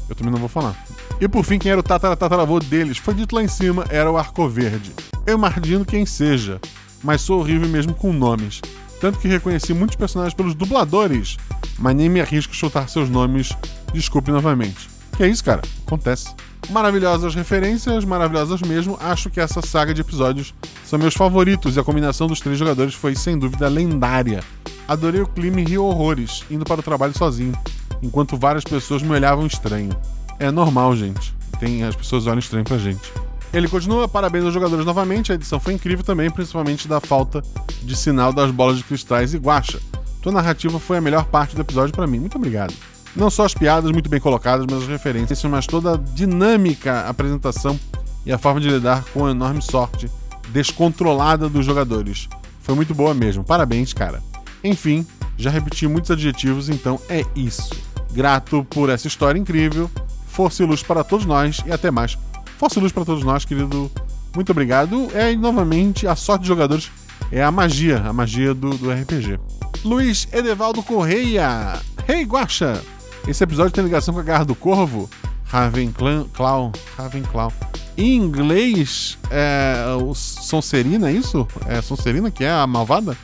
eu 0.10 0.16
também 0.16 0.32
não 0.32 0.40
vou 0.40 0.50
falar. 0.50 0.76
E 1.24 1.28
por 1.30 1.46
fim, 1.46 1.58
quem 1.58 1.72
era 1.72 1.80
o 1.80 1.84
tataravô 1.84 2.60
deles? 2.60 2.98
Foi 2.98 3.14
dito 3.14 3.34
lá 3.34 3.42
em 3.42 3.48
cima, 3.48 3.86
era 3.90 4.12
o 4.12 4.18
Arco 4.18 4.46
Verde. 4.50 4.92
Eu 5.26 5.38
imagino 5.38 5.86
quem 5.86 6.06
seja, 6.06 6.60
mas 7.02 7.22
sou 7.22 7.40
horrível 7.40 7.70
mesmo 7.70 7.94
com 7.94 8.12
nomes. 8.12 8.60
Tanto 9.00 9.20
que 9.20 9.30
reconheci 9.30 9.74
muitos 9.74 9.96
personagens 9.96 10.34
pelos 10.34 10.54
dubladores, 10.54 11.38
mas 11.80 11.96
nem 11.96 12.10
me 12.10 12.20
arrisco 12.20 12.52
a 12.52 12.56
chutar 12.58 12.90
seus 12.90 13.10
nomes. 13.10 13.56
Desculpe 13.94 14.32
novamente. 14.32 14.90
Que 15.16 15.24
é 15.24 15.30
isso, 15.30 15.46
cara? 15.46 15.62
Acontece. 15.88 16.36
Maravilhosas 16.70 17.34
referências, 17.34 18.04
maravilhosas 18.04 18.62
mesmo. 18.62 18.98
Acho 19.00 19.30
que 19.30 19.40
essa 19.40 19.62
saga 19.62 19.94
de 19.94 20.02
episódios 20.02 20.54
são 20.84 21.00
meus 21.00 21.14
favoritos 21.14 21.78
e 21.78 21.80
a 21.80 21.86
combinação 21.86 22.28
dos 22.28 22.42
três 22.42 22.60
jogadores 22.60 22.96
foi 22.96 23.16
sem 23.16 23.40
dúvida 23.40 23.70
lendária. 23.70 24.44
Adorei 24.90 25.22
o 25.22 25.28
clima 25.28 25.62
e 25.62 25.64
ri 25.64 25.78
horrores, 25.78 26.44
indo 26.52 26.66
para 26.66 26.82
o 26.82 26.84
trabalho 26.84 27.18
sozinho, 27.18 27.58
enquanto 28.02 28.36
várias 28.36 28.66
pessoas 28.66 29.02
me 29.02 29.12
olhavam 29.12 29.48
estranho. 29.48 29.92
É 30.40 30.52
normal, 30.52 30.96
gente. 30.96 31.34
Tem 31.60 31.84
as 31.84 31.96
pessoas 31.96 32.28
olham 32.28 32.40
estranho 32.40 32.66
pra 32.66 32.78
gente. 32.78 33.12
Ele 33.54 33.68
continua, 33.68 34.08
parabéns 34.08 34.46
aos 34.46 34.54
jogadores 34.54 34.84
novamente, 34.84 35.32
a 35.32 35.36
edição 35.36 35.60
foi 35.60 35.74
incrível 35.74 36.04
também, 36.04 36.30
principalmente 36.30 36.88
da 36.88 37.00
falta 37.00 37.44
de 37.84 37.96
sinal 37.96 38.34
das 38.34 38.50
bolas 38.50 38.78
de 38.78 38.84
cristais 38.84 39.34
e 39.34 39.38
guacha. 39.38 39.80
Tua 40.22 40.32
narrativa 40.32 40.80
foi 40.80 40.98
a 40.98 41.02
melhor 41.02 41.26
parte 41.26 41.56
do 41.56 41.62
episódio 41.62 41.94
para 41.94 42.08
mim. 42.08 42.20
Muito 42.20 42.38
obrigado. 42.38 42.74
Não 43.16 43.30
só 43.30 43.46
as 43.46 43.54
piadas 43.54 43.92
muito 43.92 44.10
bem 44.10 44.20
colocadas, 44.20 44.66
mas 44.68 44.82
as 44.82 44.88
referências, 44.88 45.44
mas 45.44 45.68
toda 45.68 45.94
a 45.94 45.98
dinâmica, 45.98 47.08
apresentação 47.08 47.80
e 48.26 48.32
a 48.32 48.40
forma 48.40 48.60
de 48.60 48.70
lidar 48.70 49.04
com 49.14 49.28
a 49.28 49.32
enorme 49.32 49.62
sorte 49.62 50.10
descontrolada 50.50 51.48
dos 51.48 51.66
jogadores. 51.66 52.28
Foi 52.62 52.74
muito 52.74 52.96
boa 52.96 53.14
mesmo. 53.14 53.44
Parabéns, 53.44 53.94
cara. 53.94 54.24
Enfim, 54.64 55.06
já 55.38 55.50
repeti 55.50 55.88
muitos 55.88 56.10
adjetivos, 56.10 56.70
então 56.70 57.00
é 57.08 57.24
isso. 57.36 57.70
Grato 58.12 58.66
por 58.70 58.90
essa 58.90 59.08
história 59.08 59.38
incrível. 59.38 59.92
Força 60.34 60.64
e 60.64 60.66
luz 60.66 60.82
para 60.82 61.04
todos 61.04 61.26
nós 61.26 61.62
e 61.66 61.72
até 61.72 61.92
mais. 61.92 62.18
Força 62.58 62.80
e 62.80 62.82
luz 62.82 62.92
para 62.92 63.06
todos 63.06 63.24
nós, 63.24 63.46
querido. 63.46 63.90
Muito 64.36 64.52
obrigado. 64.52 65.10
É 65.14 65.36
novamente 65.36 66.08
a 66.08 66.16
sorte 66.16 66.42
de 66.42 66.48
jogadores 66.48 66.92
é 67.32 67.44
a 67.44 67.52
magia, 67.52 67.98
a 67.98 68.14
magia 68.14 68.54
do, 68.54 68.72
do 68.78 68.92
RPG. 68.92 69.40
Luiz 69.84 70.28
Edevaldo 70.32 70.84
Correia. 70.84 71.82
Hey, 72.08 72.24
Guaxa! 72.24 72.82
Esse 73.28 73.44
episódio 73.44 73.72
tem 73.72 73.84
ligação 73.84 74.14
com 74.14 74.20
a 74.20 74.24
Garra 74.24 74.46
do 74.46 74.56
Corvo? 74.56 75.10
Ravenclaw. 75.46 76.72
Ravenclaw. 76.98 77.52
Em 77.96 78.16
inglês, 78.16 79.18
é 79.30 79.86
o 80.02 80.14
Sonserina, 80.16 81.10
é 81.10 81.14
isso? 81.14 81.48
É 81.68 81.82
Sonserina 81.82 82.32
que 82.32 82.44
é 82.44 82.50
a 82.50 82.66
malvada? 82.66 83.16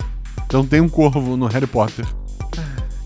Então 0.46 0.66
tem 0.66 0.82
um 0.82 0.90
corvo 0.90 1.36
no 1.36 1.48
Harry 1.48 1.68
Potter. 1.68 2.06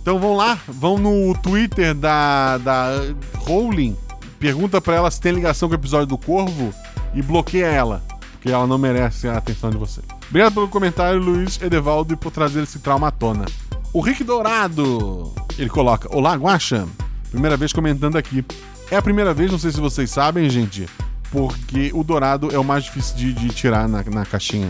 Então 0.03 0.19
vão 0.19 0.35
lá, 0.35 0.59
vão 0.67 0.97
no 0.97 1.33
Twitter 1.37 1.95
da, 1.95 2.57
da 2.57 2.89
Rowling, 3.37 3.95
pergunta 4.37 4.81
pra 4.81 4.95
ela 4.95 5.09
se 5.09 5.21
tem 5.21 5.31
ligação 5.31 5.69
com 5.69 5.75
o 5.75 5.77
episódio 5.77 6.07
do 6.07 6.17
Corvo 6.17 6.73
e 7.15 7.21
bloqueia 7.21 7.67
ela, 7.67 8.03
porque 8.33 8.51
ela 8.51 8.67
não 8.67 8.77
merece 8.77 9.29
a 9.29 9.37
atenção 9.37 9.69
de 9.69 9.77
você. 9.77 10.01
Obrigado 10.27 10.55
pelo 10.55 10.67
comentário, 10.67 11.21
Luiz 11.21 11.57
Edevaldo, 11.61 12.13
e 12.13 12.17
por 12.17 12.31
trazer 12.31 12.63
esse 12.63 12.79
trauma 12.79 13.07
à 13.07 13.11
tona. 13.11 13.45
O 13.93 14.01
Rick 14.01 14.25
Dourado, 14.25 15.33
ele 15.57 15.69
coloca: 15.69 16.13
Olá, 16.13 16.35
Guaxa. 16.35 16.85
Primeira 17.31 17.55
vez 17.55 17.71
comentando 17.71 18.17
aqui. 18.17 18.43
É 18.91 18.97
a 18.97 19.01
primeira 19.01 19.33
vez, 19.33 19.49
não 19.49 19.57
sei 19.57 19.71
se 19.71 19.79
vocês 19.79 20.11
sabem, 20.11 20.49
gente, 20.49 20.85
porque 21.31 21.91
o 21.93 22.03
Dourado 22.03 22.53
é 22.53 22.59
o 22.59 22.63
mais 22.63 22.83
difícil 22.83 23.15
de, 23.15 23.31
de 23.31 23.47
tirar 23.51 23.87
na, 23.87 24.03
na 24.03 24.25
caixinha. 24.25 24.69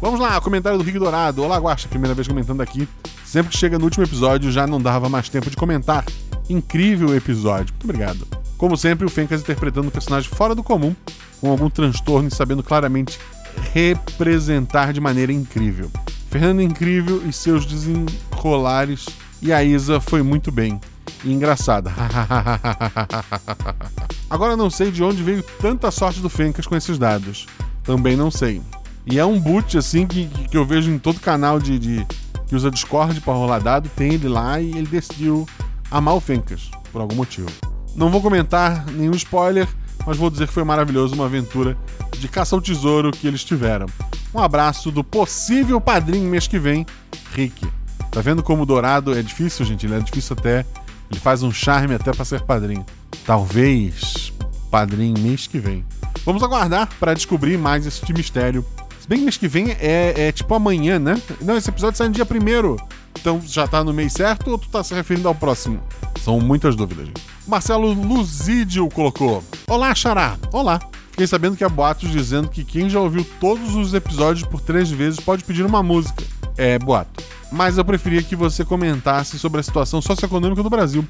Vamos 0.00 0.18
lá, 0.18 0.40
comentário 0.40 0.78
do 0.78 0.84
Rick 0.84 0.98
Dourado. 0.98 1.44
Olá, 1.44 1.58
Guaxa, 1.58 1.86
primeira 1.86 2.12
vez 2.12 2.26
comentando 2.26 2.60
aqui. 2.60 2.88
Sempre 3.28 3.52
que 3.52 3.58
chega 3.58 3.78
no 3.78 3.84
último 3.84 4.04
episódio 4.04 4.50
já 4.50 4.66
não 4.66 4.80
dava 4.80 5.06
mais 5.06 5.28
tempo 5.28 5.50
de 5.50 5.56
comentar. 5.56 6.02
Incrível 6.48 7.14
episódio. 7.14 7.74
Muito 7.74 7.84
obrigado. 7.84 8.26
Como 8.56 8.74
sempre, 8.74 9.04
o 9.04 9.10
Fencas 9.10 9.42
interpretando 9.42 9.88
um 9.88 9.90
personagem 9.90 10.30
fora 10.30 10.54
do 10.54 10.62
comum, 10.62 10.96
com 11.38 11.50
algum 11.50 11.68
transtorno 11.68 12.28
e 12.28 12.34
sabendo 12.34 12.62
claramente 12.62 13.18
representar 13.74 14.94
de 14.94 15.00
maneira 15.00 15.30
incrível. 15.30 15.90
Fernando 16.30 16.62
incrível 16.62 17.22
e 17.28 17.30
seus 17.30 17.66
desenrolares 17.66 19.04
e 19.42 19.52
a 19.52 19.62
Isa 19.62 20.00
foi 20.00 20.22
muito 20.22 20.50
bem. 20.50 20.80
E 21.22 21.30
engraçada. 21.30 21.92
Agora 24.30 24.56
não 24.56 24.70
sei 24.70 24.90
de 24.90 25.04
onde 25.04 25.22
veio 25.22 25.42
tanta 25.60 25.90
sorte 25.90 26.20
do 26.20 26.30
Fencas 26.30 26.66
com 26.66 26.74
esses 26.74 26.96
dados. 26.96 27.44
Também 27.84 28.16
não 28.16 28.30
sei. 28.30 28.62
E 29.04 29.18
é 29.18 29.24
um 29.24 29.38
boot 29.38 29.76
assim 29.76 30.06
que, 30.06 30.28
que 30.50 30.56
eu 30.56 30.64
vejo 30.64 30.90
em 30.90 30.98
todo 30.98 31.20
canal 31.20 31.58
de, 31.58 31.78
de 31.78 32.06
que 32.48 32.56
usa 32.56 32.70
Discord 32.70 33.20
para 33.20 33.34
rolar 33.34 33.58
dado, 33.58 33.88
tem 33.90 34.14
ele 34.14 34.28
lá 34.28 34.60
e 34.60 34.70
ele 34.70 34.86
decidiu 34.86 35.46
amar 35.90 36.14
o 36.14 36.20
Fencas, 36.20 36.70
por 36.90 37.00
algum 37.00 37.14
motivo. 37.14 37.50
Não 37.94 38.10
vou 38.10 38.22
comentar 38.22 38.86
nenhum 38.86 39.12
spoiler, 39.12 39.68
mas 40.06 40.16
vou 40.16 40.30
dizer 40.30 40.46
que 40.46 40.54
foi 40.54 40.64
maravilhoso 40.64 41.14
uma 41.14 41.26
aventura 41.26 41.76
de 42.18 42.28
caça 42.28 42.54
ao 42.54 42.60
tesouro 42.60 43.10
que 43.10 43.26
eles 43.26 43.44
tiveram. 43.44 43.86
Um 44.34 44.40
abraço 44.40 44.90
do 44.90 45.02
possível 45.02 45.80
padrinho 45.80 46.28
mês 46.28 46.46
que 46.46 46.58
vem, 46.58 46.86
Rick. 47.32 47.66
Tá 48.10 48.20
vendo 48.20 48.42
como 48.42 48.62
o 48.62 48.66
Dourado 48.66 49.16
é 49.16 49.22
difícil, 49.22 49.64
gente? 49.64 49.86
Ele 49.86 49.94
é 49.94 50.00
difícil 50.00 50.36
até. 50.38 50.64
Ele 51.10 51.20
faz 51.20 51.42
um 51.42 51.50
charme 51.50 51.94
até 51.94 52.12
para 52.12 52.24
ser 52.24 52.42
padrinho. 52.42 52.84
Talvez 53.24 54.32
padrinho 54.70 55.18
mês 55.18 55.46
que 55.46 55.58
vem. 55.58 55.84
Vamos 56.24 56.42
aguardar 56.42 56.88
para 56.98 57.14
descobrir 57.14 57.56
mais 57.56 57.86
esse 57.86 58.12
mistério. 58.12 58.64
Se 59.08 59.10
bem 59.10 59.20
que 59.20 59.24
mês 59.24 59.36
que 59.38 59.48
vem 59.48 59.70
é, 59.80 60.28
é 60.28 60.32
tipo 60.32 60.54
amanhã, 60.54 60.98
né? 60.98 61.18
Não, 61.40 61.56
esse 61.56 61.70
episódio 61.70 61.96
sai 61.96 62.08
no 62.08 62.12
dia 62.12 62.26
primeiro. 62.26 62.76
Então 63.18 63.40
já 63.42 63.66
tá 63.66 63.82
no 63.82 63.90
mês 63.90 64.12
certo 64.12 64.50
ou 64.50 64.58
tu 64.58 64.68
tá 64.68 64.84
se 64.84 64.92
referindo 64.92 65.26
ao 65.26 65.34
próximo? 65.34 65.80
São 66.22 66.38
muitas 66.38 66.76
dúvidas, 66.76 67.06
gente. 67.06 67.22
Marcelo 67.46 67.90
Luzídio 67.90 68.86
colocou: 68.90 69.42
Olá, 69.66 69.94
Xará. 69.94 70.36
Olá. 70.52 70.78
Fiquei 71.12 71.26
sabendo 71.26 71.56
que 71.56 71.64
há 71.64 71.70
boatos 71.70 72.10
dizendo 72.10 72.50
que 72.50 72.62
quem 72.62 72.90
já 72.90 73.00
ouviu 73.00 73.26
todos 73.40 73.74
os 73.74 73.94
episódios 73.94 74.46
por 74.46 74.60
três 74.60 74.90
vezes 74.90 75.18
pode 75.18 75.42
pedir 75.42 75.64
uma 75.64 75.82
música. 75.82 76.22
É 76.58 76.78
boato. 76.78 77.24
Mas 77.50 77.78
eu 77.78 77.86
preferia 77.86 78.22
que 78.22 78.36
você 78.36 78.62
comentasse 78.62 79.38
sobre 79.38 79.58
a 79.60 79.62
situação 79.62 80.02
socioeconômica 80.02 80.62
do 80.62 80.68
Brasil, 80.68 81.02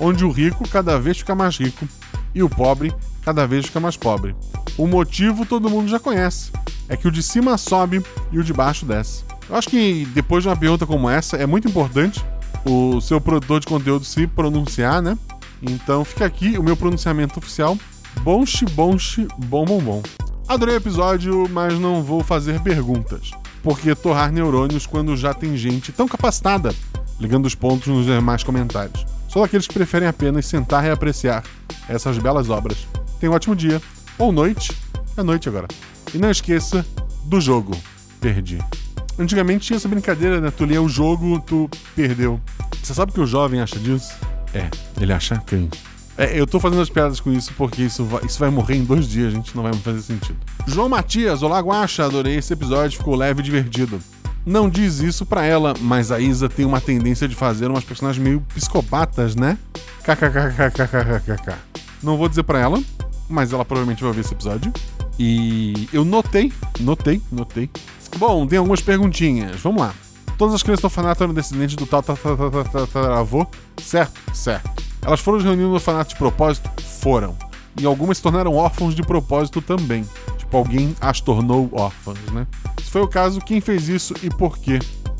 onde 0.00 0.24
o 0.24 0.30
rico 0.32 0.68
cada 0.68 0.98
vez 0.98 1.18
fica 1.18 1.36
mais 1.36 1.56
rico 1.56 1.86
e 2.34 2.42
o 2.42 2.48
pobre 2.48 2.92
cada 3.22 3.46
vez 3.46 3.66
fica 3.66 3.80
mais 3.80 3.96
pobre. 3.96 4.34
O 4.76 4.86
motivo 4.86 5.46
todo 5.46 5.70
mundo 5.70 5.88
já 5.88 6.00
conhece: 6.00 6.50
é 6.88 6.96
que 6.96 7.08
o 7.08 7.12
de 7.12 7.22
cima 7.22 7.56
sobe 7.56 8.04
e 8.32 8.38
o 8.38 8.44
de 8.44 8.52
baixo 8.52 8.84
desce. 8.84 9.24
Eu 9.48 9.56
acho 9.56 9.68
que 9.68 10.06
depois 10.14 10.42
de 10.42 10.48
uma 10.48 10.56
pergunta 10.56 10.86
como 10.86 11.08
essa, 11.08 11.36
é 11.36 11.46
muito 11.46 11.68
importante 11.68 12.24
o 12.64 13.00
seu 13.00 13.20
produtor 13.20 13.60
de 13.60 13.66
conteúdo 13.66 14.04
se 14.04 14.26
pronunciar, 14.26 15.02
né? 15.02 15.18
Então 15.62 16.04
fica 16.04 16.24
aqui 16.24 16.58
o 16.58 16.62
meu 16.62 16.76
pronunciamento 16.76 17.38
oficial 17.38 17.76
Bonche, 18.22 18.64
bonche, 18.64 19.28
bom, 19.36 19.64
bom, 19.64 19.80
bom. 19.80 20.02
Adorei 20.48 20.76
o 20.76 20.78
episódio, 20.78 21.48
mas 21.50 21.78
não 21.78 22.02
vou 22.02 22.22
fazer 22.22 22.60
perguntas. 22.60 23.30
Porque 23.62 23.94
torrar 23.94 24.30
neurônios 24.32 24.86
quando 24.86 25.16
já 25.16 25.34
tem 25.34 25.56
gente 25.56 25.92
tão 25.92 26.06
capacitada 26.06 26.74
ligando 27.18 27.46
os 27.46 27.54
pontos 27.54 27.88
nos 27.88 28.06
demais 28.06 28.42
comentários. 28.42 29.04
Só 29.34 29.42
aqueles 29.42 29.66
que 29.66 29.74
preferem 29.74 30.06
apenas 30.06 30.46
sentar 30.46 30.84
e 30.84 30.90
apreciar 30.90 31.42
essas 31.88 32.18
belas 32.18 32.50
obras. 32.50 32.86
Tenha 33.18 33.32
um 33.32 33.34
ótimo 33.34 33.56
dia, 33.56 33.82
ou 34.16 34.30
noite, 34.30 34.70
é 35.16 35.24
noite 35.24 35.48
agora. 35.48 35.66
E 36.14 36.18
não 36.18 36.30
esqueça 36.30 36.86
do 37.24 37.40
jogo. 37.40 37.76
Perdi. 38.20 38.60
Antigamente 39.18 39.66
tinha 39.66 39.76
essa 39.76 39.88
brincadeira, 39.88 40.40
né? 40.40 40.52
Tu 40.52 40.64
lia 40.64 40.80
o 40.80 40.88
jogo, 40.88 41.40
tu 41.40 41.68
perdeu. 41.96 42.40
Você 42.80 42.94
sabe 42.94 43.10
o 43.10 43.14
que 43.16 43.20
o 43.20 43.26
jovem 43.26 43.60
acha 43.60 43.76
disso? 43.76 44.14
É, 44.54 44.70
ele 45.00 45.12
acha 45.12 45.42
quem? 45.44 45.68
É, 46.16 46.40
eu 46.40 46.46
tô 46.46 46.60
fazendo 46.60 46.82
as 46.82 46.88
piadas 46.88 47.18
com 47.18 47.32
isso 47.32 47.52
porque 47.54 47.82
isso 47.82 48.04
vai, 48.04 48.24
isso 48.24 48.38
vai 48.38 48.50
morrer 48.50 48.76
em 48.76 48.84
dois 48.84 49.08
dias, 49.08 49.32
gente, 49.32 49.56
não 49.56 49.64
vai 49.64 49.72
fazer 49.72 50.02
sentido. 50.02 50.38
João 50.64 50.88
Matias, 50.88 51.42
olá 51.42 51.58
Guacha, 51.58 52.04
adorei 52.04 52.36
esse 52.36 52.52
episódio, 52.52 52.98
ficou 52.98 53.16
leve 53.16 53.40
e 53.40 53.42
divertido. 53.42 54.00
Não 54.46 54.68
diz 54.68 55.00
isso 55.00 55.24
pra 55.24 55.44
ela, 55.44 55.74
mas 55.80 56.12
a 56.12 56.20
Isa 56.20 56.48
tem 56.48 56.66
uma 56.66 56.80
tendência 56.80 57.26
de 57.26 57.34
fazer 57.34 57.70
umas 57.70 57.84
personagens 57.84 58.22
meio 58.22 58.40
psicopatas, 58.54 59.34
né? 59.34 59.56
KKKKKKKK. 60.02 61.54
Não 62.02 62.18
vou 62.18 62.28
dizer 62.28 62.42
pra 62.42 62.58
ela, 62.60 62.82
mas 63.28 63.52
ela 63.52 63.64
provavelmente 63.64 64.02
vai 64.02 64.12
ver 64.12 64.20
esse 64.20 64.34
episódio. 64.34 64.70
E 65.18 65.88
eu 65.92 66.04
notei, 66.04 66.52
notei, 66.80 67.22
notei. 67.32 67.70
Bom, 68.18 68.46
tem 68.46 68.58
algumas 68.58 68.82
perguntinhas. 68.82 69.60
Vamos 69.60 69.80
lá. 69.80 69.94
Todas 70.36 70.54
as 70.54 70.62
crianças 70.62 70.82
do 70.82 70.86
orfanato 70.86 71.22
eram 71.22 71.32
descendentes 71.32 71.76
do 71.76 71.86
tal 71.86 72.04
avô? 73.16 73.46
Certo? 73.80 74.20
Certo. 74.34 74.82
Elas 75.00 75.20
foram 75.20 75.38
reunidas 75.38 75.68
no 75.68 75.74
orfanato 75.74 76.10
de 76.10 76.16
propósito? 76.16 76.70
Foram. 77.00 77.36
E 77.80 77.86
algumas 77.86 78.18
se 78.18 78.22
tornaram 78.22 78.54
órfãos 78.54 78.94
de 78.94 79.02
propósito 79.02 79.62
também. 79.62 80.04
Tipo, 80.54 80.58
alguém 80.58 80.96
as 81.00 81.20
tornou 81.20 81.68
órfãs, 81.72 82.18
né? 82.32 82.46
Se 82.78 82.88
foi 82.88 83.02
o 83.02 83.08
caso, 83.08 83.40
quem 83.40 83.60
fez 83.60 83.88
isso 83.88 84.14
e 84.22 84.30
por 84.30 84.56
quê? 84.56 84.78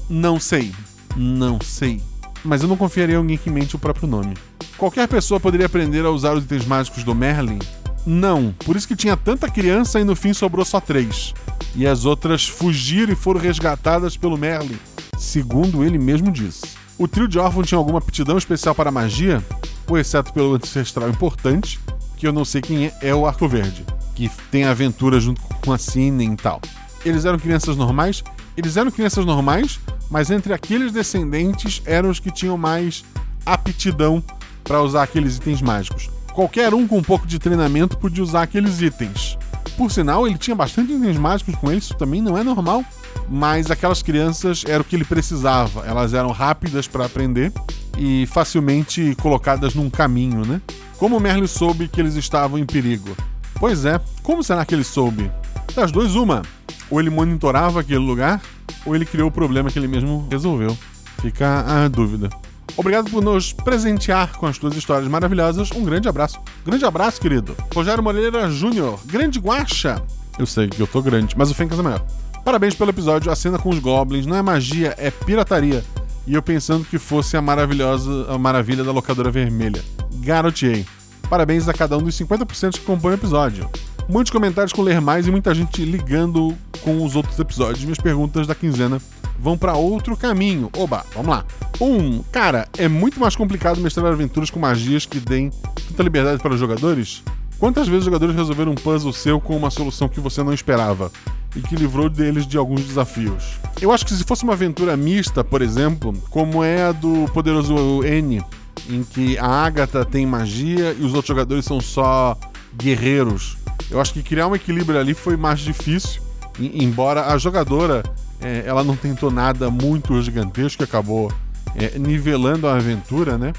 Não 0.08 0.38
sei. 0.38 0.72
Não 1.16 1.58
sei. 1.60 2.00
Mas 2.44 2.62
eu 2.62 2.68
não 2.68 2.76
confiaria 2.76 3.16
em 3.16 3.18
alguém 3.18 3.36
que 3.36 3.50
mente 3.50 3.74
o 3.74 3.78
próprio 3.78 4.06
nome. 4.06 4.34
Qualquer 4.78 5.08
pessoa 5.08 5.40
poderia 5.40 5.66
aprender 5.66 6.04
a 6.04 6.10
usar 6.10 6.34
os 6.34 6.44
itens 6.44 6.64
mágicos 6.64 7.02
do 7.02 7.16
Merlin? 7.16 7.58
Não. 8.06 8.54
Por 8.64 8.76
isso 8.76 8.86
que 8.86 8.94
tinha 8.94 9.16
tanta 9.16 9.50
criança 9.50 9.98
e 9.98 10.04
no 10.04 10.14
fim 10.14 10.32
sobrou 10.32 10.64
só 10.64 10.78
três. 10.78 11.34
E 11.74 11.84
as 11.84 12.04
outras 12.04 12.46
fugiram 12.46 13.12
e 13.12 13.16
foram 13.16 13.40
resgatadas 13.40 14.16
pelo 14.16 14.38
Merlin, 14.38 14.78
segundo 15.18 15.82
ele 15.82 15.98
mesmo 15.98 16.30
disse. 16.30 16.62
O 16.96 17.08
trio 17.08 17.26
de 17.26 17.40
órfãos 17.40 17.66
tinha 17.66 17.78
alguma 17.78 17.98
aptidão 17.98 18.38
especial 18.38 18.74
para 18.74 18.92
magia? 18.92 19.42
ou 19.86 19.98
exceto 19.98 20.32
pelo 20.32 20.54
ancestral 20.54 21.10
importante, 21.10 21.78
que 22.16 22.26
eu 22.26 22.32
não 22.32 22.44
sei 22.44 22.62
quem 22.62 22.86
é, 22.86 22.94
é 23.02 23.14
o 23.14 23.26
Arco 23.26 23.46
Verde, 23.46 23.84
que 24.14 24.30
tem 24.50 24.64
aventura 24.64 25.20
junto 25.20 25.40
com 25.40 25.72
a 25.72 25.78
Cine 25.78 26.24
e 26.26 26.36
tal. 26.36 26.60
Eles 27.04 27.24
eram 27.24 27.38
crianças 27.38 27.76
normais? 27.76 28.22
Eles 28.56 28.76
eram 28.76 28.90
crianças 28.90 29.26
normais, 29.26 29.80
mas 30.10 30.30
entre 30.30 30.52
aqueles 30.52 30.92
descendentes 30.92 31.82
eram 31.84 32.08
os 32.08 32.20
que 32.20 32.30
tinham 32.30 32.56
mais 32.56 33.04
aptidão 33.44 34.22
para 34.62 34.80
usar 34.80 35.02
aqueles 35.02 35.36
itens 35.36 35.60
mágicos. 35.60 36.08
Qualquer 36.32 36.72
um 36.72 36.86
com 36.86 36.98
um 36.98 37.02
pouco 37.02 37.26
de 37.26 37.38
treinamento 37.38 37.98
podia 37.98 38.22
usar 38.22 38.42
aqueles 38.42 38.80
itens. 38.80 39.36
Por 39.76 39.90
sinal, 39.90 40.26
ele 40.26 40.38
tinha 40.38 40.54
bastante 40.54 40.92
itens 40.92 41.16
mágicos 41.16 41.54
com 41.56 41.70
ele, 41.70 41.78
isso 41.78 41.94
também 41.94 42.22
não 42.22 42.38
é 42.38 42.42
normal. 42.42 42.84
Mas 43.28 43.70
aquelas 43.70 44.02
crianças 44.02 44.64
era 44.66 44.82
o 44.82 44.84
que 44.84 44.96
ele 44.96 45.04
precisava. 45.04 45.84
Elas 45.86 46.14
eram 46.14 46.30
rápidas 46.30 46.86
para 46.86 47.06
aprender 47.06 47.52
e 47.98 48.26
facilmente 48.26 49.14
colocadas 49.20 49.74
num 49.74 49.90
caminho, 49.90 50.44
né? 50.44 50.60
Como 50.98 51.18
Merlin 51.18 51.46
soube 51.46 51.88
que 51.88 52.00
eles 52.00 52.14
estavam 52.14 52.58
em 52.58 52.64
perigo? 52.64 53.16
Pois 53.58 53.84
é, 53.84 54.00
como 54.22 54.42
será 54.42 54.64
que 54.64 54.74
ele 54.74 54.84
soube? 54.84 55.30
Das 55.74 55.90
duas, 55.90 56.14
uma. 56.14 56.42
Ou 56.90 57.00
ele 57.00 57.10
monitorava 57.10 57.80
aquele 57.80 57.98
lugar, 57.98 58.40
ou 58.84 58.94
ele 58.94 59.04
criou 59.04 59.28
o 59.28 59.32
problema 59.32 59.70
que 59.70 59.78
ele 59.78 59.88
mesmo 59.88 60.26
resolveu. 60.30 60.76
Fica 61.20 61.64
a 61.66 61.88
dúvida. 61.88 62.28
Obrigado 62.76 63.10
por 63.10 63.22
nos 63.22 63.52
presentear 63.52 64.36
com 64.36 64.46
as 64.46 64.58
tuas 64.58 64.74
histórias 64.74 65.08
maravilhosas. 65.08 65.70
Um 65.70 65.84
grande 65.84 66.08
abraço. 66.08 66.40
Grande 66.66 66.84
abraço, 66.84 67.20
querido. 67.20 67.56
Rogério 67.72 68.02
Moreira 68.02 68.50
Júnior, 68.50 69.00
grande 69.06 69.38
guacha. 69.38 70.02
Eu 70.38 70.46
sei 70.46 70.68
que 70.68 70.80
eu 70.80 70.86
tô 70.86 71.00
grande, 71.00 71.34
mas 71.38 71.50
o 71.50 71.54
Fencas 71.54 71.78
é 71.78 71.82
maior. 71.82 72.04
Parabéns 72.44 72.74
pelo 72.74 72.90
episódio. 72.90 73.30
A 73.30 73.36
cena 73.36 73.58
com 73.58 73.70
os 73.70 73.78
goblins 73.78 74.26
não 74.26 74.36
é 74.36 74.42
magia, 74.42 74.94
é 74.98 75.10
pirataria 75.10 75.82
e 76.26 76.34
eu 76.34 76.42
pensando 76.42 76.84
que 76.84 76.98
fosse 76.98 77.36
a 77.36 77.42
maravilhosa 77.42 78.26
a 78.28 78.38
maravilha 78.38 78.82
da 78.82 78.92
locadora 78.92 79.30
vermelha. 79.30 79.82
Garoteei. 80.16 80.86
Parabéns 81.34 81.68
a 81.68 81.72
cada 81.72 81.98
um 81.98 82.00
dos 82.00 82.16
50% 82.16 82.74
que 82.74 82.82
compõem 82.82 83.14
o 83.14 83.16
episódio. 83.16 83.68
Muitos 84.08 84.30
comentários 84.30 84.72
com 84.72 84.82
ler 84.82 85.00
mais 85.00 85.26
e 85.26 85.32
muita 85.32 85.52
gente 85.52 85.84
ligando 85.84 86.56
com 86.80 87.04
os 87.04 87.16
outros 87.16 87.36
episódios. 87.40 87.82
Minhas 87.82 87.98
perguntas 87.98 88.46
da 88.46 88.54
quinzena 88.54 89.02
vão 89.36 89.58
para 89.58 89.74
outro 89.74 90.16
caminho. 90.16 90.70
Oba, 90.76 91.04
vamos 91.12 91.30
lá. 91.30 91.44
Um, 91.80 92.22
cara, 92.30 92.68
é 92.78 92.86
muito 92.86 93.18
mais 93.18 93.34
complicado 93.34 93.80
mestrar 93.80 94.06
aventuras 94.06 94.48
com 94.48 94.60
magias 94.60 95.06
que 95.06 95.18
deem 95.18 95.50
tanta 95.88 96.04
liberdade 96.04 96.40
para 96.40 96.54
os 96.54 96.60
jogadores? 96.60 97.24
Quantas 97.58 97.88
vezes 97.88 98.02
os 98.02 98.04
jogadores 98.04 98.36
resolveram 98.36 98.70
um 98.70 98.76
puzzle 98.76 99.12
seu 99.12 99.40
com 99.40 99.56
uma 99.56 99.70
solução 99.70 100.08
que 100.08 100.20
você 100.20 100.40
não 100.40 100.54
esperava? 100.54 101.10
e 101.56 101.60
que 101.60 101.76
livrou 101.76 102.08
deles 102.08 102.46
de 102.46 102.58
alguns 102.58 102.82
desafios. 102.82 103.60
Eu 103.80 103.92
acho 103.92 104.04
que 104.04 104.12
se 104.12 104.24
fosse 104.24 104.42
uma 104.42 104.54
aventura 104.54 104.96
mista, 104.96 105.44
por 105.44 105.62
exemplo, 105.62 106.12
como 106.28 106.64
é 106.64 106.82
a 106.82 106.90
do 106.92 107.30
Poderoso 107.32 108.02
N, 108.02 108.42
em 108.88 109.02
que 109.02 109.38
a 109.38 109.46
Agatha 109.46 110.04
tem 110.04 110.26
magia 110.26 110.92
e 110.98 111.04
os 111.04 111.14
outros 111.14 111.28
jogadores 111.28 111.64
são 111.64 111.80
só 111.80 112.36
guerreiros. 112.76 113.56
Eu 113.90 114.00
acho 114.00 114.12
que 114.12 114.22
criar 114.22 114.46
um 114.46 114.54
equilíbrio 114.54 114.98
ali 114.98 115.14
foi 115.14 115.36
mais 115.36 115.60
difícil, 115.60 116.22
embora 116.58 117.26
a 117.32 117.38
jogadora 117.38 118.02
é, 118.40 118.64
ela 118.66 118.84
não 118.84 118.96
tentou 118.96 119.30
nada 119.30 119.70
muito 119.70 120.20
gigantesco 120.22 120.78
que 120.78 120.84
acabou 120.84 121.32
é, 121.74 121.98
nivelando 121.98 122.66
a 122.66 122.76
aventura, 122.76 123.38
né? 123.38 123.52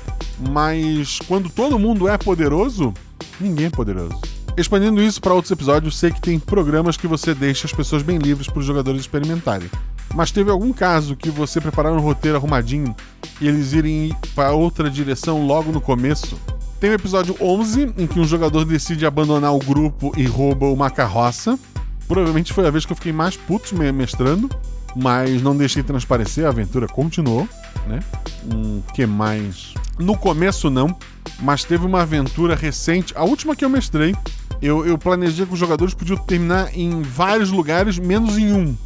Mas 0.50 1.20
quando 1.28 1.50
todo 1.50 1.80
mundo 1.80 2.08
é 2.08 2.18
poderoso, 2.18 2.94
ninguém 3.40 3.68
é 3.68 3.70
poderoso. 3.70 4.20
Expandindo 4.58 5.02
isso 5.02 5.20
para 5.20 5.34
outros 5.34 5.52
episódios, 5.52 5.98
sei 5.98 6.12
que 6.12 6.22
tem 6.22 6.40
programas 6.40 6.96
que 6.96 7.08
você 7.08 7.34
deixa 7.34 7.68
as 7.68 7.74
pessoas 7.74 8.02
bem 8.04 8.18
livres 8.18 8.48
para 8.48 8.60
os 8.60 8.66
jogadores 8.66 9.02
experimentarem. 9.02 9.70
Mas 10.16 10.32
teve 10.32 10.50
algum 10.50 10.72
caso 10.72 11.14
que 11.14 11.30
você 11.30 11.60
preparar 11.60 11.92
um 11.92 12.00
roteiro 12.00 12.38
arrumadinho 12.38 12.96
e 13.42 13.48
eles 13.50 13.74
irem 13.74 14.16
para 14.34 14.54
outra 14.54 14.90
direção 14.90 15.46
logo 15.46 15.74
no 15.74 15.82
começo? 15.82 16.40
Tem 16.80 16.90
o 16.90 16.94
episódio 16.94 17.36
11, 17.40 17.94
em 17.98 18.08
que 18.08 18.18
um 18.18 18.24
jogador 18.24 18.64
decide 18.64 19.06
abandonar 19.06 19.54
o 19.54 19.60
grupo 19.60 20.14
e 20.16 20.24
rouba 20.26 20.68
uma 20.68 20.90
carroça. 20.90 21.60
Provavelmente 22.08 22.54
foi 22.54 22.66
a 22.66 22.72
vez 22.72 22.86
que 22.86 22.94
eu 22.94 22.96
fiquei 22.96 23.12
mais 23.12 23.36
puto 23.36 23.76
mestrando, 23.76 24.50
mas 24.96 25.42
não 25.42 25.56
deixei 25.56 25.84
transparecer, 25.84 26.46
a 26.46 26.50
aventura 26.50 26.88
continuou, 26.88 27.48
né? 27.86 28.00
Um 28.46 28.82
que 28.94 29.06
mais? 29.06 29.74
No 30.00 30.18
começo 30.18 30.70
não, 30.70 30.96
mas 31.42 31.66
teve 31.66 31.86
uma 31.86 32.04
aventura 32.04 32.56
recente, 32.56 33.14
a 33.18 33.24
última 33.26 33.56
que 33.56 33.66
eu 33.66 33.70
mestrei, 33.70 34.16
eu, 34.62 34.86
eu 34.86 34.98
planejei 34.98 35.46
que 35.46 35.54
os 35.54 35.60
jogadores 35.60 35.94
podiam 35.94 36.18
terminar 36.18 36.70
em 36.74 37.02
vários 37.02 37.50
lugares, 37.50 38.00
menos 38.00 38.38
em 38.38 38.54
um. 38.54 38.78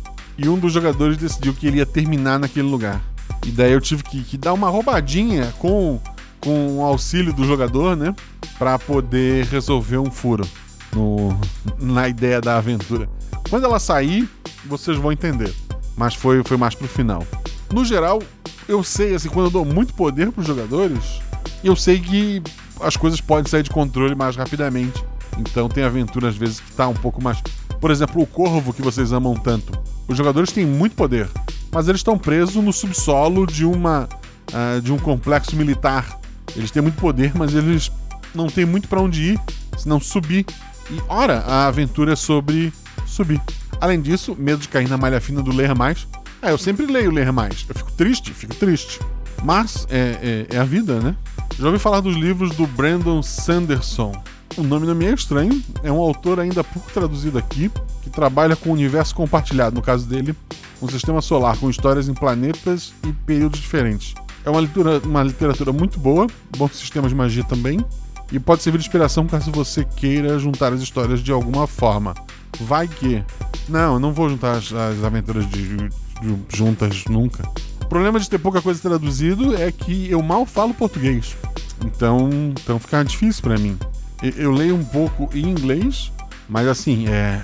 E 0.41 0.47
um 0.47 0.58
dos 0.58 0.71
jogadores 0.71 1.17
decidiu 1.17 1.54
que 1.54 1.67
ele 1.67 1.80
ia 1.80 1.86
terminar 1.86 2.39
naquele 2.39 2.69
lugar. 2.69 3.02
E 3.45 3.52
daí 3.52 3.73
eu 3.73 3.82
tive 3.82 4.04
que, 4.04 4.23
que 4.23 4.38
dar 4.38 4.54
uma 4.54 4.69
roubadinha 4.69 5.54
com, 5.60 5.99
com 6.39 6.78
o 6.78 6.82
auxílio 6.82 7.34
do 7.34 7.43
jogador, 7.43 7.97
né? 7.97 8.15
Pra 8.58 8.80
poder 8.80 9.45
resolver 9.47 9.97
um 9.97 10.10
furo 10.10 10.47
no, 10.95 11.38
na 11.78 12.08
ideia 12.08 12.39
da 12.39 12.58
aventura. 12.58 13.10
Quando 13.49 13.65
ela 13.65 13.80
sair, 13.80 14.30
vocês 14.65 14.95
vão 14.95 15.12
entender. 15.12 15.54
Mas 15.97 16.15
foi, 16.15 16.41
foi 16.41 16.56
mais 16.56 16.73
pro 16.73 16.88
final. 16.88 17.28
No 17.73 17.84
geral, 17.84 18.23
eu 18.65 18.82
sei, 18.82 19.15
assim, 19.15 19.28
quando 19.28 19.47
eu 19.47 19.52
dou 19.52 19.65
muito 19.65 19.93
poder 19.93 20.32
pros 20.32 20.47
jogadores, 20.47 21.19
eu 21.62 21.75
sei 21.75 21.99
que 21.99 22.41
as 22.80 22.95
coisas 22.95 23.19
podem 23.19 23.52
sair 23.52 23.63
de 23.63 23.71
controle 23.71 24.15
mais 24.15 24.38
rapidamente. 24.38 25.04
Então 25.38 25.67
tem 25.67 25.84
aventura 25.84 26.30
às 26.30 26.38
vezes 26.38 26.62
que 26.62 26.71
tá 26.71 26.88
um 26.88 26.93
pouco 26.93 27.21
mais. 27.21 27.43
Por 27.82 27.91
exemplo, 27.91 28.21
o 28.21 28.25
Corvo 28.25 28.71
que 28.71 28.82
vocês 28.82 29.12
amam 29.12 29.36
tanto. 29.36 29.98
Os 30.09 30.17
jogadores 30.17 30.51
têm 30.51 30.65
muito 30.65 30.95
poder, 30.95 31.29
mas 31.71 31.87
eles 31.87 31.99
estão 31.99 32.17
presos 32.17 32.55
no 32.55 32.73
subsolo 32.73 33.45
de 33.45 33.63
uma 33.63 34.09
uh, 34.51 34.81
de 34.81 34.91
um 34.91 34.97
complexo 34.97 35.55
militar. 35.55 36.19
Eles 36.55 36.71
têm 36.71 36.81
muito 36.81 36.99
poder, 36.99 37.31
mas 37.35 37.53
eles 37.53 37.91
não 38.33 38.47
têm 38.47 38.65
muito 38.65 38.87
para 38.87 38.99
onde 38.99 39.33
ir, 39.33 39.39
senão 39.77 39.99
subir. 39.99 40.45
E 40.89 40.99
ora, 41.07 41.41
a 41.41 41.67
aventura 41.67 42.13
é 42.13 42.15
sobre 42.15 42.73
subir. 43.05 43.39
Além 43.79 44.01
disso, 44.01 44.35
medo 44.37 44.59
de 44.59 44.67
cair 44.67 44.89
na 44.89 44.97
malha 44.97 45.21
fina 45.21 45.41
do 45.43 45.55
ler 45.55 45.75
mais. 45.75 46.07
Ah, 46.41 46.49
eu 46.49 46.57
sempre 46.57 46.87
leio 46.87 47.11
ler 47.11 47.31
mais. 47.31 47.65
Eu 47.69 47.75
fico 47.75 47.91
triste, 47.91 48.33
fico 48.33 48.55
triste. 48.55 48.99
Mas 49.43 49.85
é, 49.89 50.45
é, 50.51 50.55
é 50.55 50.59
a 50.59 50.63
vida, 50.63 50.99
né? 50.99 51.15
Já 51.57 51.67
ouvi 51.67 51.77
falar 51.77 51.99
dos 51.99 52.15
livros 52.15 52.55
do 52.55 52.65
Brandon 52.65 53.21
Sanderson. 53.21 54.11
O 54.57 54.63
nome 54.63 54.85
não 54.85 54.95
me 54.95 55.05
é 55.05 55.13
estranho, 55.13 55.63
é 55.83 55.91
um 55.91 55.99
autor 55.99 56.39
ainda 56.39 56.63
pouco 56.63 56.91
traduzido 56.91 57.38
aqui, 57.38 57.71
que 58.01 58.09
trabalha 58.09 58.55
com 58.55 58.69
o 58.69 58.73
universo 58.73 59.15
compartilhado, 59.15 59.75
no 59.75 59.81
caso 59.81 60.05
dele, 60.05 60.35
um 60.81 60.89
sistema 60.89 61.21
solar 61.21 61.57
com 61.57 61.69
histórias 61.69 62.09
em 62.09 62.13
planetas 62.13 62.93
e 63.07 63.13
períodos 63.13 63.59
diferentes. 63.59 64.13
É 64.45 64.49
uma 64.49 64.62
literatura, 64.62 65.07
uma 65.07 65.23
literatura 65.23 65.71
muito 65.71 65.99
boa, 65.99 66.27
bom 66.57 66.67
sistema 66.67 67.07
de 67.07 67.15
magia 67.15 67.43
também, 67.43 67.79
e 68.31 68.39
pode 68.39 68.62
servir 68.62 68.77
de 68.77 68.85
inspiração 68.85 69.25
caso 69.25 69.51
você 69.51 69.83
queira 69.83 70.38
juntar 70.38 70.71
as 70.73 70.81
histórias 70.81 71.21
de 71.21 71.31
alguma 71.31 71.67
forma. 71.67 72.13
Vai 72.59 72.88
que. 72.88 73.23
Não, 73.67 73.99
não 73.99 74.13
vou 74.13 74.29
juntar 74.29 74.57
as, 74.57 74.71
as 74.71 75.03
aventuras 75.03 75.47
de, 75.49 75.77
de, 75.77 75.89
juntas 76.49 77.05
nunca. 77.05 77.47
O 77.81 77.85
problema 77.88 78.19
de 78.19 78.29
ter 78.29 78.38
pouca 78.38 78.62
coisa 78.62 78.79
traduzido 78.79 79.55
é 79.55 79.71
que 79.71 80.09
eu 80.09 80.21
mal 80.21 80.45
falo 80.45 80.73
português. 80.73 81.35
Então, 81.85 82.29
então 82.51 82.77
fica 82.77 83.03
difícil 83.03 83.41
para 83.41 83.57
mim. 83.57 83.77
Eu 84.21 84.51
leio 84.51 84.75
um 84.75 84.84
pouco 84.84 85.29
em 85.34 85.47
inglês, 85.47 86.12
mas 86.47 86.67
assim, 86.67 87.08
é, 87.08 87.41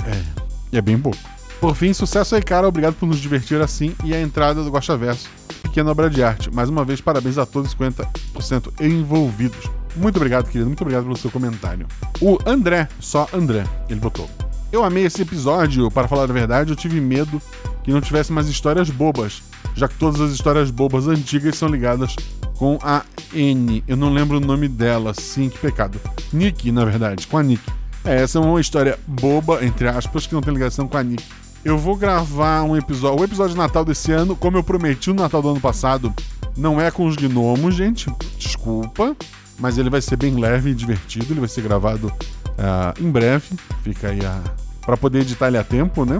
é, 0.74 0.78
é 0.78 0.82
bem 0.82 1.00
pouco. 1.00 1.18
Por 1.60 1.76
fim, 1.76 1.94
sucesso 1.94 2.36
aí, 2.36 2.42
cara. 2.42 2.68
Obrigado 2.68 2.96
por 2.96 3.06
nos 3.06 3.18
divertir 3.18 3.62
assim 3.62 3.96
e 4.04 4.14
a 4.14 4.22
entrada 4.22 4.64
do 4.64 4.70
Gosta 4.70 4.98
Verso. 4.98 5.30
Pequena 5.62 5.90
obra 5.90 6.10
de 6.10 6.24
arte. 6.24 6.54
Mais 6.54 6.70
uma 6.70 6.84
vez, 6.84 7.02
parabéns 7.02 7.38
a 7.38 7.46
todos 7.46 7.76
50% 7.76 8.74
envolvidos. 8.82 9.70
Muito 9.96 10.18
obrigado, 10.18 10.46
querido. 10.46 10.68
Muito 10.68 10.82
obrigado 10.82 11.04
pelo 11.04 11.18
seu 11.18 11.32
comentário. 11.32 11.88
O 12.22 12.38
André, 12.46 12.88
só 13.00 13.28
André, 13.34 13.64
ele 13.90 14.00
botou. 14.00 14.30
Eu 14.72 14.84
amei 14.84 15.06
esse 15.06 15.22
episódio, 15.22 15.90
para 15.90 16.08
falar 16.08 16.24
a 16.24 16.34
verdade, 16.34 16.72
eu 16.72 16.76
tive 16.76 17.00
medo 17.00 17.42
que 17.84 17.92
não 17.92 18.02
tivesse 18.02 18.34
mais 18.34 18.50
histórias 18.50 18.90
bobas, 18.90 19.42
já 19.74 19.88
que 19.88 19.96
todas 19.96 20.20
as 20.20 20.32
histórias 20.32 20.70
bobas 20.70 21.08
antigas 21.08 21.56
são 21.56 21.70
ligadas 21.70 22.16
com 22.58 22.80
a 22.82 23.04
N. 23.34 23.84
Eu 23.88 23.98
não 23.98 24.12
lembro 24.12 24.38
o 24.38 24.42
nome 24.42 24.68
dela, 24.68 25.14
sim, 25.14 25.50
que 25.50 25.58
pecado. 25.58 26.00
Nick, 26.32 26.72
na 26.72 26.86
verdade, 26.86 27.28
com 27.28 27.38
a 27.38 27.44
Nick. 27.44 27.64
É, 28.04 28.22
essa 28.22 28.38
é 28.38 28.42
uma 28.42 28.62
história 28.62 28.98
boba, 29.08 29.66
entre 29.66 29.88
aspas, 29.88 30.28
que 30.28 30.34
não 30.34 30.42
tem 30.42 30.54
ligação 30.54 30.88
com 30.88 30.98
a 30.98 31.04
Nick. 31.04 31.24
Eu 31.64 31.78
vou 31.78 31.96
gravar 31.96 32.64
um 32.64 32.78
episódio. 32.78 33.22
O 33.22 33.24
episódio 33.24 33.54
de 33.54 33.58
Natal 33.58 33.84
desse 33.84 34.12
ano, 34.12 34.36
como 34.36 34.58
eu 34.58 34.64
prometi 34.64 35.10
no 35.10 35.16
Natal 35.16 35.42
do 35.42 35.50
ano 35.50 35.60
passado, 35.60 36.14
não 36.56 36.80
é 36.80 36.92
com 36.92 37.06
os 37.06 37.16
gnomos, 37.16 37.76
gente. 37.76 38.08
Desculpa. 38.38 39.16
Mas 39.58 39.78
ele 39.78 39.90
vai 39.90 40.02
ser 40.02 40.16
bem 40.16 40.36
leve 40.36 40.70
e 40.72 40.76
divertido. 40.76 41.26
Ele 41.32 41.40
vai 41.40 41.50
ser 41.50 41.62
gravado 41.62 42.08
uh, 42.08 43.04
em 43.04 43.10
breve. 43.10 43.56
Fica 43.84 44.10
aí 44.10 44.24
a. 44.24 44.42
para 44.86 44.96
poder 44.96 45.22
editar 45.22 45.48
ele 45.48 45.58
a 45.58 45.64
tempo, 45.64 46.06
né? 46.06 46.20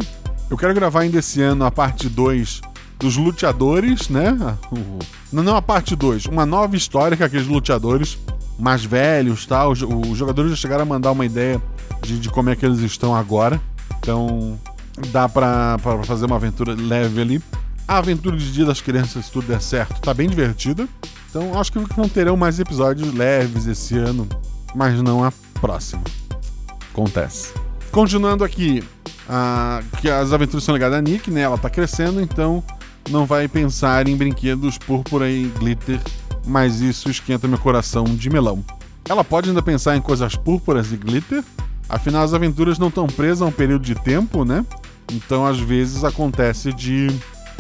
Eu 0.50 0.58
quero 0.58 0.74
gravar 0.74 1.02
ainda 1.02 1.20
esse 1.20 1.42
ano 1.42 1.64
a 1.66 1.72
parte 1.72 2.10
2 2.10 2.62
dos 3.00 3.18
luteadores, 3.18 4.10
né? 4.10 4.36
Não, 5.32 5.44
não 5.44 5.56
a 5.56 5.62
parte 5.62 5.96
2, 5.96 6.26
uma 6.26 6.46
nova 6.46 6.76
história 6.76 7.18
com 7.18 7.24
aqueles 7.24 7.48
luteadores 7.48 8.18
mais 8.58 8.84
velhos, 8.86 9.46
tal. 9.46 9.72
Os, 9.72 9.82
os 9.82 10.18
jogadores 10.18 10.52
já 10.52 10.58
chegaram 10.58 10.84
a 10.84 10.86
mandar 10.86 11.12
uma 11.12 11.26
ideia 11.26 11.62
de, 12.02 12.20
de, 12.20 12.30
como 12.30 12.50
é 12.50 12.56
que 12.56 12.66
eles 12.66 12.80
estão 12.80 13.16
agora. 13.16 13.62
Então 14.00 14.60
dá 15.12 15.28
pra, 15.28 15.78
pra 15.80 16.04
fazer 16.04 16.26
uma 16.26 16.36
aventura 16.36 16.76
leve 16.78 17.22
ali. 17.22 17.44
A 17.88 17.98
aventura 17.98 18.36
de 18.36 18.52
Dia 18.52 18.66
das 18.66 18.82
Crianças, 18.82 19.26
se 19.26 19.32
tudo 19.32 19.48
der 19.48 19.62
certo, 19.62 20.02
tá 20.02 20.14
bem 20.14 20.28
divertida. 20.28 20.88
Então 21.30 21.60
acho 21.60 21.72
que 21.72 21.80
não 21.98 22.10
terão 22.10 22.36
mais 22.38 22.60
episódios 22.60 23.14
leves 23.14 23.68
esse 23.68 23.98
ano, 23.98 24.28
mas 24.74 25.02
não 25.02 25.24
a 25.24 25.32
próxima. 25.60 26.02
Acontece. 26.92 27.54
Continuando 27.92 28.44
aqui, 28.44 28.84
a, 29.30 29.82
que 30.00 30.10
as 30.10 30.32
aventuras 30.34 30.64
são 30.64 30.74
ligadas 30.74 30.98
a 30.98 31.02
Nick, 31.02 31.30
né? 31.30 31.42
Ela 31.42 31.58
tá 31.58 31.70
crescendo, 31.70 32.22
então 32.22 32.64
não 33.10 33.26
vai 33.26 33.48
pensar 33.48 34.08
em 34.08 34.16
brinquedos 34.16 34.78
púrpura 34.78 35.30
e 35.30 35.46
glitter, 35.60 36.00
mas 36.46 36.82
isso 36.82 37.10
esquenta 37.10 37.48
meu 37.48 37.58
coração 37.58 38.04
de 38.04 38.30
melão. 38.30 38.64
Ela 39.08 39.24
pode 39.24 39.50
ainda 39.50 39.62
pensar 39.62 39.96
em 39.96 40.02
coisas 40.02 40.36
púrpuras 40.36 40.92
e 40.92 40.98
glitter, 40.98 41.44
afinal 41.88 42.24
as 42.24 42.34
aventuras 42.34 42.80
não 42.80 42.88
estão 42.88 43.08
presas 43.08 43.42
a 43.42 43.46
um 43.46 43.52
período 43.52 43.84
de 43.84 43.96
tempo, 43.96 44.44
né? 44.44 44.66
Então 45.12 45.46
às 45.46 45.60
vezes 45.60 46.04
acontece 46.04 46.74
de 46.74 47.08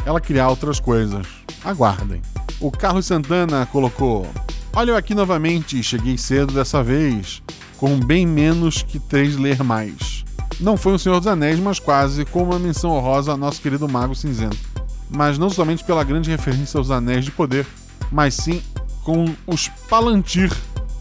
ela 0.05 0.19
criar 0.19 0.49
outras 0.49 0.79
coisas. 0.79 1.25
Aguardem. 1.63 2.21
O 2.59 2.71
Carlos 2.71 3.05
Santana 3.05 3.67
colocou: 3.67 4.27
Olha 4.73 4.91
eu 4.91 4.97
aqui 4.97 5.13
novamente, 5.13 5.81
cheguei 5.83 6.17
cedo 6.17 6.53
dessa 6.53 6.83
vez, 6.83 7.43
com 7.77 7.99
bem 7.99 8.25
menos 8.25 8.81
que 8.81 8.97
três 8.97 9.37
ler 9.37 9.63
mais. 9.63 10.25
Não 10.59 10.77
foi 10.77 10.93
o 10.93 10.99
Senhor 10.99 11.19
dos 11.19 11.27
Anéis, 11.27 11.59
mas 11.59 11.79
quase, 11.79 12.23
com 12.25 12.43
uma 12.43 12.57
menção 12.57 12.91
honrosa 12.91 13.33
a 13.33 13.37
nosso 13.37 13.61
querido 13.61 13.89
Mago 13.89 14.15
Cinzento 14.15 14.74
mas 15.09 15.37
não 15.37 15.49
somente 15.49 15.83
pela 15.83 16.03
grande 16.03 16.29
referência 16.29 16.77
aos 16.77 16.91
anéis 16.91 17.25
de 17.25 17.31
poder, 17.31 17.65
mas 18.11 18.33
sim 18.35 18.61
com 19.03 19.25
os 19.45 19.67
palantir 19.89 20.51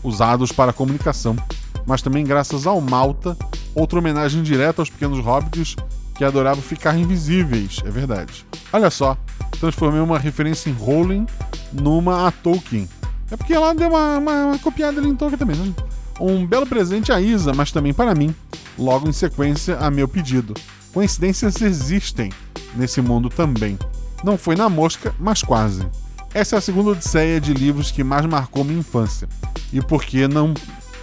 usados 0.03 0.53
para 0.53 0.73
comunicação, 0.73 1.37
mas 1.87 2.03
também 2.03 2.25
graças 2.25 2.67
ao 2.67 2.81
Malta, 2.81 3.37
outra 3.75 3.99
homenagem 3.99 4.43
direta 4.43 4.83
aos 4.83 4.91
pequenos 4.91 5.25
hobbits 5.25 5.75
que 6.15 6.25
adoravam 6.25 6.63
ficar 6.63 6.97
invisíveis, 6.97 7.79
é 7.85 7.91
verdade. 7.91 8.47
Olha 8.73 8.91
só, 8.91 9.17
transformei 9.59 10.01
uma 10.01 10.19
referência 10.19 10.71
em 10.71 10.73
Rowling 10.73 11.27
numa 11.73 12.29
a 12.29 12.31
Tolkien. 12.31 12.89
É 13.31 13.37
porque 13.37 13.55
ela 13.55 13.75
deu 13.75 13.89
uma, 13.89 14.19
uma, 14.19 14.45
uma 14.47 14.59
copiada 14.59 15.01
ali 15.01 15.09
em 15.09 15.17
Tolkien 15.17 15.39
também, 15.39 15.57
né? 15.57 15.75
Um 16.21 16.47
belo 16.47 16.67
presente 16.67 17.11
a 17.11 17.21
Isa, 17.21 17.53
mas 17.53 17.73
também 17.73 17.93
para 17.93 18.15
mim, 18.15 18.33
logo 18.79 19.09
em 19.09 19.13
sequência 19.13 19.77
a 19.79 19.91
meu 19.91 20.07
pedido. 20.07 20.55
Coincidências 20.93 21.61
existem 21.61 22.31
nesse 22.77 23.01
mundo 23.01 23.29
também. 23.29 23.79
Não 24.23 24.39
foi 24.39 24.57
na 24.57 24.69
mosca, 24.69 25.15
mas 25.19 25.43
quase. 25.43 25.87
Essa 26.33 26.57
é 26.57 26.59
a 26.59 26.63
segunda 26.63 26.91
odisseia 26.91 27.41
de 27.41 27.53
livros 27.55 27.91
que 27.91 28.03
mais 28.03 28.27
marcou 28.27 28.65
minha 28.65 28.81
infância. 28.81 29.29
E 29.73 29.81
por 29.81 30.05
que 30.05 30.27
não, 30.27 30.55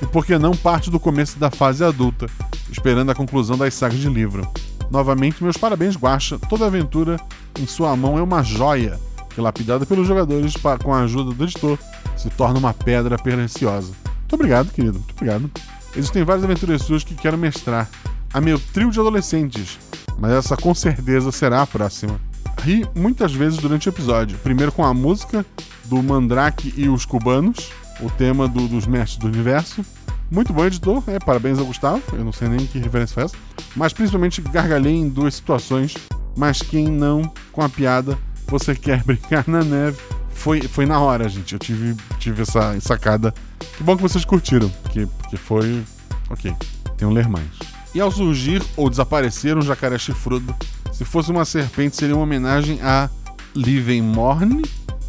e 0.01 0.05
por 0.05 0.25
que 0.25 0.37
não 0.37 0.51
parte 0.51 0.89
do 0.89 0.99
começo 0.99 1.39
da 1.39 1.49
fase 1.49 1.83
adulta, 1.83 2.27
esperando 2.71 3.11
a 3.11 3.15
conclusão 3.15 3.57
das 3.57 3.73
sagas 3.73 3.99
de 3.99 4.09
livro. 4.09 4.45
Novamente, 4.89 5.41
meus 5.41 5.55
parabéns, 5.55 5.95
Guaxa. 5.95 6.37
Toda 6.49 6.65
aventura 6.65 7.17
em 7.59 7.65
sua 7.65 7.95
mão 7.95 8.17
é 8.17 8.21
uma 8.21 8.43
joia, 8.43 8.99
que 9.29 9.39
lapidada 9.39 9.85
pelos 9.85 10.05
jogadores 10.05 10.53
com 10.83 10.93
a 10.93 11.03
ajuda 11.03 11.33
do 11.33 11.43
editor 11.43 11.77
se 12.17 12.29
torna 12.29 12.59
uma 12.59 12.73
pedra 12.73 13.17
preciosa. 13.17 13.93
Muito 14.03 14.33
obrigado, 14.33 14.71
querido. 14.71 14.97
Muito 14.97 15.11
obrigado. 15.13 15.51
Existem 15.95 16.23
várias 16.23 16.43
aventuras 16.43 16.81
suas 16.81 17.03
que 17.03 17.15
quero 17.15 17.37
mestrar. 17.37 17.89
A 18.33 18.39
meu 18.39 18.57
trio 18.57 18.91
de 18.91 18.99
adolescentes, 18.99 19.77
mas 20.19 20.31
essa 20.31 20.55
com 20.57 20.73
certeza 20.73 21.31
será 21.31 21.61
a 21.61 21.67
próxima. 21.67 22.19
Ri 22.61 22.85
muitas 22.95 23.33
vezes 23.33 23.57
durante 23.57 23.87
o 23.87 23.91
episódio. 23.91 24.37
Primeiro 24.39 24.71
com 24.71 24.83
a 24.85 24.93
música 24.93 25.45
do 25.85 26.01
Mandrake 26.03 26.73
e 26.77 26.87
os 26.89 27.05
Cubanos, 27.05 27.71
o 27.99 28.09
tema 28.09 28.47
do- 28.47 28.67
dos 28.67 28.85
mestres 28.85 29.17
do 29.17 29.27
universo. 29.27 29.83
Muito 30.29 30.53
bom, 30.53 30.65
editor. 30.65 31.03
É, 31.07 31.19
parabéns 31.19 31.59
ao 31.59 31.65
Gustavo. 31.65 32.01
Eu 32.13 32.23
não 32.23 32.31
sei 32.31 32.47
nem 32.47 32.65
que 32.65 32.79
referência 32.79 33.13
foi 33.13 33.23
essa. 33.23 33.35
Mas 33.75 33.91
principalmente 33.93 34.41
gargalhei 34.41 34.93
em 34.95 35.09
duas 35.09 35.35
situações. 35.35 35.95
Mas 36.37 36.61
quem 36.61 36.87
não, 36.87 37.21
com 37.51 37.61
a 37.61 37.67
piada, 37.67 38.17
você 38.47 38.73
quer 38.75 39.03
brincar 39.05 39.43
na 39.47 39.63
neve. 39.63 39.97
Foi, 40.33 40.61
foi 40.61 40.85
na 40.85 40.99
hora, 40.99 41.27
gente. 41.27 41.53
Eu 41.53 41.59
tive, 41.59 41.95
tive 42.19 42.43
essa 42.43 42.79
sacada. 42.79 43.33
Que 43.77 43.83
bom 43.83 43.95
que 43.95 44.01
vocês 44.01 44.23
curtiram, 44.23 44.69
porque, 44.83 45.05
porque 45.05 45.35
foi. 45.37 45.83
Ok, 46.29 46.53
um 47.01 47.09
ler 47.11 47.27
mais. 47.27 47.45
E 47.93 47.99
ao 47.99 48.11
surgir 48.11 48.63
ou 48.77 48.89
desaparecer 48.89 49.57
um 49.57 49.61
jacaré 49.61 49.97
chifrudo, 49.97 50.55
se 50.93 51.03
fosse 51.03 51.31
uma 51.31 51.45
serpente, 51.45 51.95
seria 51.95 52.15
uma 52.15 52.23
homenagem 52.23 52.79
a 52.81 53.09
Livenmorn? 53.55 54.61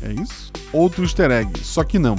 É 0.03 0.13
isso? 0.13 0.51
Outro 0.73 1.05
easter 1.05 1.31
egg, 1.31 1.61
só 1.63 1.85
que 1.85 1.99
não. 1.99 2.17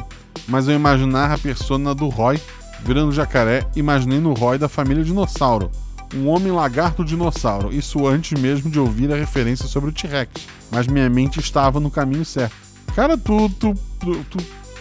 Mas 0.47 0.67
eu 0.67 0.75
imaginar 0.75 1.31
a 1.31 1.37
persona 1.37 1.93
do 1.93 2.07
Roy 2.07 2.39
virando 2.83 3.11
jacaré, 3.11 3.65
imaginei 3.75 4.19
no 4.19 4.33
Roy 4.33 4.57
da 4.57 4.69
família 4.69 5.03
dinossauro. 5.03 5.71
Um 6.13 6.27
homem 6.27 6.51
lagarto 6.51 7.03
dinossauro. 7.03 7.73
Isso 7.73 8.07
antes 8.07 8.39
mesmo 8.39 8.69
de 8.69 8.79
ouvir 8.79 9.11
a 9.11 9.15
referência 9.15 9.67
sobre 9.67 9.89
o 9.89 9.93
T-Rex. 9.93 10.31
Mas 10.69 10.85
minha 10.85 11.09
mente 11.09 11.39
estava 11.39 11.79
no 11.79 11.89
caminho 11.89 12.23
certo. 12.23 12.55
Cara, 12.95 13.17
tu, 13.17 13.49
tu, 13.59 13.73
tu, 13.99 14.37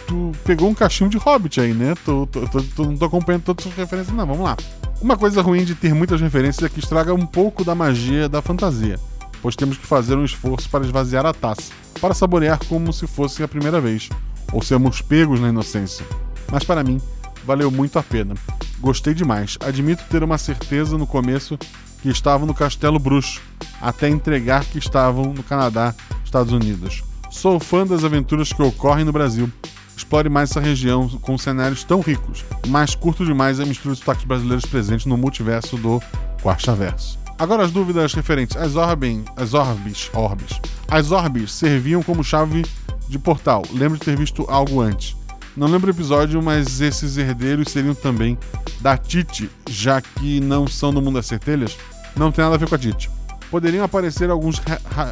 tu, 0.07 0.31
pegou 0.43 0.69
um 0.69 0.75
cachimbo 0.75 1.09
de 1.09 1.17
hobbit 1.17 1.59
aí, 1.59 1.73
né? 1.73 1.95
Tu, 2.05 2.29
tu 2.75 2.83
não 2.83 2.95
tô 2.95 3.05
acompanhando 3.05 3.43
todas 3.43 3.65
as 3.65 3.73
referências, 3.73 4.15
não. 4.15 4.27
Vamos 4.27 4.43
lá. 4.43 4.55
Uma 5.03 5.17
coisa 5.17 5.41
ruim 5.41 5.65
de 5.65 5.75
ter 5.75 5.93
muitas 5.93 6.21
referências 6.21 6.63
é 6.63 6.73
que 6.73 6.79
estraga 6.79 7.13
um 7.13 7.25
pouco 7.25 7.65
da 7.65 7.75
magia 7.75 8.29
da 8.29 8.41
fantasia, 8.41 8.97
pois 9.41 9.53
temos 9.53 9.77
que 9.77 9.85
fazer 9.85 10.15
um 10.15 10.23
esforço 10.23 10.69
para 10.69 10.85
esvaziar 10.85 11.25
a 11.25 11.33
taça, 11.33 11.73
para 11.99 12.13
saborear 12.13 12.57
como 12.69 12.93
se 12.93 13.05
fosse 13.05 13.43
a 13.43 13.47
primeira 13.49 13.81
vez, 13.81 14.07
ou 14.53 14.63
sermos 14.63 15.01
pegos 15.01 15.41
na 15.41 15.49
inocência. 15.49 16.05
Mas 16.49 16.63
para 16.63 16.85
mim, 16.85 17.01
valeu 17.45 17.69
muito 17.69 17.99
a 17.99 18.01
pena. 18.01 18.33
Gostei 18.79 19.13
demais. 19.13 19.57
Admito 19.59 20.05
ter 20.09 20.23
uma 20.23 20.37
certeza 20.37 20.97
no 20.97 21.05
começo 21.05 21.59
que 22.01 22.07
estavam 22.07 22.47
no 22.47 22.53
Castelo 22.53 22.97
Bruxo, 22.97 23.41
até 23.81 24.07
entregar 24.07 24.63
que 24.63 24.79
estavam 24.79 25.33
no 25.33 25.43
Canadá, 25.43 25.93
Estados 26.23 26.53
Unidos. 26.53 27.03
Sou 27.29 27.59
fã 27.59 27.85
das 27.85 28.05
aventuras 28.05 28.53
que 28.53 28.61
ocorrem 28.63 29.03
no 29.03 29.11
Brasil. 29.11 29.51
Explore 29.95 30.29
mais 30.29 30.51
essa 30.51 30.59
região 30.59 31.07
com 31.07 31.37
cenários 31.37 31.83
tão 31.83 32.01
ricos, 32.01 32.43
mas 32.67 32.95
curto 32.95 33.25
demais 33.25 33.59
a 33.59 33.65
mistura 33.65 33.93
de 33.93 33.99
sotaques 33.99 34.25
brasileiros 34.25 34.65
presentes 34.65 35.05
no 35.05 35.17
multiverso 35.17 35.77
do 35.77 36.01
Quarchaverso. 36.41 37.19
Agora 37.37 37.63
as 37.63 37.71
dúvidas 37.71 38.13
referentes 38.13 38.55
às 38.55 38.75
orbem, 38.75 39.23
às 39.35 39.53
orbes, 39.53 40.09
orbes. 40.13 40.59
As 40.89 41.11
orbes 41.11 41.51
serviam 41.51 42.03
como 42.03 42.23
chave 42.23 42.63
de 43.07 43.19
portal. 43.19 43.63
Lembro 43.71 43.97
de 43.97 44.05
ter 44.05 44.15
visto 44.15 44.45
algo 44.47 44.81
antes. 44.81 45.15
Não 45.55 45.67
lembro 45.67 45.87
o 45.87 45.93
episódio, 45.93 46.41
mas 46.41 46.81
esses 46.81 47.17
herdeiros 47.17 47.71
seriam 47.71 47.93
também 47.93 48.37
da 48.81 48.97
Tite, 48.97 49.49
já 49.69 50.01
que 50.01 50.39
não 50.39 50.67
são 50.67 50.93
do 50.93 51.01
mundo 51.01 51.15
das 51.15 51.27
centelhas. 51.27 51.77
Não 52.15 52.31
tem 52.31 52.43
nada 52.43 52.55
a 52.55 52.57
ver 52.57 52.67
com 52.67 52.75
a 52.75 52.77
Tite. 52.77 53.09
Poderiam 53.51 53.85
aparecer 53.85 54.31
alguns 54.31 54.61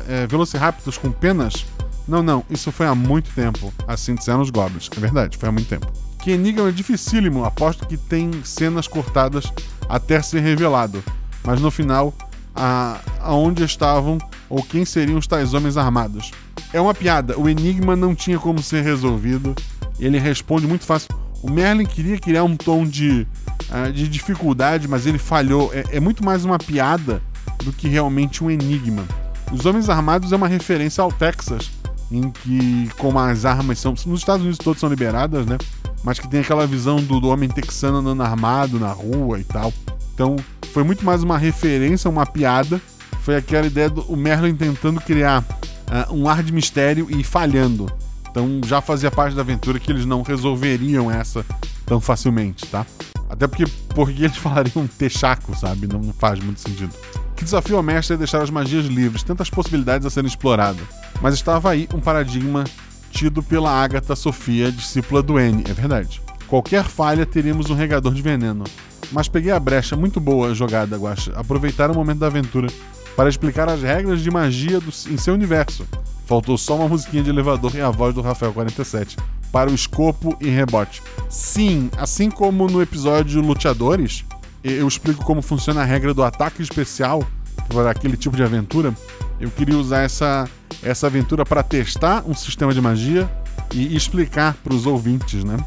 eh, 0.08 0.26
velociraptors 0.26 0.98
com 0.98 1.12
penas? 1.12 1.66
Não, 2.08 2.22
não, 2.22 2.44
isso 2.50 2.72
foi 2.72 2.88
há 2.88 2.96
muito 2.96 3.34
tempo. 3.34 3.74
Assim 3.88 4.16
disseram 4.16 4.42
os 4.42 4.50
goblins. 4.50 4.90
É 4.96 5.00
verdade, 5.00 5.38
foi 5.38 5.50
há 5.50 5.52
muito 5.52 5.68
tempo. 5.68 5.88
Que 6.22 6.32
Enigma 6.32 6.70
é 6.70 6.72
dificílimo, 6.72 7.46
aposto 7.46 7.88
que 7.88 7.98
tem 7.98 8.32
cenas 8.44 8.88
cortadas 8.88 9.52
até 9.90 10.22
ser 10.22 10.42
revelado. 10.42 11.04
Mas 11.44 11.60
no 11.60 11.72
final, 11.72 12.14
a, 12.56 13.00
aonde 13.20 13.64
estavam 13.64 14.18
ou 14.50 14.62
quem 14.62 14.86
seriam 14.86 15.18
os 15.18 15.28
tais 15.28 15.54
homens 15.54 15.78
armados? 15.78 16.32
É 16.74 16.80
uma 16.80 16.94
piada, 16.94 17.38
o 17.40 17.50
enigma 17.50 17.96
não 17.96 18.16
tinha 18.16 18.40
como 18.40 18.62
ser 18.62 18.84
resolvido. 18.84 19.56
Ele 20.00 20.20
responde 20.20 20.68
muito 20.68 20.86
fácil. 20.86 21.10
O 21.42 21.50
Merlin 21.50 21.86
queria 21.86 22.20
criar 22.20 22.44
um 22.44 22.56
tom 22.56 22.86
de, 22.86 23.28
ah, 23.70 23.90
de 23.90 24.08
dificuldade, 24.08 24.88
mas 24.88 25.06
ele 25.06 25.18
falhou. 25.18 25.72
É, 25.74 25.98
é 25.98 26.00
muito 26.00 26.24
mais 26.24 26.46
uma 26.46 26.58
piada 26.58 27.22
do 27.64 27.74
que 27.74 27.88
realmente 27.88 28.44
um 28.44 28.50
enigma. 28.50 29.04
Os 29.52 29.66
Homens 29.66 29.90
Armados 29.90 30.32
é 30.32 30.36
uma 30.36 30.48
referência 30.48 31.02
ao 31.02 31.12
Texas, 31.12 31.70
em 32.12 32.30
que, 32.30 32.90
como 32.98 33.18
as 33.20 33.46
armas 33.46 33.80
são. 33.80 33.94
Nos 34.06 34.20
Estados 34.20 34.42
Unidos 34.42 34.58
todas 34.58 34.80
são 34.80 34.90
liberadas, 34.90 35.46
né? 35.46 35.58
Mas 36.04 36.20
que 36.20 36.28
tem 36.28 36.42
aquela 36.42 36.68
visão 36.68 36.98
do, 36.98 37.20
do 37.20 37.30
homem 37.30 37.48
texano 37.48 37.98
andando 37.98 38.22
armado 38.22 38.80
na 38.80 38.92
rua 38.92 39.40
e 39.40 39.44
tal. 39.44 39.74
Então, 40.14 40.36
foi 40.74 40.84
muito 40.84 41.06
mais 41.06 41.24
uma 41.24 41.38
referência, 41.38 42.10
uma 42.10 42.26
piada. 42.26 42.82
Foi 43.22 43.36
aquela 43.36 43.68
ideia 43.68 43.90
do 43.90 44.16
Merlin 44.18 44.56
tentando 44.56 45.00
criar 45.00 45.46
ah, 45.88 46.08
um 46.10 46.28
ar 46.28 46.42
de 46.42 46.52
mistério 46.52 47.08
e 47.10 47.24
falhando. 47.24 47.92
Então 48.30 48.62
já 48.66 48.82
fazia 48.82 49.12
parte 49.12 49.36
da 49.36 49.42
aventura 49.42 49.78
que 49.78 49.92
eles 49.92 50.06
não 50.06 50.22
resolveriam 50.22 51.12
essa 51.12 51.46
tão 51.86 52.00
facilmente, 52.00 52.66
tá? 52.68 52.86
Até 53.30 53.46
porque 53.46 53.66
porque 53.94 54.24
eles 54.24 54.38
falariam 54.40 54.88
texaco, 54.88 55.56
sabe? 55.56 55.88
Não, 55.88 56.00
não 56.00 56.14
faz 56.14 56.40
muito 56.40 56.62
sentido. 56.62 56.94
Que 57.36 57.44
desafio 57.44 57.76
ao 57.76 57.84
mestre 57.84 58.14
é 58.14 58.18
deixar 58.18 58.42
as 58.42 58.50
magias 58.50 58.86
livres, 58.86 59.24
tantas 59.24 59.50
possibilidades 59.50 60.08
a 60.08 60.10
serem 60.10 60.30
exploradas. 60.30 60.86
Mas 61.22 61.36
estava 61.36 61.70
aí 61.70 61.88
um 61.94 62.00
paradigma 62.00 62.64
tido 63.12 63.44
pela 63.44 63.70
Agatha 63.72 64.16
Sofia, 64.16 64.72
discípula 64.72 65.22
do 65.22 65.40
N, 65.40 65.64
é 65.70 65.74
verdade. 65.74 66.22
Qualquer 66.48 66.84
falha 66.84 67.26
teríamos 67.26 67.70
um 67.70 67.76
regador 67.76 68.14
de 68.14 68.22
veneno. 68.22 68.64
Mas 69.12 69.28
peguei 69.28 69.52
a 69.52 69.60
brecha, 69.60 69.96
muito 69.96 70.20
boa 70.20 70.54
jogada, 70.56 70.98
Guaxa. 70.98 71.34
Aproveitar 71.36 71.92
o 71.92 71.94
momento 71.96 72.20
da 72.20 72.28
aventura 72.28 72.68
para 73.16 73.30
explicar 73.30 73.68
as 73.70 73.82
regras 73.82 74.22
de 74.22 74.32
magia 74.32 74.80
do- 74.80 74.88
em 75.10 75.18
seu 75.18 75.34
universo. 75.34 75.86
Faltou 76.26 76.58
só 76.58 76.78
uma 76.78 76.88
musiquinha 76.88 77.22
de 77.22 77.30
elevador 77.30 77.76
e 77.76 77.82
a 77.82 77.90
voz 77.90 78.16
do 78.16 78.22
Rafael 78.22 78.54
47 78.54 79.18
para 79.52 79.70
o 79.70 79.76
escopo 79.76 80.36
e 80.40 80.48
rebote. 80.50 81.04
Sim, 81.30 81.90
assim 81.98 82.32
como 82.32 82.68
no 82.68 82.82
episódio 82.82 83.42
Luteadores, 83.42 84.24
eu 84.64 84.88
explico 84.88 85.26
como 85.26 85.42
funciona 85.42 85.82
a 85.82 85.86
regra 85.86 86.14
do 86.14 86.24
ataque 86.24 86.62
especial 86.62 87.22
para 87.68 87.92
aquele 87.92 88.18
tipo 88.18 88.36
de 88.36 88.44
aventura. 88.44 88.94
Eu 89.40 89.50
queria 89.50 89.78
usar 89.78 90.02
essa, 90.02 90.48
essa 90.84 91.08
aventura 91.08 91.44
para 91.46 91.64
testar 91.64 92.24
um 92.28 92.34
sistema 92.34 92.74
de 92.74 92.82
magia 92.82 93.30
e 93.74 93.96
explicar 93.96 94.56
para 94.64 94.74
os 94.74 94.86
ouvintes, 94.86 95.44
né? 95.44 95.58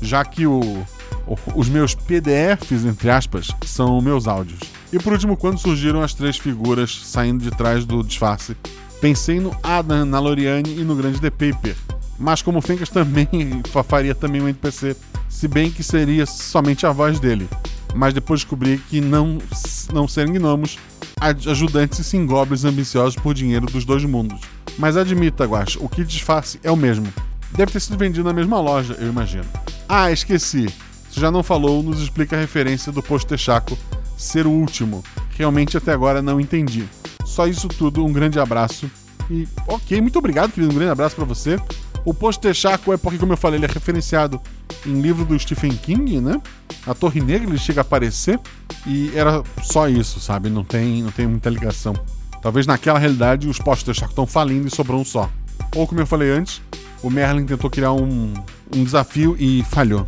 Já 0.00 0.24
que 0.24 0.46
o, 0.46 0.60
o- 1.26 1.38
os 1.54 1.68
meus 1.68 1.94
PDFs, 1.94 2.84
entre 2.84 3.08
aspas, 3.10 3.48
são 3.64 4.00
meus 4.00 4.26
áudios. 4.26 4.58
E 4.92 4.98
por 4.98 5.12
último, 5.12 5.36
quando 5.36 5.58
surgiram 5.58 6.02
as 6.02 6.12
três 6.12 6.36
figuras 6.36 7.00
saindo 7.04 7.42
de 7.42 7.50
trás 7.50 7.84
do 7.84 8.02
disfarce, 8.02 8.56
pensei 9.00 9.40
no 9.40 9.56
Adam, 9.62 10.04
na 10.04 10.18
Loriane 10.18 10.78
e 10.78 10.84
no 10.84 10.94
grande 10.96 11.20
The 11.20 11.30
Paper. 11.30 11.74
Mas 12.18 12.42
como 12.42 12.58
o 12.58 12.62
Fencas 12.62 12.88
também 12.90 13.26
fa- 13.70 13.82
faria 13.82 14.14
também 14.14 14.42
um 14.42 14.48
NPC, 14.48 14.94
se 15.28 15.48
bem 15.48 15.70
que 15.70 15.82
seria 15.82 16.26
somente 16.26 16.84
a 16.86 16.92
voz 16.92 17.18
dele. 17.18 17.48
Mas 17.94 18.14
depois 18.14 18.40
descobri 18.40 18.78
que 18.88 19.00
não, 19.00 19.38
não 19.92 20.08
serem 20.08 20.32
gnomos, 20.34 20.78
aj- 21.20 21.48
ajudantes 21.48 21.98
e 21.98 22.04
sim 22.04 22.24
goblins 22.26 22.64
ambiciosos 22.64 23.16
por 23.16 23.34
dinheiro 23.34 23.66
dos 23.66 23.84
dois 23.84 24.04
mundos. 24.04 24.40
Mas 24.78 24.96
admita, 24.96 25.44
Guax, 25.44 25.76
o 25.76 25.88
kit 25.88 26.04
disfarce 26.08 26.58
é 26.62 26.70
o 26.70 26.76
mesmo. 26.76 27.12
Deve 27.52 27.72
ter 27.72 27.80
sido 27.80 27.98
vendido 27.98 28.24
na 28.24 28.32
mesma 28.32 28.58
loja, 28.60 28.96
eu 28.98 29.08
imagino. 29.08 29.44
Ah, 29.88 30.10
esqueci. 30.10 30.68
Se 31.10 31.20
já 31.20 31.30
não 31.30 31.42
falou, 31.42 31.82
nos 31.82 32.00
explica 32.00 32.34
a 32.36 32.40
referência 32.40 32.90
do 32.90 33.02
Postechaco 33.02 33.76
ser 34.16 34.46
o 34.46 34.50
último. 34.50 35.04
Realmente 35.36 35.76
até 35.76 35.92
agora 35.92 36.22
não 36.22 36.40
entendi. 36.40 36.84
Só 37.26 37.46
isso 37.46 37.68
tudo, 37.68 38.04
um 38.04 38.12
grande 38.12 38.38
abraço. 38.40 38.90
E 39.30 39.46
ok, 39.68 40.00
muito 40.00 40.18
obrigado, 40.18 40.52
querido. 40.52 40.72
Um 40.72 40.76
grande 40.76 40.92
abraço 40.92 41.14
pra 41.14 41.24
você. 41.26 41.58
O 42.04 42.12
Postechaco 42.12 42.92
é 42.92 42.96
porque, 42.96 43.18
como 43.18 43.32
eu 43.32 43.36
falei, 43.36 43.58
ele 43.58 43.66
é 43.66 43.68
referenciado 43.68 44.40
em 44.84 45.00
livro 45.00 45.24
do 45.24 45.38
Stephen 45.38 45.72
King, 45.72 46.20
né? 46.20 46.40
A 46.86 46.94
Torre 46.94 47.20
Negra 47.20 47.48
ele 47.48 47.58
chega 47.58 47.80
a 47.80 47.82
aparecer 47.82 48.40
e 48.86 49.12
era 49.14 49.42
só 49.62 49.88
isso, 49.88 50.18
sabe? 50.18 50.50
Não 50.50 50.64
tem, 50.64 51.02
não 51.02 51.12
tem 51.12 51.26
muita 51.26 51.48
ligação. 51.48 51.94
Talvez 52.42 52.66
naquela 52.66 52.98
realidade 52.98 53.48
os 53.48 53.58
Postechaco 53.58 54.10
estão 54.10 54.26
falindo 54.26 54.66
e 54.66 54.70
sobrou 54.70 55.00
um 55.00 55.04
só. 55.04 55.30
Ou 55.76 55.86
como 55.86 56.00
eu 56.00 56.06
falei 56.06 56.30
antes, 56.30 56.60
o 57.02 57.08
Merlin 57.08 57.46
tentou 57.46 57.70
criar 57.70 57.92
um, 57.92 58.34
um 58.74 58.82
desafio 58.82 59.36
e 59.38 59.62
falhou. 59.70 60.06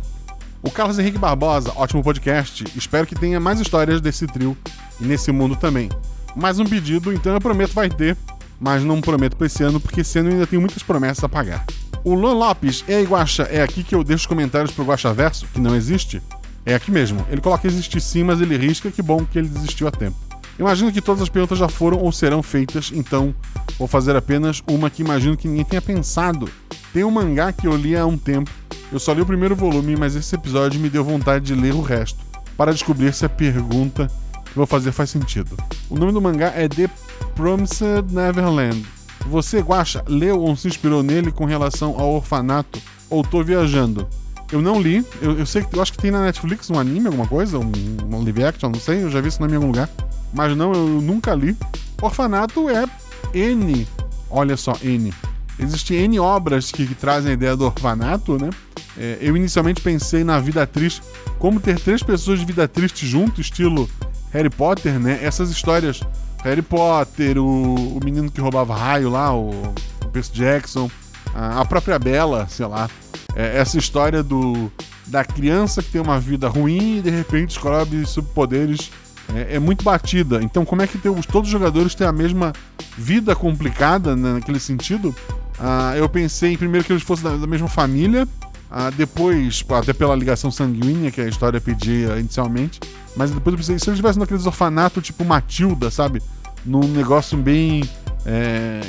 O 0.61 0.71
Carlos 0.71 0.99
Henrique 0.99 1.17
Barbosa, 1.17 1.71
ótimo 1.75 2.03
podcast. 2.03 2.65
Espero 2.75 3.05
que 3.07 3.15
tenha 3.15 3.39
mais 3.39 3.59
histórias 3.59 4.01
desse 4.01 4.27
trio 4.27 4.57
e 4.99 5.05
nesse 5.05 5.31
mundo 5.31 5.55
também. 5.55 5.89
Mais 6.35 6.59
um 6.59 6.65
pedido, 6.65 7.13
então 7.13 7.33
eu 7.33 7.39
prometo 7.39 7.73
vai 7.73 7.87
ter, 7.87 8.17
mas 8.59 8.83
não 8.83 8.99
prometo 8.99 9.37
pra 9.37 9.47
esse 9.47 9.63
ano, 9.63 9.79
porque 9.79 10.01
esse 10.01 10.19
ano 10.19 10.29
eu 10.29 10.33
ainda 10.33 10.47
tenho 10.47 10.61
muitas 10.61 10.83
promessas 10.83 11.23
a 11.23 11.29
pagar. 11.29 11.65
O 12.05 12.13
Luan 12.13 12.33
Lopes, 12.33 12.85
aí, 12.87 13.03
Guaxa, 13.03 13.47
é 13.49 13.63
aqui 13.63 13.83
que 13.83 13.95
eu 13.95 14.03
deixo 14.03 14.21
os 14.21 14.27
comentários 14.27 14.69
pro 14.69 14.85
Guaxa 14.85 15.11
Verso, 15.11 15.47
que 15.51 15.59
não 15.59 15.75
existe? 15.75 16.21
É 16.63 16.75
aqui 16.75 16.91
mesmo. 16.91 17.25
Ele 17.31 17.41
coloca 17.41 17.65
existe 17.65 17.99
sim, 17.99 18.23
mas 18.23 18.39
ele 18.39 18.55
risca, 18.55 18.91
que 18.91 19.01
bom 19.01 19.25
que 19.25 19.39
ele 19.39 19.47
desistiu 19.47 19.87
a 19.87 19.91
tempo. 19.91 20.15
Imagino 20.59 20.91
que 20.91 21.01
todas 21.01 21.23
as 21.23 21.29
perguntas 21.29 21.57
já 21.57 21.67
foram 21.67 21.97
ou 21.97 22.11
serão 22.11 22.43
feitas, 22.43 22.91
então 22.93 23.33
vou 23.79 23.87
fazer 23.87 24.15
apenas 24.15 24.61
uma 24.67 24.87
que 24.87 25.01
imagino 25.01 25.35
que 25.35 25.47
ninguém 25.47 25.65
tenha 25.65 25.81
pensado. 25.81 26.47
Tem 26.93 27.03
um 27.03 27.09
mangá 27.09 27.51
que 27.51 27.65
eu 27.65 27.75
li 27.75 27.97
há 27.97 28.05
um 28.05 28.19
tempo. 28.19 28.51
Eu 28.91 28.99
só 28.99 29.11
li 29.11 29.21
o 29.21 29.25
primeiro 29.25 29.55
volume, 29.55 29.95
mas 29.95 30.15
esse 30.15 30.35
episódio 30.35 30.79
me 30.79 30.91
deu 30.91 31.03
vontade 31.03 31.43
de 31.43 31.55
ler 31.55 31.73
o 31.73 31.81
resto, 31.81 32.19
para 32.55 32.71
descobrir 32.71 33.15
se 33.15 33.25
a 33.25 33.29
pergunta 33.29 34.11
que 34.45 34.55
vou 34.55 34.67
fazer 34.67 34.91
faz 34.91 35.09
sentido. 35.09 35.57
O 35.89 35.97
nome 35.97 36.11
do 36.11 36.21
mangá 36.21 36.53
é 36.55 36.67
The 36.67 36.87
Promised 37.35 38.11
Neverland. 38.11 38.85
Você, 39.29 39.59
Guacha, 39.59 40.03
leu 40.07 40.39
ou 40.39 40.55
se 40.55 40.67
inspirou 40.67 41.01
nele 41.01 41.31
com 41.31 41.45
relação 41.45 41.99
ao 41.99 42.13
orfanato 42.13 42.79
ou 43.09 43.23
tô 43.23 43.43
viajando? 43.43 44.07
Eu 44.51 44.61
não 44.61 44.79
li, 44.79 45.03
eu, 45.21 45.39
eu 45.39 45.45
sei 45.45 45.63
que 45.63 45.75
eu 45.75 45.81
acho 45.81 45.91
que 45.91 45.97
tem 45.97 46.11
na 46.11 46.23
Netflix 46.23 46.69
um 46.69 46.79
anime, 46.79 47.07
alguma 47.07 47.27
coisa, 47.27 47.57
um, 47.57 47.71
um 48.11 48.23
live 48.23 48.43
action, 48.43 48.69
não 48.69 48.79
sei, 48.79 49.03
eu 49.03 49.09
já 49.09 49.19
vi 49.19 49.29
isso 49.29 49.43
em 49.43 49.55
algum 49.55 49.67
lugar. 49.67 49.89
Mas 50.31 50.55
não, 50.55 50.71
eu 50.73 51.01
nunca 51.01 51.33
li. 51.33 51.57
Orfanato 52.01 52.69
é 52.69 52.85
N, 53.33 53.87
olha 54.29 54.55
só, 54.55 54.77
N. 54.83 55.11
Existem 55.57 55.97
N 56.03 56.19
obras 56.19 56.71
que, 56.71 56.85
que 56.85 56.93
trazem 56.93 57.31
a 57.31 57.33
ideia 57.33 57.55
do 57.55 57.65
orfanato, 57.65 58.37
né? 58.37 58.49
É, 58.97 59.17
eu 59.21 59.35
inicialmente 59.35 59.81
pensei 59.81 60.23
na 60.23 60.39
vida 60.39 60.65
triste, 60.67 61.01
como 61.39 61.59
ter 61.59 61.79
três 61.79 62.03
pessoas 62.03 62.39
de 62.39 62.45
vida 62.45 62.67
triste 62.67 63.07
junto, 63.07 63.41
estilo 63.41 63.89
Harry 64.31 64.49
Potter, 64.49 64.99
né? 64.99 65.19
Essas 65.21 65.49
histórias, 65.49 66.01
Harry 66.45 66.61
Potter, 66.61 67.39
o, 67.39 67.97
o 67.97 67.99
menino 68.05 68.29
que 68.29 68.39
roubava 68.39 68.75
raio 68.75 69.09
lá, 69.09 69.35
o, 69.35 69.49
o 69.49 70.09
Percy 70.13 70.31
Jackson, 70.31 70.89
a, 71.33 71.61
a 71.61 71.65
própria 71.65 71.97
Bella, 71.97 72.47
sei 72.47 72.67
lá. 72.67 72.87
É, 73.35 73.57
essa 73.57 73.79
história 73.79 74.21
do 74.21 74.71
da 75.07 75.23
criança 75.23 75.83
que 75.83 75.91
tem 75.91 76.01
uma 76.01 76.19
vida 76.19 76.47
ruim 76.47 76.97
e 76.97 77.01
de 77.01 77.09
repente 77.09 77.49
descobre 77.49 78.05
superpoderes 78.05 78.91
é, 79.33 79.55
é, 79.55 79.59
muito 79.59 79.83
batida. 79.83 80.41
Então, 80.43 80.63
como 80.63 80.83
é 80.83 80.87
que 80.87 80.99
todos 80.99 81.47
os 81.47 81.51
jogadores 81.51 81.95
têm 81.95 82.05
a 82.05 82.11
mesma 82.11 82.53
vida 82.95 83.35
complicada 83.35 84.15
né, 84.15 84.33
naquele 84.33 84.59
sentido? 84.59 85.15
Ah, 85.59 85.93
eu 85.97 86.07
pensei 86.07 86.55
primeiro 86.55 86.85
que 86.85 86.93
eles 86.93 87.03
fossem 87.03 87.23
da, 87.23 87.37
da 87.37 87.47
mesma 87.47 87.67
família, 87.67 88.27
ah, 88.69 88.91
depois, 88.91 89.63
até 89.69 89.93
pela 89.93 90.15
ligação 90.15 90.51
sanguínea 90.51 91.11
que 91.11 91.21
a 91.21 91.27
história 91.27 91.59
pedia 91.59 92.19
inicialmente, 92.19 92.79
mas 93.15 93.31
depois 93.31 93.53
eu 93.53 93.57
pensei, 93.57 93.79
se 93.79 93.85
eles 93.89 93.95
estivessem 93.95 94.19
naqueles 94.19 94.45
orfanatos 94.45 95.03
tipo 95.03 95.23
Matilda, 95.23 95.89
sabe? 95.89 96.21
Num 96.65 96.87
negócio 96.87 97.37
bem. 97.37 97.87
É, 98.25 98.81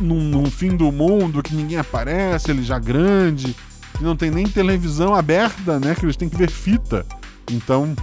num, 0.00 0.20
num 0.20 0.50
fim 0.50 0.76
do 0.76 0.92
mundo 0.92 1.42
que 1.42 1.54
ninguém 1.54 1.78
aparece, 1.78 2.50
ele 2.50 2.62
já 2.62 2.78
grande 2.78 3.54
que 3.98 4.04
não 4.04 4.16
tem 4.16 4.30
nem 4.30 4.46
televisão 4.46 5.14
aberta, 5.14 5.78
né? 5.80 5.94
Que 5.94 6.04
eles 6.04 6.16
têm 6.16 6.28
que 6.28 6.36
ver 6.36 6.50
fita. 6.50 7.04
Então, 7.50 7.94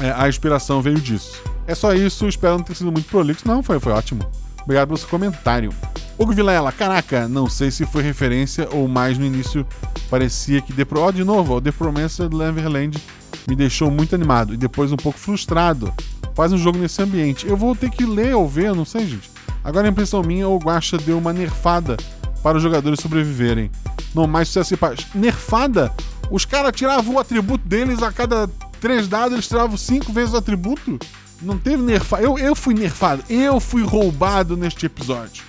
é, 0.00 0.12
a 0.16 0.28
inspiração 0.28 0.82
veio 0.82 1.00
disso. 1.00 1.40
É 1.66 1.74
só 1.74 1.94
isso, 1.94 2.26
espero 2.28 2.58
não 2.58 2.64
ter 2.64 2.74
sido 2.74 2.90
muito 2.90 3.08
prolixo. 3.08 3.46
Não, 3.46 3.62
foi, 3.62 3.78
foi 3.78 3.92
ótimo. 3.92 4.28
Obrigado 4.62 4.88
pelo 4.88 4.98
seu 4.98 5.08
comentário. 5.08 5.72
Hugo 6.18 6.32
Vilela, 6.32 6.72
caraca, 6.72 7.28
não 7.28 7.48
sei 7.48 7.70
se 7.70 7.86
foi 7.86 8.02
referência 8.02 8.68
ou 8.72 8.88
mais 8.88 9.16
no 9.18 9.24
início 9.24 9.66
parecia 10.10 10.60
que 10.60 10.72
The 10.72 10.84
Pro... 10.84 11.02
Oh, 11.02 11.12
de 11.12 11.22
novo, 11.22 11.60
The 11.60 11.70
Promessa 11.70 12.28
do 12.28 12.38
Neverland 12.38 12.98
me 13.48 13.56
deixou 13.56 13.90
muito 13.90 14.14
animado 14.14 14.54
e 14.54 14.56
depois 14.56 14.92
um 14.92 14.96
pouco 14.96 15.18
frustrado. 15.18 15.92
Faz 16.34 16.52
um 16.52 16.58
jogo 16.58 16.78
nesse 16.78 17.00
ambiente. 17.00 17.46
Eu 17.46 17.56
vou 17.56 17.74
ter 17.74 17.90
que 17.90 18.04
ler 18.04 18.34
ou 18.34 18.48
ver, 18.48 18.74
não 18.74 18.84
sei, 18.84 19.06
gente. 19.06 19.30
Agora 19.64 19.86
a 19.86 19.90
impressão 19.90 20.22
minha, 20.22 20.48
o 20.48 20.58
Guacha 20.58 20.98
deu 20.98 21.18
uma 21.18 21.32
nerfada 21.32 21.96
para 22.42 22.58
os 22.58 22.62
jogadores 22.62 23.00
sobreviverem. 23.00 23.70
Não 24.14 24.26
mais 24.26 24.48
sucesso 24.48 24.74
e 24.74 24.76
paz. 24.76 25.06
Nerfada? 25.14 25.92
Os 26.30 26.44
caras 26.44 26.72
tiravam 26.72 27.14
o 27.14 27.18
atributo 27.18 27.66
deles 27.66 28.02
a 28.02 28.12
cada 28.12 28.48
três 28.80 29.08
dados, 29.08 29.32
eles 29.32 29.48
tiravam 29.48 29.76
cinco 29.76 30.12
vezes 30.12 30.34
o 30.34 30.36
atributo? 30.36 30.98
Não 31.40 31.58
teve 31.58 31.82
nerfado. 31.82 32.22
Eu, 32.22 32.38
eu 32.38 32.54
fui 32.54 32.74
nerfado. 32.74 33.22
Eu 33.28 33.60
fui 33.60 33.82
roubado 33.82 34.56
neste 34.56 34.86
episódio. 34.86 35.44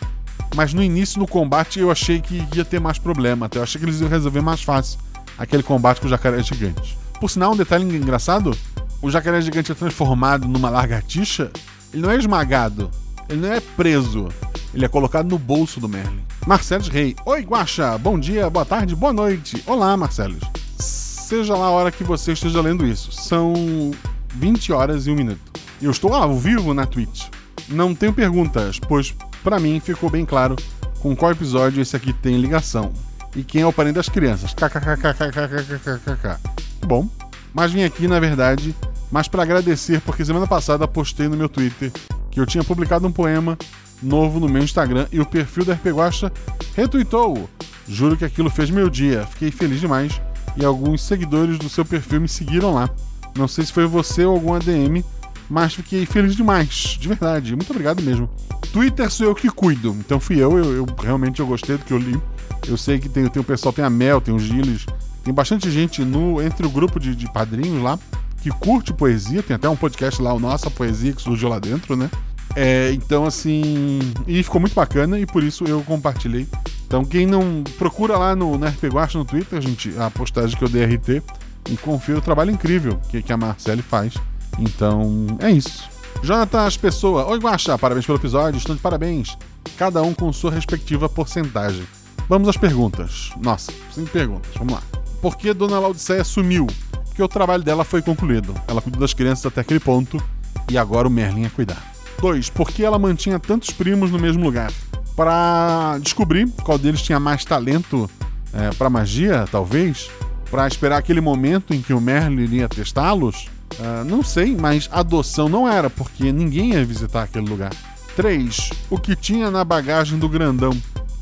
Mas 0.56 0.74
no 0.74 0.82
início, 0.82 1.20
no 1.20 1.28
combate, 1.28 1.80
eu 1.80 1.92
achei 1.92 2.20
que 2.22 2.46
ia 2.54 2.66
ter 2.66 2.80
mais 2.80 2.98
problema. 2.98 3.46
Até 3.46 3.60
eu 3.60 3.64
achei 3.64 3.80
que 3.80 3.86
eles 3.86 4.00
iam 4.02 4.10
resolver 4.10 4.42
mais 4.42 4.62
fácil 4.62 5.00
aquele 5.38 5.64
combate 5.64 6.02
com 6.02 6.08
o 6.08 6.10
jacaré 6.10 6.42
gigante. 6.42 6.98
Por 7.20 7.30
sinal, 7.30 7.54
um 7.54 7.58
detalhe 7.58 7.84
engraçado: 7.84 8.56
o 9.02 9.10
jacaré 9.10 9.42
gigante 9.42 9.72
é 9.72 9.76
transformado 9.76 10.48
numa 10.48 10.70
lagartixa. 10.70 11.52
Ele 11.94 12.02
não 12.02 12.12
é 12.12 12.18
esmagado. 12.18 12.92
Ele 13.30 13.42
não 13.42 13.54
é 13.54 13.60
preso. 13.60 14.30
Ele 14.74 14.86
é 14.86 14.88
colocado 14.88 15.30
no 15.30 15.38
bolso 15.38 15.80
do 15.80 15.90
Merlin. 15.90 16.24
Marcelos 16.46 16.88
Rei. 16.88 17.16
Oi, 17.26 17.42
Guaxa. 17.42 17.98
Bom 17.98 18.20
dia, 18.20 18.50
boa 18.50 18.66
tarde, 18.66 18.96
boa 18.96 19.12
noite. 19.12 19.62
Olá, 19.66 19.96
Marcelos. 19.98 20.40
Seja 20.80 21.56
lá 21.56 21.66
a 21.66 21.72
hora 21.72 21.92
que 21.92 22.04
você 22.04 22.34
esteja 22.34 22.62
lendo 22.62 22.86
isso. 22.86 23.12
São 23.12 23.92
20 24.36 24.72
horas 24.72 25.08
e 25.08 25.12
1 25.12 25.16
minuto. 25.16 25.40
Eu 25.82 25.92
estou 25.92 26.14
ao 26.14 26.38
vivo 26.38 26.74
na 26.74 26.86
Twitch. 26.86 27.28
Não 27.68 27.94
tenho 27.94 28.14
perguntas, 28.14 28.80
pois 28.80 29.14
para 29.44 29.60
mim 29.60 29.80
ficou 29.80 30.10
bem 30.10 30.26
claro 30.26 30.56
com 31.00 31.16
qual 31.16 31.32
episódio 31.32 31.82
esse 31.82 31.96
aqui 31.96 32.14
tem 32.14 32.38
ligação. 32.38 32.94
E 33.36 33.44
quem 33.44 33.62
é 33.62 33.66
o 33.66 33.74
parente 33.74 33.96
das 33.96 34.10
crianças. 34.10 34.54
KKKKKKKKKK. 34.54 36.67
Bom, 36.86 37.08
mas 37.54 37.72
vim 37.72 37.84
aqui, 37.84 38.08
na 38.08 38.20
verdade, 38.20 38.76
mais 39.12 39.28
para 39.28 39.44
agradecer, 39.44 40.02
porque 40.02 40.24
semana 40.24 40.48
passada 40.48 40.88
postei 40.88 41.28
no 41.28 41.38
meu 41.38 41.50
Twitter 41.50 41.92
que 42.30 42.40
eu 42.40 42.46
tinha 42.46 42.64
publicado 42.64 43.08
um 43.08 43.12
poema 43.12 43.58
novo 44.02 44.40
no 44.40 44.48
meu 44.48 44.62
Instagram 44.62 45.08
e 45.12 45.20
o 45.20 45.26
perfil 45.26 45.66
da 45.66 45.74
RP 45.74 45.88
Guacha 45.88 46.32
retweetou. 46.76 47.50
Juro 47.88 48.16
que 48.16 48.26
aquilo 48.26 48.50
fez 48.50 48.70
meu 48.70 48.90
dia. 48.90 49.26
Fiquei 49.26 49.50
feliz 49.50 49.80
demais 49.80 50.22
e 50.56 50.64
alguns 50.64 51.02
seguidores 51.02 51.58
do 51.58 51.70
seu 51.70 51.84
perfil 51.84 52.22
me 52.22 52.28
seguiram 52.28 52.74
lá. 52.74 52.90
Não 53.36 53.48
sei 53.48 53.66
se 53.66 53.74
foi 53.74 53.88
você 53.88 54.24
ou 54.26 54.34
algum 54.34 54.54
ADM, 54.54 55.04
mas 55.50 55.74
fiquei 55.74 56.06
feliz 56.06 56.36
demais, 56.36 56.98
de 57.00 57.08
verdade. 57.08 57.56
Muito 57.56 57.72
obrigado 57.72 58.04
mesmo. 58.04 58.30
Twitter 58.72 59.10
sou 59.10 59.28
eu 59.28 59.36
que 59.36 59.50
cuido, 59.50 59.96
então 60.00 60.20
fui 60.20 60.38
eu, 60.38 60.58
eu, 60.58 60.76
eu 60.76 60.86
realmente 61.02 61.40
eu 61.40 61.48
gostei 61.48 61.78
do 61.78 61.86
que 61.86 61.94
eu 61.94 61.98
li. 61.98 62.22
Eu 62.68 62.78
sei 62.78 63.00
que 63.00 63.08
tem, 63.08 63.28
tem 63.28 63.42
o 63.42 63.46
pessoal, 63.46 63.72
tem 63.72 63.86
a 63.86 63.90
Mel, 63.90 64.20
tem 64.20 64.34
o 64.34 64.40
Gilles, 64.40 64.86
tem 65.28 65.34
bastante 65.34 65.70
gente 65.70 66.06
no 66.06 66.42
entre 66.42 66.66
o 66.66 66.70
grupo 66.70 67.02
de, 67.02 67.14
de 67.14 67.30
padrinhos 67.30 67.84
lá 67.84 68.00
que 68.42 68.50
curte 68.50 68.94
poesia, 68.94 69.44
tem 69.44 69.58
até 69.58 69.68
um 69.68 69.76
podcast 69.76 70.22
lá, 70.22 70.34
o 70.34 70.40
Nossa 70.40 70.72
Poesia, 70.72 71.12
que 71.12 71.22
surgiu 71.22 71.50
lá 71.50 71.60
dentro, 71.60 71.98
né? 71.98 72.10
É, 72.56 72.94
então, 72.94 73.26
assim. 73.26 74.00
E 74.26 74.42
ficou 74.42 74.62
muito 74.62 74.74
bacana 74.74 75.20
e 75.20 75.26
por 75.26 75.44
isso 75.44 75.66
eu 75.66 75.84
compartilhei. 75.84 76.48
Então, 76.86 77.04
quem 77.04 77.26
não. 77.26 77.62
Procura 77.78 78.18
lá 78.18 78.38
no, 78.38 78.58
no 78.58 78.66
RP 78.66 78.86
Guacha 78.86 79.18
no 79.18 79.26
Twitter, 79.26 79.60
gente, 79.60 79.94
a 80.00 80.10
postagem 80.10 80.56
que 80.58 80.64
eu 80.64 80.70
dei 80.70 80.86
RT 80.86 81.22
e 81.70 81.76
confira 81.76 82.20
o 82.20 82.22
trabalho 82.22 82.52
incrível 82.52 82.98
que, 83.10 83.22
que 83.22 83.34
a 83.34 83.38
Marcele 83.38 83.82
faz. 83.82 84.14
Então, 84.58 85.28
é 85.42 85.52
isso. 85.52 85.90
Jonathan 86.24 86.70
Pessoa. 86.80 87.26
Oi, 87.26 87.40
Guacha, 87.40 87.78
parabéns 87.78 88.06
pelo 88.06 88.18
episódio, 88.18 88.60
estão 88.60 88.76
de 88.76 88.82
parabéns. 88.82 89.38
Cada 89.78 90.02
um 90.02 90.14
com 90.14 90.32
sua 90.32 90.52
respectiva 90.52 91.10
porcentagem. 91.10 91.86
Vamos 92.30 92.48
às 92.48 92.56
perguntas. 92.56 93.32
Nossa, 93.42 93.74
cinco 93.92 94.10
perguntas, 94.12 94.52
vamos 94.56 94.74
lá. 94.74 94.82
Por 95.22 95.36
que 95.38 95.54
Dona 95.54 95.80
Laudiceia 95.80 96.24
sumiu? 96.24 96.68
Porque 97.06 97.22
o 97.24 97.28
trabalho 97.28 97.64
dela 97.64 97.84
foi 97.84 98.02
concluído. 98.02 98.54
Ela 98.68 98.82
cuidou 98.82 99.02
das 99.02 99.14
crianças 99.14 99.46
até 99.46 99.62
aquele 99.62 99.80
ponto 99.80 100.22
e 100.70 100.78
agora 100.78 101.08
o 101.08 101.12
Merlin 101.12 101.46
é 101.46 101.50
cuidar. 101.50 101.94
2. 102.22 102.50
Por 102.50 102.72
que 102.72 102.84
ela 102.84 103.00
mantinha 103.00 103.40
tantos 103.40 103.72
primos 103.72 104.12
no 104.12 104.20
mesmo 104.20 104.44
lugar? 104.44 104.72
Para 105.16 105.98
descobrir 106.00 106.48
qual 106.64 106.78
deles 106.78 107.02
tinha 107.02 107.20
mais 107.20 107.44
talento 107.44 108.10
é, 108.54 108.70
para 108.72 108.90
magia, 108.90 109.48
talvez. 109.52 110.10
Para 110.50 110.68
esperar 110.68 110.98
aquele 110.98 111.22
momento 111.22 111.74
em 111.74 111.82
que 111.82 111.94
o 111.94 112.00
Merlin 112.00 112.44
iria 112.44 112.70
testá-los? 112.70 113.48
Uh, 113.80 114.04
não 114.06 114.24
sei, 114.24 114.56
mas 114.56 114.90
adoção 114.92 115.50
não 115.50 115.70
era, 115.70 115.90
porque 115.90 116.32
ninguém 116.32 116.74
ia 116.74 116.86
visitar 116.86 117.24
aquele 117.24 117.48
lugar. 117.48 117.72
3. 118.16 118.70
O 118.90 118.98
que 118.98 119.16
tinha 119.16 119.52
na 119.52 119.64
bagagem 119.64 120.18
do 120.18 120.30
grandão 120.30 120.72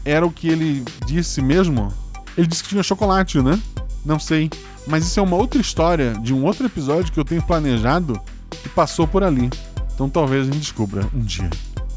era 0.06 0.26
o 0.26 0.32
que 0.32 0.48
ele 0.48 0.84
disse 1.06 1.42
mesmo? 1.42 1.92
Ele 2.38 2.48
disse 2.48 2.64
que 2.64 2.70
tinha 2.70 2.84
chocolate, 2.84 3.42
né? 3.42 3.60
Não 4.06 4.20
sei. 4.20 4.50
Mas 4.88 5.06
isso 5.06 5.20
é 5.20 5.24
uma 5.24 5.36
outra 5.36 5.60
história 5.60 6.14
de 6.22 6.34
um 6.34 6.46
outro 6.46 6.66
episódio 6.66 7.12
que 7.12 7.20
eu 7.20 7.26
tenho 7.26 7.42
planejado 7.42 8.20
que 8.62 8.70
passou 8.70 9.08
por 9.08 9.24
ali. 9.24 9.50
Então 9.94 10.10
talvez 10.10 10.44
a 10.44 10.46
gente 10.46 10.60
descubra 10.60 11.08
um 11.14 11.22
dia. 11.22 11.50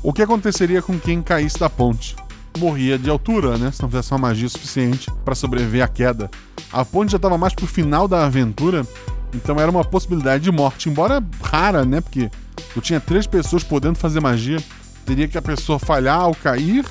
O 0.02 0.12
que 0.12 0.22
aconteceria 0.22 0.80
com 0.80 0.98
quem 0.98 1.20
caísse 1.20 1.58
da 1.58 1.68
ponte? 1.68 2.16
Morria 2.56 2.98
de 2.98 3.10
altura, 3.10 3.58
né? 3.58 3.70
Se 3.70 3.82
não 3.82 3.88
fizesse 3.88 4.12
uma 4.12 4.18
magia 4.18 4.48
suficiente 4.48 5.10
para 5.24 5.34
sobreviver 5.34 5.84
à 5.84 5.88
queda. 5.88 6.30
A 6.72 6.84
ponte 6.84 7.12
já 7.12 7.16
estava 7.16 7.36
mais 7.36 7.54
pro 7.54 7.66
final 7.66 8.08
da 8.08 8.24
aventura, 8.24 8.86
então 9.34 9.60
era 9.60 9.70
uma 9.70 9.84
possibilidade 9.84 10.44
de 10.44 10.50
morte, 10.50 10.88
embora 10.88 11.22
rara, 11.42 11.84
né? 11.84 12.00
Porque 12.00 12.30
tu 12.72 12.80
tinha 12.80 13.00
três 13.00 13.26
pessoas 13.26 13.62
podendo 13.62 13.96
fazer 13.96 14.20
magia, 14.20 14.62
teria 15.04 15.28
que 15.28 15.38
a 15.38 15.42
pessoa 15.42 15.78
falhar 15.78 16.20
ao 16.20 16.34
cair 16.34 16.84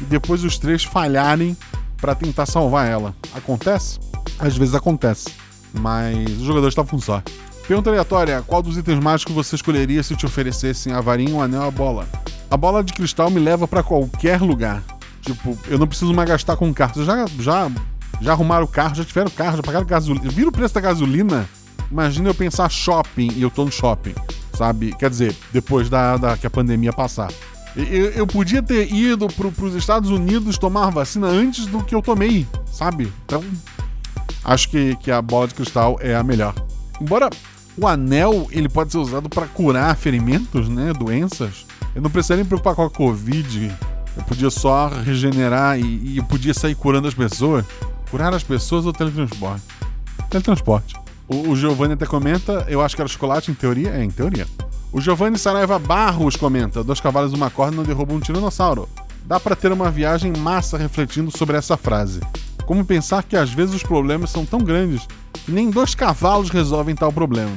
e 0.00 0.04
depois 0.04 0.44
os 0.44 0.58
três 0.58 0.84
falharem 0.84 1.56
para 2.04 2.14
tentar 2.14 2.44
salvar 2.44 2.86
ela. 2.86 3.14
Acontece? 3.34 3.98
Às 4.38 4.54
vezes 4.54 4.74
acontece, 4.74 5.30
mas 5.72 6.28
jogadores 6.32 6.72
estavam 6.72 6.90
com 6.90 6.98
sorte. 6.98 7.32
Pergunta 7.66 7.88
aleatória: 7.88 8.44
qual 8.46 8.60
dos 8.60 8.76
itens 8.76 9.02
mágicos 9.02 9.34
você 9.34 9.56
escolheria 9.56 10.02
se 10.02 10.14
te 10.14 10.26
oferecessem 10.26 10.92
a 10.92 11.00
varinha, 11.00 11.34
o 11.34 11.40
anel 11.40 11.62
ou 11.62 11.68
a 11.68 11.70
bola? 11.70 12.06
A 12.50 12.58
bola 12.58 12.84
de 12.84 12.92
cristal 12.92 13.30
me 13.30 13.40
leva 13.40 13.66
para 13.66 13.82
qualquer 13.82 14.42
lugar. 14.42 14.82
Tipo, 15.22 15.56
eu 15.66 15.78
não 15.78 15.86
preciso 15.86 16.12
mais 16.12 16.28
gastar 16.28 16.58
com 16.58 16.74
carro. 16.74 17.02
Já, 17.02 17.24
já, 17.40 17.70
já 18.20 18.32
arrumaram 18.32 18.66
o 18.66 18.68
carro, 18.68 18.94
já 18.94 19.02
tiveram 19.02 19.28
o 19.28 19.34
carro, 19.34 19.56
já 19.56 19.62
pagaram 19.62 19.86
gasolina. 19.86 20.28
Vira 20.28 20.50
o 20.50 20.52
preço 20.52 20.74
da 20.74 20.82
gasolina? 20.82 21.48
Imagina 21.90 22.28
eu 22.28 22.34
pensar 22.34 22.68
shopping 22.68 23.32
e 23.34 23.40
eu 23.40 23.50
tô 23.50 23.64
no 23.64 23.72
shopping. 23.72 24.14
sabe? 24.52 24.94
Quer 24.98 25.08
dizer, 25.08 25.34
depois 25.54 25.88
da, 25.88 26.18
da 26.18 26.36
que 26.36 26.46
a 26.46 26.50
pandemia 26.50 26.92
passar. 26.92 27.32
Eu, 27.76 28.10
eu 28.10 28.26
podia 28.26 28.62
ter 28.62 28.92
ido 28.92 29.26
pro, 29.28 29.50
pros 29.50 29.74
Estados 29.74 30.10
Unidos 30.10 30.56
tomar 30.58 30.90
vacina 30.90 31.26
antes 31.26 31.66
do 31.66 31.82
que 31.82 31.94
eu 31.94 32.00
tomei, 32.00 32.46
sabe? 32.70 33.12
Então, 33.24 33.42
acho 34.44 34.68
que, 34.68 34.94
que 34.96 35.10
a 35.10 35.20
bola 35.20 35.48
de 35.48 35.54
cristal 35.54 35.98
é 36.00 36.14
a 36.14 36.22
melhor. 36.22 36.54
Embora 37.00 37.28
o 37.76 37.88
anel 37.88 38.46
ele 38.52 38.68
pode 38.68 38.92
ser 38.92 38.98
usado 38.98 39.28
para 39.28 39.46
curar 39.46 39.96
ferimentos, 39.96 40.68
né? 40.68 40.92
Doenças. 40.92 41.66
Eu 41.94 42.02
não 42.02 42.10
precisaria 42.10 42.44
me 42.44 42.48
preocupar 42.48 42.74
com 42.74 42.84
a 42.84 42.90
Covid. 42.90 43.72
Eu 44.16 44.22
podia 44.22 44.50
só 44.50 44.88
regenerar 44.88 45.78
e, 45.78 46.18
e 46.18 46.22
podia 46.22 46.54
sair 46.54 46.76
curando 46.76 47.08
as 47.08 47.14
pessoas. 47.14 47.64
Curar 48.10 48.32
as 48.32 48.44
pessoas 48.44 48.86
ou 48.86 48.92
teletransporte? 48.92 49.64
Teletransporte. 50.30 50.94
O, 51.26 51.50
o 51.50 51.56
Giovanni 51.56 51.94
até 51.94 52.06
comenta, 52.06 52.64
eu 52.68 52.80
acho 52.80 52.94
que 52.94 53.02
era 53.02 53.08
chocolate 53.08 53.50
em 53.50 53.54
teoria. 53.54 53.90
É, 53.90 54.04
em 54.04 54.10
teoria. 54.10 54.46
O 54.94 55.00
Giovanni 55.00 55.36
Saraiva 55.36 55.76
Barros 55.76 56.36
comenta: 56.36 56.84
Dois 56.84 57.00
cavalos 57.00 57.32
e 57.32 57.34
uma 57.34 57.50
corda 57.50 57.74
não 57.74 57.82
derrubam 57.82 58.16
um 58.16 58.20
tiranossauro. 58.20 58.88
Dá 59.24 59.40
para 59.40 59.56
ter 59.56 59.72
uma 59.72 59.90
viagem 59.90 60.32
massa 60.38 60.78
refletindo 60.78 61.36
sobre 61.36 61.56
essa 61.56 61.76
frase. 61.76 62.20
Como 62.64 62.84
pensar 62.84 63.24
que 63.24 63.36
às 63.36 63.52
vezes 63.52 63.74
os 63.74 63.82
problemas 63.82 64.30
são 64.30 64.46
tão 64.46 64.60
grandes 64.60 65.04
que 65.44 65.50
nem 65.50 65.68
dois 65.68 65.96
cavalos 65.96 66.48
resolvem 66.48 66.94
tal 66.94 67.12
problema. 67.12 67.50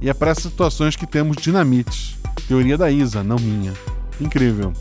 E 0.00 0.08
é 0.08 0.14
para 0.14 0.30
essas 0.30 0.44
situações 0.44 0.94
que 0.94 1.04
temos 1.04 1.36
dinamites. 1.36 2.16
Teoria 2.46 2.78
da 2.78 2.88
Isa, 2.88 3.24
não 3.24 3.40
minha. 3.40 3.74
Incrível. 4.20 4.72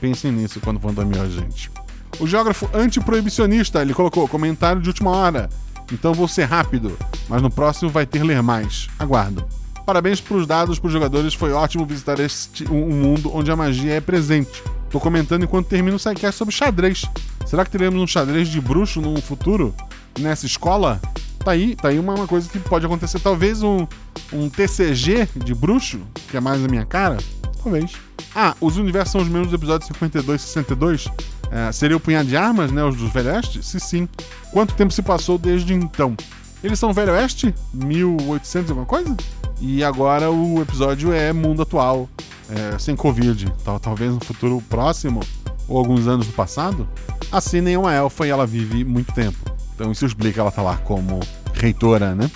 Pensem 0.00 0.32
nisso 0.32 0.58
quando 0.58 0.80
vão 0.80 0.92
dormir 0.92 1.24
gente. 1.30 1.70
O 2.18 2.26
geógrafo 2.26 2.68
antiproibicionista, 2.74 3.80
ele 3.80 3.94
colocou 3.94 4.26
comentário 4.26 4.82
de 4.82 4.88
última 4.88 5.12
hora. 5.12 5.48
Então 5.92 6.12
vou 6.14 6.26
ser 6.26 6.46
rápido, 6.46 6.98
mas 7.28 7.40
no 7.40 7.50
próximo 7.50 7.90
vai 7.90 8.06
ter 8.06 8.24
ler 8.24 8.42
mais. 8.42 8.88
Aguardo. 8.98 9.59
Parabéns 9.90 10.20
para 10.20 10.36
os 10.36 10.46
dados 10.46 10.78
para 10.78 10.86
os 10.86 10.92
jogadores, 10.92 11.34
foi 11.34 11.50
ótimo 11.50 11.84
visitar 11.84 12.20
este, 12.20 12.64
um, 12.70 12.92
um, 12.92 12.96
mundo 12.96 13.28
onde 13.34 13.50
a 13.50 13.56
magia 13.56 13.94
é 13.94 14.00
presente. 14.00 14.62
Tô 14.88 15.00
comentando 15.00 15.42
enquanto 15.42 15.66
termino 15.66 15.96
o 15.96 15.98
sidecast 15.98 16.38
sobre 16.38 16.54
xadrez. 16.54 17.06
Será 17.44 17.64
que 17.64 17.72
teremos 17.72 18.00
um 18.00 18.06
xadrez 18.06 18.46
de 18.46 18.60
bruxo 18.60 19.00
no 19.00 19.20
futuro? 19.20 19.74
Nessa 20.16 20.46
escola? 20.46 21.00
Tá 21.44 21.50
aí, 21.50 21.74
tá 21.74 21.88
aí 21.88 21.98
uma, 21.98 22.14
uma 22.14 22.28
coisa 22.28 22.48
que 22.48 22.60
pode 22.60 22.86
acontecer. 22.86 23.18
Talvez 23.18 23.64
um, 23.64 23.84
um 24.32 24.48
TCG 24.48 25.28
de 25.34 25.56
bruxo, 25.56 25.98
que 26.30 26.36
é 26.36 26.40
mais 26.40 26.64
a 26.64 26.68
minha 26.68 26.86
cara? 26.86 27.16
Talvez. 27.60 27.90
Ah, 28.32 28.54
os 28.60 28.76
universos 28.76 29.10
são 29.10 29.20
os 29.22 29.28
mesmos 29.28 29.48
do 29.48 29.56
episódio 29.56 29.88
52 29.88 30.40
e 30.40 30.44
62? 30.44 31.08
É, 31.50 31.72
seria 31.72 31.96
o 31.96 32.00
punhado 32.00 32.28
de 32.28 32.36
armas, 32.36 32.70
né? 32.70 32.84
Os 32.84 32.94
dos 32.94 33.12
Velho 33.12 33.32
Oeste? 33.32 33.60
Se 33.60 33.80
sim. 33.80 34.08
Quanto 34.52 34.72
tempo 34.74 34.92
se 34.92 35.02
passou 35.02 35.36
desde 35.36 35.74
então? 35.74 36.16
Eles 36.62 36.78
são 36.78 36.92
Velho 36.92 37.10
Oeste? 37.10 37.52
1800 37.74 38.68
e 38.68 38.70
alguma 38.70 38.86
coisa? 38.86 39.16
E 39.60 39.84
agora 39.84 40.30
o 40.30 40.62
episódio 40.62 41.12
é 41.12 41.32
mundo 41.32 41.62
atual, 41.62 42.08
é, 42.48 42.78
sem 42.78 42.96
Covid. 42.96 43.52
Tal, 43.64 43.78
talvez 43.78 44.12
no 44.12 44.20
futuro 44.20 44.62
próximo, 44.68 45.20
ou 45.68 45.78
alguns 45.78 46.06
anos 46.06 46.26
do 46.26 46.32
passado. 46.32 46.88
A 47.30 47.40
Cine 47.40 47.72
é 47.72 47.78
uma 47.78 47.92
elfa 47.92 48.26
e 48.26 48.30
ela 48.30 48.46
vive 48.46 48.84
muito 48.84 49.12
tempo. 49.12 49.38
Então 49.74 49.92
isso 49.92 50.04
explica 50.06 50.40
ela 50.40 50.50
tá 50.50 50.62
lá 50.62 50.76
como 50.78 51.20
reitora, 51.54 52.14
né? 52.14 52.30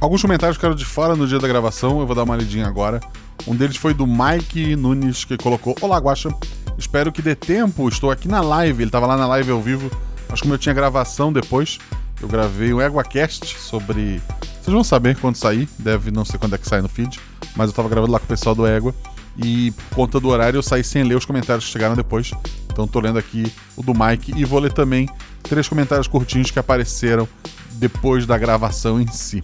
Alguns 0.00 0.22
comentários 0.22 0.56
ficaram 0.56 0.76
de 0.76 0.84
fora 0.84 1.16
no 1.16 1.26
dia 1.26 1.38
da 1.38 1.48
gravação, 1.48 2.00
eu 2.00 2.06
vou 2.06 2.14
dar 2.14 2.22
uma 2.22 2.36
lidinha 2.36 2.66
agora. 2.66 3.00
Um 3.46 3.54
deles 3.54 3.76
foi 3.76 3.94
do 3.94 4.06
Mike 4.06 4.76
Nunes, 4.76 5.24
que 5.24 5.36
colocou: 5.36 5.74
Olá, 5.80 5.98
Guacha. 5.98 6.28
Espero 6.76 7.10
que 7.10 7.20
dê 7.20 7.34
tempo. 7.34 7.88
Estou 7.88 8.10
aqui 8.10 8.28
na 8.28 8.40
live. 8.40 8.82
Ele 8.82 8.88
estava 8.88 9.06
lá 9.06 9.16
na 9.16 9.26
live 9.26 9.50
ao 9.50 9.60
vivo. 9.60 9.90
Mas 10.28 10.40
como 10.40 10.54
eu 10.54 10.58
tinha 10.58 10.74
gravação 10.74 11.32
depois, 11.32 11.78
eu 12.20 12.28
gravei 12.28 12.72
um 12.72 12.80
EguaCast 12.80 13.58
sobre. 13.58 14.22
Vocês 14.68 14.74
vão 14.74 14.84
saber 14.84 15.16
quando 15.16 15.36
sair, 15.36 15.66
deve 15.78 16.10
não 16.10 16.26
sei 16.26 16.38
quando 16.38 16.54
é 16.54 16.58
que 16.58 16.68
sai 16.68 16.82
no 16.82 16.90
feed, 16.90 17.18
mas 17.56 17.68
eu 17.68 17.70
estava 17.70 17.88
gravando 17.88 18.12
lá 18.12 18.18
com 18.18 18.26
o 18.26 18.28
pessoal 18.28 18.54
do 18.54 18.66
Égua. 18.66 18.94
E 19.42 19.70
por 19.70 19.96
conta 19.96 20.20
do 20.20 20.28
horário 20.28 20.58
eu 20.58 20.62
saí 20.62 20.84
sem 20.84 21.02
ler 21.04 21.16
os 21.16 21.24
comentários 21.24 21.64
que 21.64 21.72
chegaram 21.72 21.96
depois. 21.96 22.32
Então 22.70 22.84
estou 22.84 23.00
lendo 23.00 23.18
aqui 23.18 23.50
o 23.74 23.82
do 23.82 23.94
Mike 23.94 24.34
e 24.36 24.44
vou 24.44 24.60
ler 24.60 24.70
também 24.70 25.08
três 25.42 25.66
comentários 25.66 26.06
curtinhos 26.06 26.50
que 26.50 26.58
apareceram 26.58 27.26
depois 27.76 28.26
da 28.26 28.36
gravação 28.36 29.00
em 29.00 29.06
si. 29.06 29.42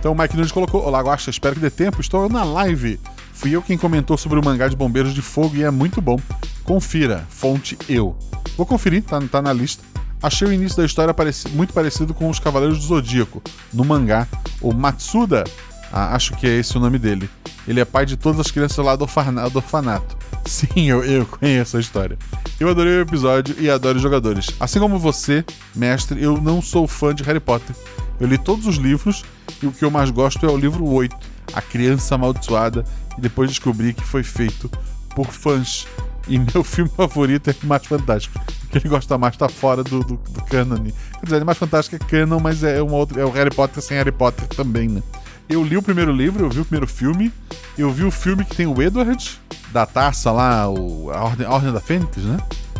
Então 0.00 0.10
o 0.10 0.18
Mike 0.18 0.34
Nunes 0.34 0.50
colocou: 0.50 0.82
Olá, 0.82 1.00
Guaxa, 1.00 1.30
espero 1.30 1.54
que 1.54 1.60
dê 1.60 1.70
tempo. 1.70 2.00
Estou 2.00 2.28
na 2.28 2.42
live. 2.42 2.98
Fui 3.34 3.52
eu 3.52 3.62
quem 3.62 3.78
comentou 3.78 4.18
sobre 4.18 4.40
o 4.40 4.44
mangá 4.44 4.66
de 4.66 4.74
Bombeiros 4.74 5.14
de 5.14 5.22
Fogo 5.22 5.54
e 5.54 5.62
é 5.62 5.70
muito 5.70 6.00
bom. 6.00 6.18
Confira, 6.64 7.24
fonte 7.30 7.78
eu. 7.88 8.18
Vou 8.56 8.66
conferir, 8.66 9.04
tá, 9.04 9.20
tá 9.30 9.40
na 9.40 9.52
lista. 9.52 9.95
Achei 10.22 10.48
o 10.48 10.52
início 10.52 10.78
da 10.78 10.84
história 10.84 11.12
pareci 11.12 11.48
muito 11.50 11.72
parecido 11.72 12.14
com 12.14 12.28
os 12.28 12.38
Cavaleiros 12.38 12.78
do 12.78 12.84
Zodíaco, 12.84 13.42
no 13.72 13.84
mangá. 13.84 14.26
O 14.60 14.72
Matsuda, 14.72 15.44
ah, 15.92 16.14
acho 16.14 16.34
que 16.36 16.46
é 16.46 16.58
esse 16.58 16.76
o 16.76 16.80
nome 16.80 16.98
dele. 16.98 17.28
Ele 17.66 17.80
é 17.80 17.84
pai 17.84 18.06
de 18.06 18.16
todas 18.16 18.40
as 18.40 18.50
crianças 18.50 18.84
lá 18.84 18.96
do, 18.96 19.02
orfanato. 19.02 19.50
Do 19.50 19.56
orfanato. 19.56 20.16
Sim, 20.46 20.88
eu, 20.88 21.04
eu 21.04 21.26
conheço 21.26 21.76
a 21.76 21.80
história. 21.80 22.16
Eu 22.58 22.68
adorei 22.68 22.98
o 22.98 23.00
episódio 23.00 23.56
e 23.58 23.68
adoro 23.68 23.96
os 23.96 24.02
jogadores. 24.02 24.50
Assim 24.58 24.78
como 24.78 24.98
você, 24.98 25.44
mestre, 25.74 26.22
eu 26.22 26.40
não 26.40 26.62
sou 26.62 26.86
fã 26.86 27.14
de 27.14 27.22
Harry 27.24 27.40
Potter. 27.40 27.74
Eu 28.18 28.26
li 28.26 28.38
todos 28.38 28.66
os 28.66 28.76
livros 28.76 29.24
e 29.62 29.66
o 29.66 29.72
que 29.72 29.84
eu 29.84 29.90
mais 29.90 30.10
gosto 30.10 30.46
é 30.46 30.48
o 30.48 30.56
livro 30.56 30.86
8, 30.86 31.14
A 31.52 31.60
Criança 31.60 32.14
Amaldiçoada, 32.14 32.84
e 33.18 33.20
depois 33.20 33.50
descobri 33.50 33.92
que 33.92 34.04
foi 34.04 34.22
feito 34.22 34.70
por 35.14 35.26
fãs. 35.26 35.86
E 36.28 36.38
meu 36.38 36.62
filme 36.64 36.90
favorito 36.90 37.50
é 37.50 37.54
Mais 37.62 37.86
Fantástico. 37.86 38.38
O 38.64 38.68
que 38.68 38.78
ele 38.78 38.88
gosta 38.88 39.16
mais 39.16 39.36
tá 39.36 39.48
fora 39.48 39.82
do, 39.84 40.00
do, 40.00 40.16
do 40.16 40.44
canon. 40.44 40.76
Quer 40.76 41.24
dizer, 41.24 41.44
Mais 41.44 41.58
Fantástico 41.58 41.96
é 41.96 41.98
canon, 41.98 42.40
mas 42.40 42.62
é, 42.62 42.82
um 42.82 42.92
outro, 42.92 43.20
é 43.20 43.24
o 43.24 43.30
Harry 43.30 43.54
Potter 43.54 43.82
sem 43.82 43.96
Harry 43.96 44.12
Potter 44.12 44.46
também, 44.48 44.88
né? 44.88 45.02
Eu 45.48 45.62
li 45.62 45.76
o 45.76 45.82
primeiro 45.82 46.10
livro, 46.12 46.44
eu 46.44 46.50
vi 46.50 46.60
o 46.60 46.64
primeiro 46.64 46.88
filme, 46.88 47.32
eu 47.78 47.92
vi 47.92 48.04
o 48.04 48.10
filme 48.10 48.44
que 48.44 48.56
tem 48.56 48.66
o 48.66 48.82
Edward, 48.82 49.40
da 49.72 49.86
taça 49.86 50.32
lá, 50.32 50.68
o, 50.68 51.10
a, 51.12 51.22
Ordem, 51.22 51.46
a 51.46 51.50
Ordem 51.50 51.72
da 51.72 51.80
Fênix, 51.80 52.16
né? 52.16 52.36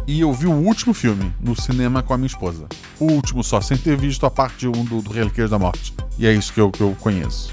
E 0.06 0.20
eu 0.20 0.32
vi 0.32 0.46
o 0.46 0.52
último 0.52 0.92
filme 0.92 1.32
no 1.40 1.60
cinema 1.60 2.02
com 2.02 2.14
a 2.14 2.16
minha 2.16 2.26
esposa. 2.26 2.66
O 2.98 3.06
último 3.06 3.42
só, 3.44 3.60
sem 3.60 3.76
ter 3.76 3.96
visto 3.96 4.24
a 4.26 4.30
parte 4.30 4.66
1 4.66 4.70
do, 4.84 5.02
do 5.02 5.12
Relíquias 5.12 5.50
da 5.50 5.58
Morte. 5.58 5.94
E 6.18 6.26
é 6.26 6.32
isso 6.32 6.52
que 6.52 6.60
eu, 6.60 6.70
que 6.70 6.80
eu 6.80 6.96
conheço. 7.00 7.52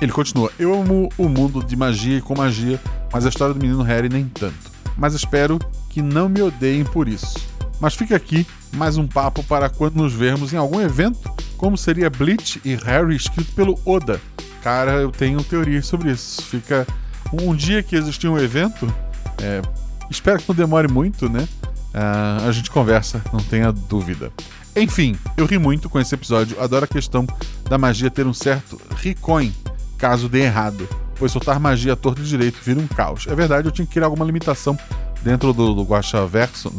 Ele 0.00 0.12
continua: 0.12 0.50
Eu 0.58 0.74
amo 0.74 1.08
o 1.18 1.28
mundo 1.28 1.62
de 1.62 1.76
magia 1.76 2.18
e 2.18 2.22
com 2.22 2.34
magia, 2.34 2.80
mas 3.12 3.26
a 3.26 3.28
história 3.28 3.52
do 3.54 3.60
menino 3.60 3.82
Harry 3.82 4.08
nem 4.08 4.24
tanto. 4.26 4.67
Mas 4.98 5.14
espero 5.14 5.58
que 5.88 6.02
não 6.02 6.28
me 6.28 6.42
odeiem 6.42 6.84
por 6.84 7.08
isso. 7.08 7.38
Mas 7.80 7.94
fica 7.94 8.16
aqui 8.16 8.44
mais 8.72 8.96
um 8.96 9.06
papo 9.06 9.42
para 9.44 9.70
quando 9.70 9.94
nos 9.94 10.12
vermos 10.12 10.52
em 10.52 10.56
algum 10.56 10.80
evento, 10.80 11.30
como 11.56 11.78
seria 11.78 12.10
Bleach 12.10 12.60
e 12.64 12.74
Harry 12.74 13.14
escrito 13.14 13.52
pelo 13.52 13.78
Oda. 13.84 14.20
Cara, 14.62 14.92
eu 14.94 15.12
tenho 15.12 15.42
teorias 15.44 15.86
sobre 15.86 16.10
isso. 16.10 16.42
Fica 16.42 16.84
um 17.32 17.54
dia 17.54 17.82
que 17.82 17.94
existir 17.94 18.28
um 18.28 18.38
evento, 18.38 18.92
é, 19.40 19.62
espero 20.10 20.40
que 20.40 20.48
não 20.48 20.56
demore 20.56 20.88
muito, 20.88 21.28
né? 21.28 21.46
Uh, 21.94 22.48
a 22.48 22.52
gente 22.52 22.70
conversa, 22.70 23.22
não 23.32 23.40
tenha 23.40 23.72
dúvida. 23.72 24.32
Enfim, 24.76 25.16
eu 25.36 25.46
ri 25.46 25.58
muito 25.58 25.88
com 25.88 25.98
esse 25.98 26.14
episódio. 26.14 26.60
Adoro 26.60 26.84
a 26.84 26.88
questão 26.88 27.26
da 27.68 27.78
magia 27.78 28.10
ter 28.10 28.26
um 28.26 28.34
certo 28.34 28.80
ricoin 28.96 29.52
caso 29.96 30.28
dê 30.28 30.42
errado, 30.42 30.88
pois 31.18 31.32
soltar 31.32 31.58
magia 31.58 31.92
à 31.92 31.96
torta 31.96 32.22
de 32.22 32.28
direito 32.28 32.58
vira 32.62 32.80
um 32.80 32.86
caos. 32.86 33.26
É 33.26 33.34
verdade, 33.34 33.68
eu 33.68 33.72
tinha 33.72 33.86
que 33.86 33.92
criar 33.92 34.06
alguma 34.06 34.24
limitação 34.24 34.78
dentro 35.22 35.52
do, 35.52 35.74
do 35.74 35.82
Guacha 35.82 36.24
Verso, 36.26 36.72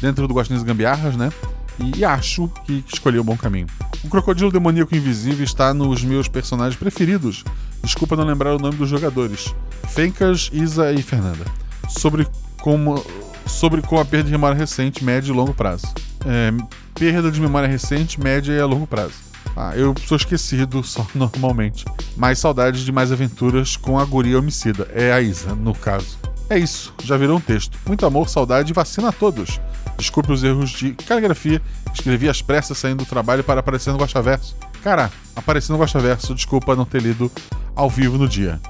dentro 0.00 0.26
do 0.26 0.34
Guaxinins 0.34 0.62
Gambiarras, 0.62 1.16
né? 1.16 1.30
E, 1.78 1.98
e 1.98 2.04
acho 2.04 2.48
que 2.64 2.84
escolhi 2.92 3.18
o 3.18 3.24
bom 3.24 3.36
caminho. 3.36 3.66
O 4.04 4.08
Crocodilo 4.08 4.50
Demoníaco 4.50 4.94
Invisível 4.94 5.44
está 5.44 5.72
nos 5.72 6.02
meus 6.02 6.28
personagens 6.28 6.78
preferidos. 6.78 7.44
Desculpa 7.82 8.16
não 8.16 8.24
lembrar 8.24 8.54
o 8.54 8.58
nome 8.58 8.76
dos 8.76 8.88
jogadores. 8.88 9.54
Fencas, 9.88 10.50
Isa 10.52 10.92
e 10.92 11.02
Fernanda. 11.02 11.44
Sobre 11.88 12.26
como 12.60 13.02
sobre 13.46 13.82
com 13.82 13.98
a 13.98 14.04
perda 14.04 14.26
de 14.26 14.32
memória 14.32 14.56
recente, 14.56 15.02
média 15.02 15.30
e 15.30 15.34
longo 15.34 15.52
prazo. 15.54 15.86
É, 16.26 16.52
perda 16.94 17.30
de 17.30 17.40
memória 17.40 17.68
recente, 17.68 18.20
média 18.20 18.52
e 18.52 18.60
a 18.60 18.66
longo 18.66 18.86
prazo. 18.86 19.29
Ah, 19.56 19.72
eu 19.76 19.94
sou 20.06 20.16
esquecido 20.16 20.82
só 20.82 21.06
normalmente. 21.14 21.84
Mais 22.16 22.38
saudades 22.38 22.82
de 22.82 22.92
mais 22.92 23.12
aventuras 23.12 23.76
com 23.76 23.98
a 23.98 24.04
guria 24.04 24.38
homicida. 24.38 24.88
É 24.94 25.12
a 25.12 25.20
Isa, 25.20 25.54
no 25.54 25.74
caso. 25.74 26.18
É 26.48 26.58
isso, 26.58 26.92
já 27.04 27.16
virou 27.16 27.36
um 27.36 27.40
texto. 27.40 27.78
Muito 27.86 28.04
amor, 28.04 28.28
saudade 28.28 28.70
e 28.70 28.74
vacina 28.74 29.08
a 29.08 29.12
todos. 29.12 29.60
Desculpe 29.96 30.32
os 30.32 30.42
erros 30.42 30.70
de 30.70 30.92
caligrafia. 30.94 31.62
Escrevi 31.92 32.28
às 32.28 32.42
pressas 32.42 32.78
saindo 32.78 33.04
do 33.04 33.06
trabalho 33.06 33.44
para 33.44 33.60
aparecer 33.60 33.92
no 33.92 33.98
Guaxaverso. 33.98 34.56
Cara, 34.82 35.10
aparecendo 35.36 35.76
no 35.76 35.82
Guaxaverso, 35.82 36.34
desculpa 36.34 36.74
não 36.74 36.84
ter 36.84 37.02
lido 37.02 37.30
ao 37.76 37.88
vivo 37.88 38.18
no 38.18 38.28
dia. 38.28 38.60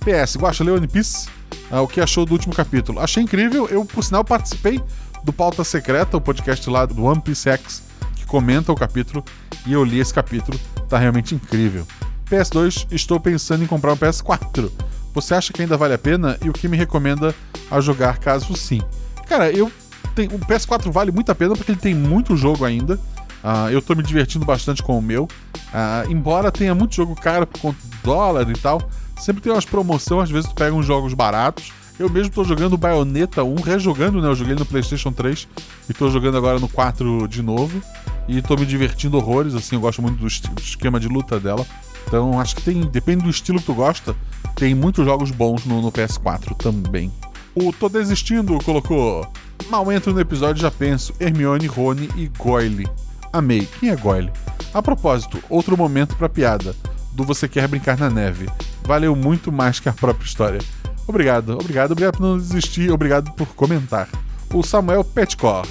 PS, 0.00 0.36
Guaxa 0.36 0.64
leu 0.64 0.74
One 0.74 0.88
Piece? 0.88 1.28
Ah, 1.70 1.80
o 1.80 1.88
que 1.88 2.00
achou 2.00 2.26
do 2.26 2.32
último 2.32 2.54
capítulo? 2.54 3.00
Achei 3.00 3.22
incrível. 3.22 3.66
Eu, 3.68 3.84
por 3.84 4.02
sinal, 4.02 4.24
participei 4.24 4.82
do 5.22 5.32
Pauta 5.32 5.62
Secreta, 5.62 6.16
o 6.16 6.20
podcast 6.20 6.68
lá 6.68 6.84
do 6.84 7.04
One 7.04 7.20
Piece 7.20 7.48
X 7.48 7.89
comenta 8.30 8.72
o 8.72 8.76
capítulo 8.76 9.24
e 9.66 9.72
eu 9.72 9.84
li 9.84 9.98
esse 9.98 10.14
capítulo, 10.14 10.58
tá 10.88 10.96
realmente 10.96 11.34
incrível. 11.34 11.86
PS2, 12.30 12.86
estou 12.90 13.18
pensando 13.18 13.64
em 13.64 13.66
comprar 13.66 13.92
um 13.92 13.96
PS4. 13.96 14.70
Você 15.12 15.34
acha 15.34 15.52
que 15.52 15.60
ainda 15.60 15.76
vale 15.76 15.94
a 15.94 15.98
pena 15.98 16.38
e 16.42 16.48
o 16.48 16.52
que 16.52 16.68
me 16.68 16.76
recomenda 16.76 17.34
a 17.70 17.80
jogar 17.80 18.18
caso 18.18 18.56
sim? 18.56 18.80
Cara, 19.26 19.50
eu 19.50 19.70
tenho, 20.14 20.32
o 20.34 20.38
PS4 20.38 20.90
vale 20.90 21.10
muito 21.10 21.32
a 21.32 21.34
pena 21.34 21.56
porque 21.56 21.72
ele 21.72 21.80
tem 21.80 21.94
muito 21.94 22.36
jogo 22.36 22.64
ainda. 22.64 22.94
Uh, 23.42 23.70
eu 23.72 23.82
tô 23.82 23.94
me 23.94 24.02
divertindo 24.02 24.44
bastante 24.44 24.82
com 24.82 24.96
o 24.96 25.02
meu. 25.02 25.24
Uh, 25.24 26.10
embora 26.10 26.52
tenha 26.52 26.74
muito 26.74 26.94
jogo 26.94 27.16
caro 27.16 27.46
por 27.46 27.60
conta 27.60 27.78
do 27.82 27.96
dólar 28.04 28.48
e 28.48 28.54
tal, 28.54 28.80
Sempre 29.20 29.42
tem 29.42 29.52
umas 29.52 29.66
promoções, 29.66 30.24
às 30.24 30.30
vezes 30.30 30.48
tu 30.48 30.54
pega 30.54 30.74
uns 30.74 30.86
jogos 30.86 31.12
baratos. 31.12 31.72
Eu 31.98 32.08
mesmo 32.08 32.32
tô 32.32 32.42
jogando 32.42 32.78
Bayonetta 32.78 33.44
1, 33.44 33.56
rejogando, 33.56 34.22
né? 34.22 34.28
Eu 34.28 34.34
joguei 34.34 34.54
no 34.54 34.64
PlayStation 34.64 35.12
3 35.12 35.46
e 35.90 35.92
tô 35.92 36.08
jogando 36.08 36.38
agora 36.38 36.58
no 36.58 36.66
4 36.66 37.28
de 37.28 37.42
novo. 37.42 37.82
E 38.28 38.40
tô 38.42 38.56
me 38.56 38.64
divertindo 38.64 39.16
horrores, 39.16 39.54
assim, 39.54 39.76
eu 39.76 39.80
gosto 39.80 40.00
muito 40.00 40.16
do, 40.16 40.26
do 40.26 40.60
esquema 40.60 41.00
de 41.00 41.08
luta 41.08 41.40
dela. 41.40 41.66
Então 42.06 42.40
acho 42.40 42.56
que 42.56 42.62
tem, 42.62 42.80
depende 42.82 43.24
do 43.24 43.30
estilo 43.30 43.58
que 43.58 43.66
tu 43.66 43.74
gosta, 43.74 44.16
tem 44.54 44.74
muitos 44.74 45.04
jogos 45.04 45.30
bons 45.30 45.64
no, 45.64 45.80
no 45.80 45.92
PS4 45.92 46.56
também. 46.56 47.10
O 47.54 47.72
Tô 47.72 47.88
Desistindo 47.88 48.58
colocou. 48.64 49.26
Mal 49.68 49.90
entro 49.92 50.12
no 50.12 50.20
episódio 50.20 50.62
já 50.62 50.70
penso 50.70 51.12
Hermione, 51.20 51.66
Rony 51.66 52.08
e 52.16 52.28
Goyle. 52.28 52.88
Amei. 53.32 53.68
Quem 53.78 53.90
é 53.90 53.96
Goyle? 53.96 54.32
A 54.72 54.80
propósito, 54.80 55.42
outro 55.48 55.76
momento 55.76 56.16
pra 56.16 56.28
piada. 56.28 56.74
Do 57.12 57.24
Você 57.24 57.48
Quer 57.48 57.66
Brincar 57.68 57.98
na 57.98 58.08
Neve. 58.08 58.48
Valeu 58.84 59.14
muito 59.16 59.50
mais 59.50 59.80
que 59.80 59.88
a 59.88 59.92
própria 59.92 60.26
história. 60.26 60.60
Obrigado, 61.06 61.54
obrigado, 61.54 61.92
obrigado 61.92 62.18
por 62.18 62.22
não 62.22 62.38
desistir, 62.38 62.90
obrigado 62.90 63.32
por 63.32 63.48
comentar. 63.48 64.08
O 64.52 64.62
Samuel 64.62 65.04
Petcor. 65.04 65.66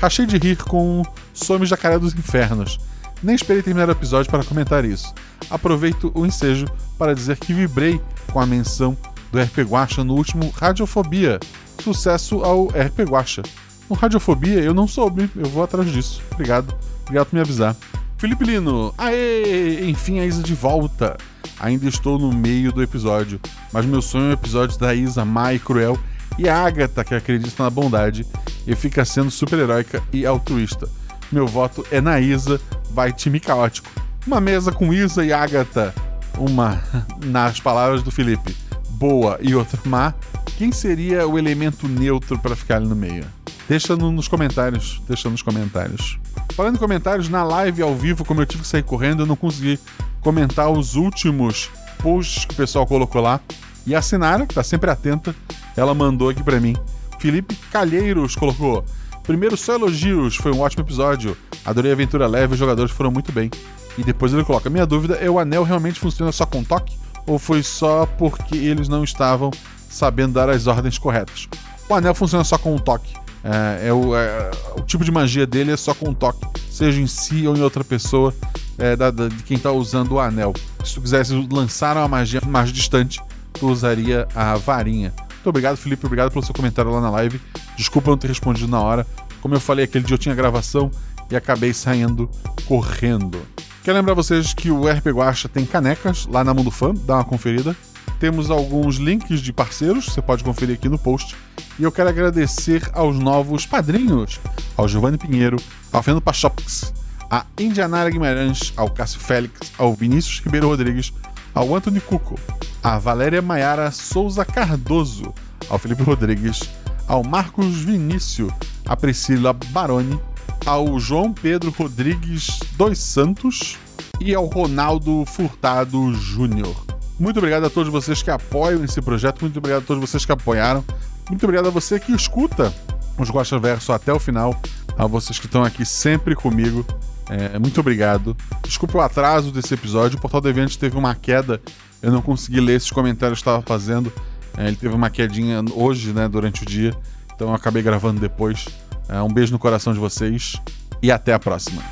Rachei 0.00 0.26
de 0.26 0.38
rir 0.38 0.56
com 0.58 1.02
Some 1.34 1.66
Jacaré 1.66 1.98
dos 1.98 2.14
Infernos. 2.14 2.78
Nem 3.20 3.34
esperei 3.34 3.62
terminar 3.62 3.88
o 3.88 3.92
episódio 3.92 4.30
para 4.30 4.44
comentar 4.44 4.84
isso. 4.84 5.12
Aproveito 5.50 6.12
o 6.14 6.24
ensejo 6.24 6.66
para 6.96 7.14
dizer 7.14 7.36
que 7.36 7.52
vibrei 7.52 8.00
com 8.32 8.38
a 8.38 8.46
menção 8.46 8.96
do 9.32 9.40
RP 9.40 9.58
Guacha 9.62 10.04
no 10.04 10.14
último 10.14 10.52
Radiofobia. 10.56 11.40
Sucesso 11.82 12.44
ao 12.44 12.66
RP 12.66 13.00
Guacha. 13.08 13.42
No 13.90 13.96
Radiofobia 13.96 14.60
eu 14.60 14.72
não 14.72 14.86
soube, 14.86 15.28
eu 15.34 15.46
vou 15.46 15.64
atrás 15.64 15.90
disso. 15.90 16.22
Obrigado, 16.32 16.72
obrigado 17.02 17.26
por 17.26 17.34
me 17.34 17.40
avisar. 17.40 17.74
Felipe 18.18 18.44
Lino, 18.44 18.94
aê! 18.96 19.88
Enfim, 19.88 20.20
a 20.20 20.26
Isa 20.26 20.42
de 20.42 20.54
volta. 20.54 21.16
Ainda 21.58 21.88
estou 21.88 22.20
no 22.20 22.32
meio 22.32 22.70
do 22.70 22.82
episódio, 22.84 23.40
mas 23.72 23.84
meu 23.84 24.00
sonho 24.00 24.26
é 24.26 24.30
o 24.30 24.32
episódio 24.34 24.78
da 24.78 24.94
Isa, 24.94 25.24
Mai 25.24 25.56
e 25.56 25.58
Cruel 25.58 25.98
e 26.38 26.48
a 26.48 26.56
Agatha, 26.64 27.04
que 27.04 27.14
acredita 27.14 27.62
na 27.62 27.68
bondade 27.70 28.24
e 28.66 28.74
fica 28.76 29.04
sendo 29.04 29.30
super-heróica 29.30 30.02
e 30.12 30.24
altruísta. 30.24 30.88
Meu 31.32 31.46
voto 31.46 31.84
é 31.90 32.00
na 32.00 32.18
Isa, 32.20 32.60
vai 32.90 33.12
time 33.12 33.40
caótico. 33.40 33.88
Uma 34.26 34.40
mesa 34.40 34.72
com 34.72 34.92
Isa 34.94 35.24
e 35.24 35.32
Agatha. 35.32 35.94
Uma, 36.38 36.80
nas 37.24 37.58
palavras 37.60 38.02
do 38.02 38.10
Felipe, 38.10 38.56
boa 38.90 39.38
e 39.40 39.54
outra 39.54 39.78
má. 39.84 40.14
Quem 40.56 40.70
seria 40.72 41.26
o 41.26 41.38
elemento 41.38 41.88
neutro 41.88 42.38
para 42.38 42.54
ficar 42.56 42.76
ali 42.76 42.86
no 42.86 42.96
meio? 42.96 43.24
Deixa 43.68 43.96
no- 43.96 44.12
nos 44.12 44.28
comentários. 44.28 45.02
Deixa 45.06 45.28
nos 45.28 45.42
comentários. 45.42 46.18
Falando 46.54 46.76
em 46.76 46.78
comentários, 46.78 47.28
na 47.28 47.42
live 47.44 47.82
ao 47.82 47.94
vivo, 47.94 48.24
como 48.24 48.40
eu 48.40 48.46
tive 48.46 48.62
que 48.62 48.68
sair 48.68 48.82
correndo, 48.82 49.22
eu 49.22 49.26
não 49.26 49.36
consegui 49.36 49.78
comentar 50.20 50.70
os 50.70 50.94
últimos 50.94 51.70
posts 51.98 52.44
que 52.44 52.54
o 52.54 52.56
pessoal 52.56 52.86
colocou 52.86 53.20
lá. 53.20 53.40
E 53.88 53.94
a 53.94 54.02
Sinara, 54.02 54.46
que 54.46 54.54
tá 54.54 54.62
sempre 54.62 54.90
atenta, 54.90 55.34
ela 55.76 55.94
mandou 55.94 56.28
aqui 56.28 56.42
pra 56.42 56.60
mim. 56.60 56.76
Felipe 57.18 57.54
Calheiros 57.72 58.36
colocou. 58.36 58.84
Primeiro, 59.22 59.56
só 59.56 59.74
elogios, 59.74 60.36
foi 60.36 60.52
um 60.52 60.60
ótimo 60.60 60.84
episódio. 60.84 61.36
Adorei 61.64 61.90
a 61.90 61.94
aventura 61.94 62.26
leve, 62.26 62.52
os 62.52 62.58
jogadores 62.58 62.92
foram 62.92 63.10
muito 63.10 63.32
bem. 63.32 63.50
E 63.96 64.04
depois 64.04 64.32
ele 64.32 64.44
coloca: 64.44 64.68
Minha 64.70 64.84
dúvida 64.86 65.14
é: 65.16 65.28
o 65.30 65.38
anel 65.38 65.62
realmente 65.64 65.98
funciona 65.98 66.30
só 66.32 66.44
com 66.46 66.62
toque? 66.62 66.96
Ou 67.26 67.38
foi 67.38 67.62
só 67.62 68.06
porque 68.18 68.56
eles 68.56 68.88
não 68.88 69.02
estavam 69.02 69.50
sabendo 69.88 70.34
dar 70.34 70.48
as 70.50 70.66
ordens 70.66 70.98
corretas? 70.98 71.48
O 71.88 71.94
anel 71.94 72.14
funciona 72.14 72.44
só 72.44 72.56
com 72.58 72.76
toque. 72.78 73.14
É, 73.42 73.88
é 73.88 73.92
o, 73.92 74.14
é, 74.16 74.50
o 74.76 74.82
tipo 74.82 75.02
de 75.04 75.10
magia 75.10 75.46
dele 75.46 75.72
é 75.72 75.76
só 75.76 75.94
com 75.94 76.12
toque, 76.12 76.44
seja 76.70 77.00
em 77.00 77.06
si 77.06 77.46
ou 77.46 77.56
em 77.56 77.62
outra 77.62 77.82
pessoa 77.84 78.34
é, 78.76 78.96
da- 78.96 79.10
da- 79.12 79.28
de 79.28 79.42
quem 79.44 79.56
está 79.56 79.70
usando 79.72 80.12
o 80.12 80.20
anel. 80.20 80.52
Se 80.84 80.94
tu 80.94 81.00
quisesse 81.00 81.32
lançar 81.50 81.96
uma 81.96 82.08
magia 82.08 82.40
mais 82.46 82.72
distante, 82.72 83.20
usaria 83.66 84.26
a 84.34 84.56
varinha. 84.56 85.12
Muito 85.18 85.48
obrigado, 85.48 85.76
Felipe. 85.76 86.04
Obrigado 86.04 86.30
pelo 86.30 86.44
seu 86.44 86.54
comentário 86.54 86.90
lá 86.90 87.00
na 87.00 87.10
live. 87.10 87.40
Desculpa 87.76 88.10
não 88.10 88.18
ter 88.18 88.28
respondido 88.28 88.68
na 88.68 88.80
hora. 88.80 89.06
Como 89.40 89.54
eu 89.54 89.60
falei, 89.60 89.84
aquele 89.84 90.04
dia 90.04 90.14
eu 90.14 90.18
tinha 90.18 90.34
gravação 90.34 90.90
e 91.30 91.36
acabei 91.36 91.72
saindo 91.72 92.28
correndo. 92.66 93.40
Quero 93.82 93.96
lembrar 93.96 94.14
vocês 94.14 94.52
que 94.52 94.70
o 94.70 94.88
RP 94.88 95.06
Guacha 95.06 95.48
tem 95.48 95.64
canecas 95.64 96.26
lá 96.26 96.44
na 96.44 96.52
Mundo 96.52 96.70
Fã, 96.70 96.92
dá 96.92 97.16
uma 97.16 97.24
conferida. 97.24 97.74
Temos 98.18 98.50
alguns 98.50 98.96
links 98.96 99.40
de 99.40 99.52
parceiros, 99.52 100.06
você 100.06 100.20
pode 100.20 100.42
conferir 100.42 100.74
aqui 100.74 100.88
no 100.88 100.98
post. 100.98 101.36
E 101.78 101.84
eu 101.84 101.92
quero 101.92 102.08
agradecer 102.08 102.82
aos 102.92 103.18
novos 103.18 103.64
padrinhos, 103.64 104.40
ao 104.76 104.88
Giovanni 104.88 105.16
Pinheiro, 105.16 105.56
ao 105.92 106.02
Fernando 106.02 106.22
Pachops, 106.22 106.92
a 107.30 107.46
Indianara 107.58 108.10
Guimarães, 108.10 108.72
ao 108.76 108.90
Cássio 108.90 109.20
Félix, 109.20 109.72
ao 109.78 109.94
Vinícius 109.94 110.40
Ribeiro 110.40 110.68
Rodrigues, 110.68 111.12
ao 111.58 111.74
Anthony 111.74 112.00
Cuco, 112.00 112.38
a 112.80 113.00
Valéria 113.00 113.42
Maiara 113.42 113.90
Souza 113.90 114.44
Cardoso, 114.44 115.34
ao 115.68 115.76
Felipe 115.76 116.04
Rodrigues, 116.04 116.70
ao 117.08 117.24
Marcos 117.24 117.80
Vinícius, 117.80 118.52
a 118.86 118.96
Priscila 118.96 119.52
Baroni, 119.52 120.20
ao 120.64 121.00
João 121.00 121.32
Pedro 121.32 121.74
Rodrigues 121.76 122.60
dos 122.76 123.00
Santos 123.00 123.76
e 124.20 124.32
ao 124.36 124.46
Ronaldo 124.46 125.24
Furtado 125.26 126.14
Júnior. 126.14 126.76
Muito 127.18 127.38
obrigado 127.38 127.64
a 127.66 127.70
todos 127.70 127.90
vocês 127.90 128.22
que 128.22 128.30
apoiam 128.30 128.84
esse 128.84 129.02
projeto, 129.02 129.40
muito 129.40 129.58
obrigado 129.58 129.82
a 129.82 129.86
todos 129.86 130.08
vocês 130.08 130.24
que 130.24 130.30
apoiaram, 130.30 130.84
muito 131.28 131.42
obrigado 131.42 131.66
a 131.66 131.72
você 131.72 131.98
que 131.98 132.12
escuta 132.12 132.72
os 133.18 133.30
Gosta 133.30 133.58
Verso 133.58 133.92
até 133.92 134.12
o 134.12 134.20
final, 134.20 134.54
a 134.96 135.08
vocês 135.08 135.40
que 135.40 135.46
estão 135.46 135.64
aqui 135.64 135.84
sempre 135.84 136.36
comigo. 136.36 136.86
É, 137.28 137.58
muito 137.58 137.78
obrigado. 137.80 138.36
Desculpa 138.64 138.98
o 138.98 139.00
atraso 139.00 139.52
desse 139.52 139.74
episódio, 139.74 140.18
o 140.18 140.20
Portal 140.20 140.40
Deviante 140.40 140.78
teve 140.78 140.96
uma 140.96 141.14
queda, 141.14 141.60
eu 142.02 142.10
não 142.10 142.22
consegui 142.22 142.60
ler 142.60 142.76
esses 142.76 142.90
comentários 142.90 143.42
que 143.42 143.48
eu 143.48 143.52
estava 143.52 143.66
fazendo. 143.66 144.12
É, 144.56 144.66
ele 144.66 144.76
teve 144.76 144.94
uma 144.94 145.10
quedinha 145.10 145.62
hoje, 145.74 146.12
né, 146.12 146.26
durante 146.28 146.62
o 146.62 146.66
dia, 146.66 146.94
então 147.34 147.48
eu 147.48 147.54
acabei 147.54 147.82
gravando 147.82 148.20
depois. 148.20 148.66
É, 149.08 149.20
um 149.20 149.28
beijo 149.28 149.52
no 149.52 149.58
coração 149.58 149.92
de 149.92 149.98
vocês 149.98 150.54
e 151.02 151.10
até 151.12 151.32
a 151.32 151.38
próxima. 151.38 151.82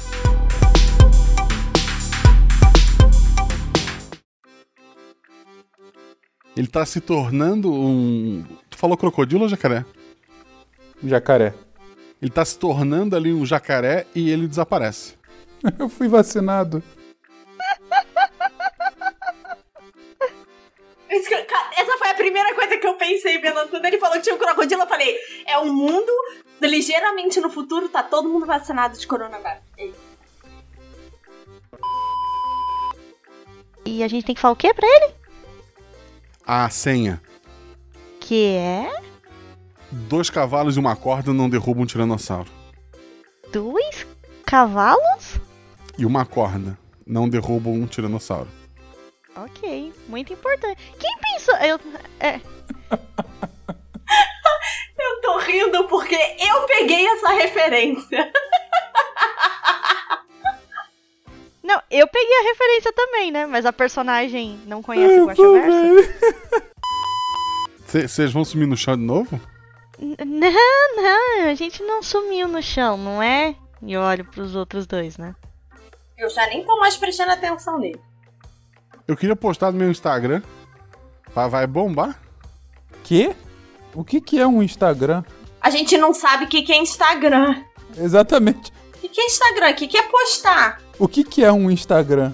Ele 6.56 6.66
tá 6.66 6.86
se 6.86 7.02
tornando 7.02 7.70
um. 7.70 8.42
Tu 8.70 8.78
falou 8.78 8.96
crocodilo 8.96 9.42
ou 9.42 9.48
jacaré? 9.48 9.84
Jacaré. 11.04 11.52
Ele 12.20 12.30
tá 12.30 12.42
se 12.46 12.58
tornando 12.58 13.14
ali 13.14 13.30
um 13.30 13.44
jacaré 13.44 14.06
e 14.14 14.30
ele 14.30 14.48
desaparece. 14.48 15.15
Eu 15.78 15.88
fui 15.88 16.08
vacinado. 16.08 16.82
Que- 21.08 21.34
Essa 21.80 21.98
foi 21.98 22.08
a 22.10 22.14
primeira 22.14 22.54
coisa 22.54 22.76
que 22.78 22.86
eu 22.86 22.94
pensei 22.94 23.38
vendo 23.38 23.68
quando 23.68 23.84
ele 23.84 23.98
falou 23.98 24.16
que 24.16 24.22
tinha 24.22 24.34
um 24.34 24.38
crocodilo. 24.38 24.82
Eu 24.82 24.86
falei: 24.86 25.16
é 25.46 25.58
um 25.58 25.72
mundo 25.72 26.12
ligeiramente 26.60 27.40
no 27.40 27.48
futuro, 27.50 27.88
tá 27.88 28.02
todo 28.02 28.28
mundo 28.28 28.44
vacinado 28.46 28.96
de 28.98 29.06
coronavírus. 29.06 29.62
É. 29.78 29.90
E 33.84 34.02
a 34.02 34.08
gente 34.08 34.24
tem 34.26 34.34
que 34.34 34.40
falar 34.40 34.52
o 34.54 34.56
quê 34.56 34.74
pra 34.74 34.86
ele? 34.86 35.14
A 36.46 36.68
senha. 36.70 37.20
Que 38.20 38.54
é 38.56 38.90
Dois 39.90 40.28
cavalos 40.28 40.76
e 40.76 40.80
uma 40.80 40.96
corda 40.96 41.32
não 41.32 41.48
derrubam 41.48 41.84
um 41.84 41.86
tiranossauro. 41.86 42.50
dois 43.52 44.06
cavalos? 44.44 45.38
E 45.98 46.04
uma 46.04 46.24
corda 46.26 46.78
não 47.06 47.28
derrubam 47.28 47.72
um 47.72 47.86
tiranossauro. 47.86 48.48
Ok, 49.36 49.92
muito 50.08 50.32
importante. 50.32 50.80
Quem 50.98 51.16
pensou? 51.18 51.54
Eu, 51.56 51.78
é, 52.20 52.40
Eu 54.98 55.20
tô 55.20 55.38
rindo 55.38 55.84
porque 55.88 56.14
eu 56.14 56.62
peguei 56.66 57.06
essa 57.06 57.32
referência. 57.34 58.32
não, 61.62 61.80
eu 61.90 62.06
peguei 62.08 62.38
a 62.38 62.42
referência 62.44 62.92
também, 62.92 63.30
né? 63.30 63.46
Mas 63.46 63.66
a 63.66 63.72
personagem 63.72 64.58
não 64.66 64.82
conhece 64.82 65.20
o 65.20 65.26
Guaxaversa? 65.26 66.14
Vocês 67.86 68.32
vão 68.32 68.44
sumir 68.44 68.66
no 68.66 68.76
chão 68.76 68.96
de 68.96 69.02
novo? 69.02 69.40
N- 69.98 70.16
Não, 70.24 70.96
não, 70.96 71.48
a 71.50 71.54
gente 71.54 71.82
não 71.82 72.02
sumiu 72.02 72.48
no 72.48 72.62
chão, 72.62 72.96
não 72.96 73.22
é? 73.22 73.54
E 73.82 73.92
eu 73.92 74.00
olho 74.00 74.24
pros 74.24 74.54
outros 74.54 74.86
dois, 74.86 75.18
né? 75.18 75.34
Eu 76.18 76.30
já 76.30 76.46
nem 76.46 76.64
tô 76.64 76.78
mais 76.78 76.96
prestando 76.96 77.32
atenção 77.32 77.78
nele. 77.78 78.00
Eu 79.06 79.16
queria 79.16 79.36
postar 79.36 79.70
no 79.70 79.78
meu 79.78 79.90
Instagram. 79.90 80.42
Vai, 81.34 81.48
vai 81.48 81.66
bombar? 81.66 82.18
Quê? 83.04 83.36
O 83.94 84.02
que, 84.02 84.20
que 84.20 84.40
é 84.40 84.46
um 84.46 84.62
Instagram? 84.62 85.22
A 85.60 85.70
gente 85.70 85.96
não 85.98 86.14
sabe 86.14 86.44
o 86.44 86.48
que 86.48 86.62
que 86.62 86.72
é 86.72 86.78
Instagram. 86.78 87.62
Exatamente. 87.98 88.72
O 88.94 88.98
que 88.98 89.08
que 89.08 89.20
é 89.20 89.26
Instagram? 89.26 89.70
O 89.70 89.74
que 89.74 89.88
que 89.88 89.98
é 89.98 90.02
postar? 90.02 90.80
O 90.98 91.06
que, 91.06 91.22
que 91.22 91.44
é 91.44 91.52
um 91.52 91.70
Instagram? 91.70 92.32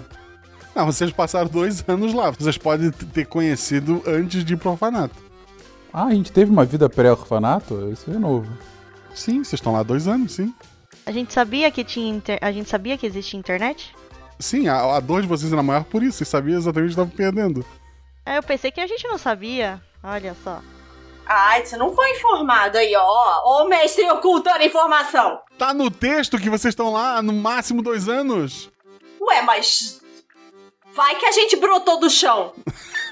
Não, 0.73 0.85
vocês 0.85 1.11
passaram 1.11 1.49
dois 1.49 1.83
anos 1.87 2.13
lá. 2.13 2.31
Vocês 2.31 2.57
podem 2.57 2.89
ter 2.89 3.25
conhecido 3.25 4.01
antes 4.07 4.43
de 4.45 4.53
ir 4.53 4.57
pro 4.57 4.71
orfanato. 4.71 5.15
Ah, 5.91 6.05
a 6.05 6.13
gente 6.13 6.31
teve 6.31 6.49
uma 6.49 6.65
vida 6.65 6.89
pré-orfanato? 6.89 7.91
Isso 7.91 8.09
é 8.09 8.17
novo. 8.17 8.49
Sim, 9.13 9.43
vocês 9.43 9.59
estão 9.59 9.73
lá 9.73 9.83
dois 9.83 10.07
anos, 10.07 10.31
sim. 10.31 10.53
A 11.05 11.11
gente 11.11 11.33
sabia 11.33 11.69
que 11.69 11.83
tinha 11.83 12.09
inter... 12.09 12.39
a 12.41 12.51
gente 12.51 12.69
sabia 12.69 12.97
que 12.97 13.05
existia 13.05 13.39
internet? 13.39 13.93
Sim, 14.39 14.67
a, 14.67 14.95
a 14.95 14.99
dor 14.99 15.21
de 15.21 15.27
vocês 15.27 15.51
era 15.51 15.63
maior 15.63 15.83
por 15.83 16.01
isso. 16.01 16.17
Vocês 16.17 16.29
sabiam 16.29 16.57
exatamente 16.57 16.93
o 16.93 16.95
que 16.95 17.01
estavam 17.01 17.15
perdendo. 17.15 17.65
É, 18.25 18.37
eu 18.37 18.43
pensei 18.43 18.71
que 18.71 18.81
a 18.81 18.87
gente 18.87 19.07
não 19.07 19.17
sabia. 19.17 19.81
Olha 20.03 20.35
só. 20.43 20.61
Ai, 21.25 21.65
você 21.65 21.77
não 21.77 21.95
foi 21.95 22.11
informado 22.11 22.77
aí, 22.77 22.93
ó. 22.95 23.03
Ó 23.05 23.65
o 23.65 23.69
mestre 23.69 24.09
ocultando 24.09 24.63
informação. 24.63 25.39
Tá 25.57 25.73
no 25.73 25.89
texto 25.89 26.37
que 26.37 26.49
vocês 26.49 26.71
estão 26.71 26.91
lá 26.91 27.21
no 27.21 27.33
máximo 27.33 27.81
dois 27.81 28.09
anos? 28.09 28.69
Ué, 29.21 29.41
mas. 29.41 30.01
Vai 30.93 31.15
que 31.15 31.25
a 31.25 31.31
gente 31.31 31.55
brotou 31.55 31.99
do 31.99 32.09
chão. 32.09 32.53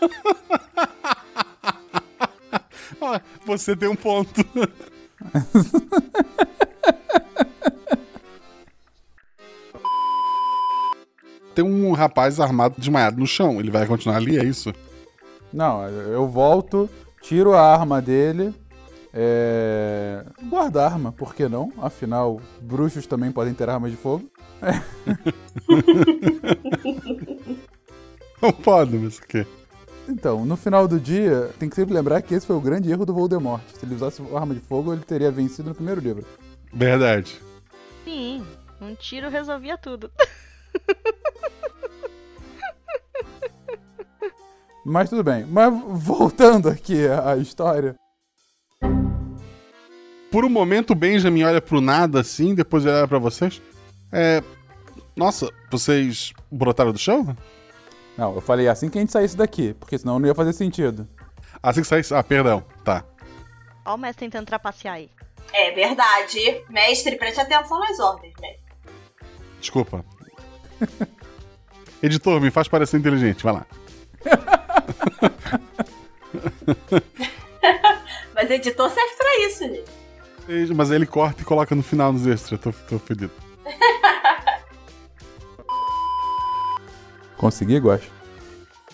Ó, 3.01 3.19
você 3.45 3.75
tem 3.75 3.89
um 3.89 3.95
ponto. 3.95 4.41
rapaz 12.01 12.39
armado 12.39 12.75
desmaiado 12.77 13.19
no 13.19 13.27
chão. 13.27 13.59
Ele 13.59 13.71
vai 13.71 13.85
continuar 13.85 14.17
ali, 14.17 14.37
é 14.37 14.43
isso? 14.43 14.73
Não, 15.53 15.87
eu 15.87 16.27
volto, 16.27 16.89
tiro 17.21 17.53
a 17.53 17.61
arma 17.61 18.01
dele. 18.01 18.53
É... 19.13 20.25
Guardo 20.49 20.77
a 20.77 20.85
arma, 20.85 21.11
por 21.11 21.35
que 21.35 21.49
não? 21.49 21.71
Afinal, 21.77 22.41
bruxos 22.61 23.05
também 23.05 23.31
podem 23.31 23.53
ter 23.53 23.69
armas 23.69 23.91
de 23.91 23.97
fogo. 23.97 24.29
Não 28.41 28.51
pode, 28.51 28.97
mas 28.97 29.19
o 29.19 29.21
quê? 29.21 29.45
Então, 30.09 30.43
no 30.45 30.57
final 30.57 30.87
do 30.87 30.99
dia, 30.99 31.51
tem 31.59 31.69
que 31.69 31.75
sempre 31.75 31.93
lembrar 31.93 32.19
que 32.21 32.33
esse 32.33 32.47
foi 32.47 32.55
o 32.55 32.61
grande 32.61 32.89
erro 32.89 33.05
do 33.05 33.13
Voldemort. 33.13 33.61
Se 33.73 33.85
ele 33.85 33.93
usasse 33.93 34.19
arma 34.33 34.55
de 34.55 34.59
fogo, 34.59 34.93
ele 34.93 35.03
teria 35.03 35.29
vencido 35.29 35.69
no 35.69 35.75
primeiro 35.75 36.01
livro. 36.01 36.25
Verdade. 36.73 37.39
Sim, 38.03 38.43
um 38.81 38.95
tiro 38.95 39.29
resolvia 39.29 39.77
tudo. 39.77 40.09
Mas 44.85 45.09
tudo 45.09 45.23
bem. 45.23 45.45
Mas 45.45 45.73
voltando 45.89 46.69
aqui 46.69 47.07
à 47.07 47.37
história. 47.37 47.95
Por 50.31 50.45
um 50.45 50.49
momento, 50.49 50.91
o 50.91 50.95
Benjamin 50.95 51.43
olha 51.43 51.61
pro 51.61 51.81
nada 51.81 52.21
assim, 52.21 52.55
depois 52.55 52.85
ele 52.85 52.95
olha 52.95 53.07
pra 53.07 53.19
vocês. 53.19 53.61
É. 54.11 54.41
Nossa, 55.15 55.51
vocês 55.69 56.33
brotaram 56.49 56.91
do 56.91 56.97
chão? 56.97 57.35
Não, 58.17 58.35
eu 58.35 58.41
falei 58.41 58.67
assim 58.67 58.89
que 58.89 58.97
a 58.97 59.01
gente 59.01 59.11
saísse 59.11 59.35
daqui, 59.35 59.73
porque 59.73 59.97
senão 59.97 60.19
não 60.19 60.27
ia 60.27 60.35
fazer 60.35 60.53
sentido. 60.53 61.07
Assim 61.61 61.81
que 61.81 61.87
saísse. 61.87 62.13
Ah, 62.13 62.23
perdão. 62.23 62.63
Tá. 62.83 63.03
Ó 63.85 63.95
o 63.95 63.97
mestre 63.97 64.25
tentando 64.25 64.45
trapacear 64.45 64.95
aí. 64.95 65.09
É 65.53 65.71
verdade. 65.71 66.63
Mestre, 66.69 67.17
preste 67.17 67.41
atenção 67.41 67.79
nas 67.79 67.99
ordens, 67.99 68.33
mestre. 68.39 68.61
Desculpa. 69.59 70.05
Editor, 72.01 72.39
me 72.39 72.49
faz 72.49 72.67
parecer 72.67 72.97
inteligente, 72.97 73.43
vai 73.43 73.53
lá. 73.53 73.65
Mas 78.33 78.49
editor 78.49 78.89
serve 78.89 79.15
pra 79.17 79.37
isso, 79.45 79.59
gente. 79.59 79.91
Mas 80.73 80.91
aí 80.91 80.97
ele 80.97 81.05
corta 81.05 81.41
e 81.41 81.45
coloca 81.45 81.75
no 81.75 81.83
final 81.83 82.11
nos 82.11 82.25
extras. 82.25 82.59
Tô, 82.59 82.71
tô 82.71 82.99
fedido. 82.99 83.31
Consegui, 87.37 87.79
Guax? 87.79 88.03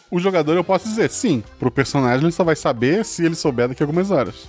O 0.10 0.20
jogador, 0.20 0.56
eu 0.56 0.64
posso 0.64 0.88
dizer, 0.88 1.10
sim. 1.10 1.44
Pro 1.60 1.70
personagem, 1.70 2.26
ele 2.26 2.32
só 2.32 2.44
vai 2.44 2.56
saber 2.56 3.04
se 3.04 3.26
ele 3.26 3.36
souber 3.36 3.68
daqui 3.68 3.84
a 3.84 3.86
algumas 3.86 4.10
horas. 4.10 4.48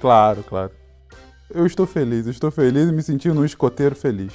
Claro, 0.00 0.42
claro. 0.42 0.70
Eu 1.48 1.66
estou 1.66 1.86
feliz, 1.86 2.26
eu 2.26 2.32
estou 2.32 2.50
feliz 2.50 2.88
e 2.88 2.92
me 2.92 3.02
sentindo 3.02 3.40
um 3.40 3.44
escoteiro 3.44 3.94
feliz. 3.94 4.32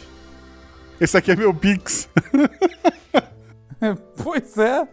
Esse 0.99 1.17
aqui 1.17 1.31
é 1.31 1.35
meu 1.35 1.53
Pix. 1.53 2.09
pois 4.23 4.57
é. 4.57 4.87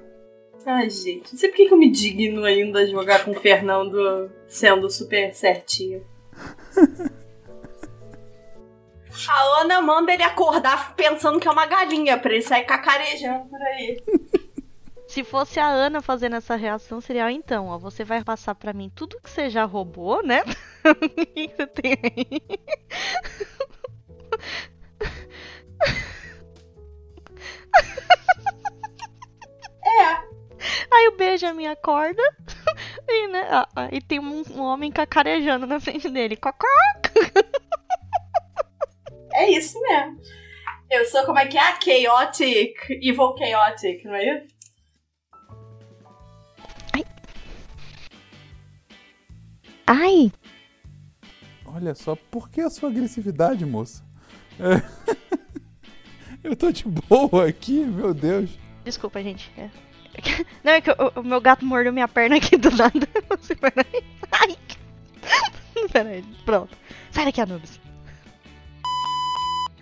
Ai, 0.67 0.89
gente, 0.89 1.33
não 1.33 1.39
sei 1.39 1.51
por 1.51 1.57
que 1.57 1.69
eu 1.71 1.77
me 1.77 1.91
digno 1.91 2.45
ainda 2.45 2.81
a 2.81 2.87
jogar 2.87 3.25
com 3.25 3.33
o 3.33 3.41
Fernando 3.41 4.31
sendo 4.49 4.89
super 4.91 5.35
certinho. 5.35 6.05
A 9.29 9.61
Ana 9.61 9.81
manda 9.81 10.13
ele 10.13 10.25
acordar 10.25 10.97
pensando 10.97 11.39
que 11.39 11.47
é 11.47 11.51
uma 11.51 11.67
galinha 11.67 12.19
pra 12.19 12.33
ele 12.33 12.43
sair 12.43 12.65
cacarejando 12.65 13.49
por 13.49 13.63
aí. 13.63 14.03
Se 15.07 15.23
fosse 15.23 15.61
a 15.61 15.69
Ana 15.69 16.03
fazendo 16.03 16.35
essa 16.35 16.57
reação, 16.57 17.01
seria 17.01 17.31
então, 17.31 17.69
ó, 17.69 17.79
você 17.79 18.03
vai 18.03 18.25
passar 18.25 18.57
pra 18.57 18.73
mim 18.73 18.91
tudo 18.93 19.21
que 19.23 19.31
você 19.31 19.49
já 19.49 19.65
roubou, 19.65 20.25
né? 20.25 20.43
O 20.85 20.95
que 21.09 21.49
você 21.57 21.67
tem 21.69 21.93
aí? 22.03 22.43
É. 29.85 30.34
Aí 30.93 31.09
o 31.09 31.17
Benjamin 31.17 31.67
acorda 31.67 32.23
e, 33.09 33.29
né, 33.29 33.49
ah, 33.51 33.69
ah, 33.77 33.89
e 33.93 34.01
tem 34.01 34.19
um, 34.19 34.43
um 34.51 34.61
homem 34.63 34.91
cacarejando 34.91 35.67
na 35.67 35.81
frente 35.81 36.09
dele. 36.09 36.37
Cocó! 36.37 36.67
É 39.33 39.51
isso 39.51 39.81
mesmo. 39.81 40.21
Eu 40.89 41.05
sou 41.07 41.25
como 41.25 41.41
é 41.41 41.47
que 41.47 41.59
é? 41.59 41.81
Chaotic, 41.81 42.89
Evil 42.89 43.35
Chaotic, 43.37 44.05
não 44.05 44.15
é 44.15 44.39
isso? 44.39 44.55
Ai! 49.87 50.33
Olha 51.67 51.95
só, 51.95 52.17
por 52.17 52.49
que 52.49 52.61
a 52.61 52.71
sua 52.71 52.89
agressividade, 52.89 53.67
moça? 53.67 54.05
É. 54.59 54.81
Eu 56.43 56.55
tô 56.55 56.71
de 56.71 56.85
boa 56.85 57.49
aqui, 57.49 57.85
meu 57.85 58.15
Deus. 58.15 58.51
Desculpa, 58.85 59.23
gente. 59.23 59.51
É. 59.59 59.69
Não, 60.63 60.73
é 60.73 60.81
que 60.81 60.91
o, 60.91 61.21
o 61.21 61.23
meu 61.23 61.41
gato 61.41 61.65
mordeu 61.65 61.93
minha 61.93 62.09
perna 62.09 62.37
aqui 62.37 62.57
do 62.57 62.71
nada. 62.71 63.09
Assim, 63.31 63.55
peraí. 63.57 64.05
Ai! 64.33 64.57
Peraí, 65.91 66.25
pronto. 66.45 66.77
Sai 67.11 67.25
daqui, 67.25 67.41
Anubis. 67.41 67.81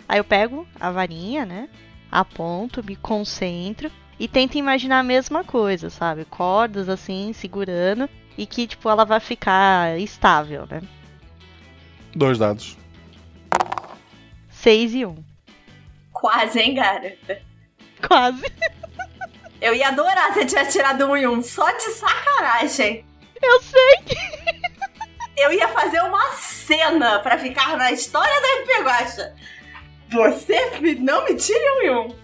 Aí 0.07 0.19
eu 0.19 0.23
pego 0.23 0.67
a 0.79 0.91
varinha, 0.91 1.45
né? 1.45 1.69
Aponto, 2.11 2.83
me 2.83 2.95
concentro 2.95 3.91
e 4.19 4.27
tento 4.27 4.57
imaginar 4.57 4.99
a 4.99 5.03
mesma 5.03 5.43
coisa, 5.43 5.89
sabe? 5.89 6.25
Cordas 6.25 6.87
assim, 6.87 7.33
segurando 7.33 8.07
e 8.37 8.45
que, 8.45 8.67
tipo, 8.67 8.89
ela 8.89 9.05
vai 9.05 9.19
ficar 9.19 9.99
estável, 9.99 10.67
né? 10.69 10.81
Dois 12.15 12.37
dados. 12.37 12.77
6 14.49 14.93
e 14.93 15.05
1. 15.05 15.09
Um. 15.09 15.23
Quase, 16.11 16.59
hein, 16.59 16.75
garota? 16.75 17.41
Quase. 18.07 18.43
Eu 19.63 19.73
ia 19.73 19.87
adorar 19.87 20.33
se 20.33 20.41
eu 20.41 20.45
tivesse 20.45 20.73
tirado 20.73 21.05
um 21.05 21.15
e 21.15 21.25
um, 21.25 21.41
só 21.41 21.71
de 21.71 21.83
sacanagem. 21.91 23.05
Eu 23.41 23.61
sei. 23.61 24.17
Eu 25.37 25.53
ia 25.53 25.69
fazer 25.69 26.01
uma 26.01 26.31
cena 26.33 27.19
pra 27.19 27.37
ficar 27.37 27.77
na 27.77 27.89
história 27.89 28.33
da 28.41 28.61
RP 28.61 28.83
Guacha. 28.83 29.35
Você 30.09 30.95
não 30.99 31.23
me 31.23 31.35
tire 31.35 31.71
um 31.71 31.81
e 31.81 31.89
um. 31.91 32.15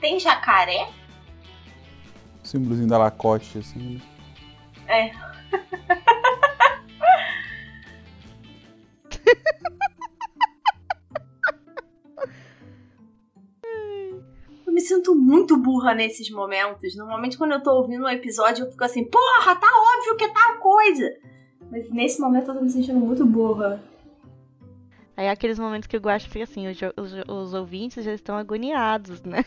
Tem 0.00 0.18
jacaré? 0.18 0.88
Símbolozinho 2.42 2.88
da 2.88 2.96
Lacoste, 2.96 3.58
assim. 3.58 4.00
né? 4.86 5.12
É. 5.12 5.31
burra 15.82 15.94
nesses 15.94 16.30
momentos. 16.30 16.94
Normalmente, 16.96 17.36
quando 17.36 17.52
eu 17.52 17.62
tô 17.62 17.72
ouvindo 17.72 18.04
um 18.04 18.08
episódio, 18.08 18.64
eu 18.64 18.70
fico 18.70 18.84
assim, 18.84 19.04
porra, 19.04 19.56
tá 19.56 19.66
óbvio 19.66 20.16
que 20.16 20.24
é 20.24 20.28
tal 20.28 20.56
coisa. 20.58 21.12
Mas 21.70 21.90
nesse 21.90 22.20
momento 22.20 22.48
eu 22.50 22.54
tô 22.54 22.60
me 22.60 22.70
sentindo 22.70 23.00
muito 23.00 23.26
burra. 23.26 23.82
Aí 25.16 25.26
é 25.26 25.30
aqueles 25.30 25.58
momentos 25.58 25.86
que 25.88 25.96
eu 25.96 26.00
gosto 26.00 26.30
fica 26.30 26.44
assim, 26.44 26.68
os, 26.68 26.78
os, 26.96 27.12
os 27.28 27.54
ouvintes 27.54 28.04
já 28.04 28.14
estão 28.14 28.36
agoniados, 28.36 29.22
né? 29.22 29.44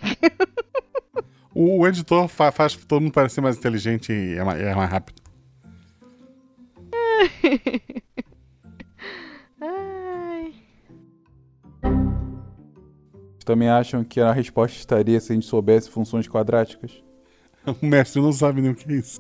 O, 1.54 1.80
o 1.80 1.88
editor 1.88 2.28
fa- 2.28 2.52
faz 2.52 2.76
todo 2.76 3.02
mundo 3.02 3.14
parecer 3.14 3.42
mais 3.42 3.58
inteligente 3.58 4.12
e 4.12 4.38
é 4.38 4.44
mais, 4.44 4.62
é 4.62 4.76
mais 4.76 4.90
rápido. 4.92 5.22
também 13.46 13.70
acham 13.70 14.04
que 14.04 14.20
a 14.20 14.34
resposta 14.34 14.78
estaria 14.78 15.22
se 15.22 15.32
a 15.32 15.36
gente 15.36 15.46
soubesse 15.46 15.90
funções 15.90 16.28
quadráticas? 16.28 16.92
O 17.82 17.86
mestre 17.86 18.22
não 18.22 18.32
sabe 18.32 18.62
nem 18.62 18.70
o 18.70 18.76
que 18.76 18.92
é 18.92 18.96
isso. 18.96 19.20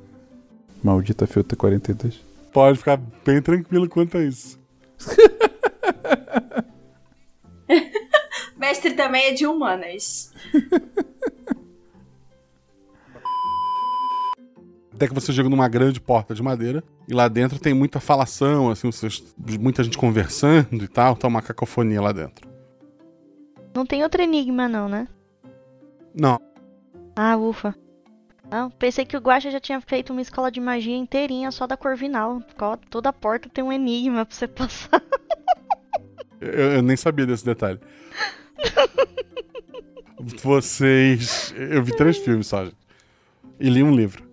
Maldita 0.83 1.25
filta 1.25 1.55
42. 1.55 2.21
Pode 2.53 2.77
ficar 2.77 3.01
bem 3.25 3.41
tranquilo 3.41 3.89
quanto 3.89 4.19
a 4.19 4.23
isso. 4.23 4.59
Mestre 8.55 8.93
também 8.93 9.25
é 9.25 9.31
de 9.31 9.47
humanas. 9.47 10.31
Até 14.93 15.07
que 15.07 15.13
você 15.13 15.33
chega 15.33 15.49
numa 15.49 15.67
grande 15.67 15.99
porta 15.99 16.33
de 16.33 16.41
madeira 16.41 16.81
e 17.07 17.13
lá 17.13 17.27
dentro 17.27 17.59
tem 17.59 17.73
muita 17.73 17.99
falação, 17.99 18.69
assim, 18.69 18.89
muita 19.59 19.83
gente 19.83 19.97
conversando 19.97 20.83
e 20.83 20.87
tal, 20.87 21.17
tá 21.17 21.27
uma 21.27 21.41
cacofonia 21.41 22.01
lá 22.01 22.13
dentro. 22.13 22.54
Não 23.75 23.85
tem 23.85 24.01
outro 24.03 24.21
enigma, 24.21 24.67
não, 24.67 24.87
né? 24.89 25.07
Não, 26.17 26.39
Ah, 27.15 27.35
ufa. 27.35 27.75
Não, 28.49 28.69
pensei 28.69 29.03
que 29.05 29.17
o 29.17 29.19
Guaxa 29.19 29.51
já 29.51 29.59
tinha 29.59 29.81
feito 29.81 30.11
uma 30.13 30.21
escola 30.21 30.49
de 30.51 30.61
magia 30.61 30.95
inteirinha 30.95 31.51
só 31.51 31.65
da 31.67 31.75
Corvinal. 31.75 32.41
Co- 32.57 32.77
Toda 32.89 33.11
porta 33.11 33.49
tem 33.49 33.63
um 33.63 33.73
enigma 33.73 34.25
pra 34.25 34.33
você 34.35 34.47
passar. 34.47 35.01
eu, 36.39 36.73
eu 36.73 36.81
nem 36.81 36.95
sabia 36.95 37.25
desse 37.25 37.43
detalhe. 37.43 37.79
Vocês. 40.41 41.53
Eu 41.57 41.83
vi 41.83 41.95
três 41.95 42.17
filmes 42.17 42.47
só. 42.47 42.65
E 43.59 43.69
li 43.69 43.83
um 43.83 43.93
livro. 43.95 44.23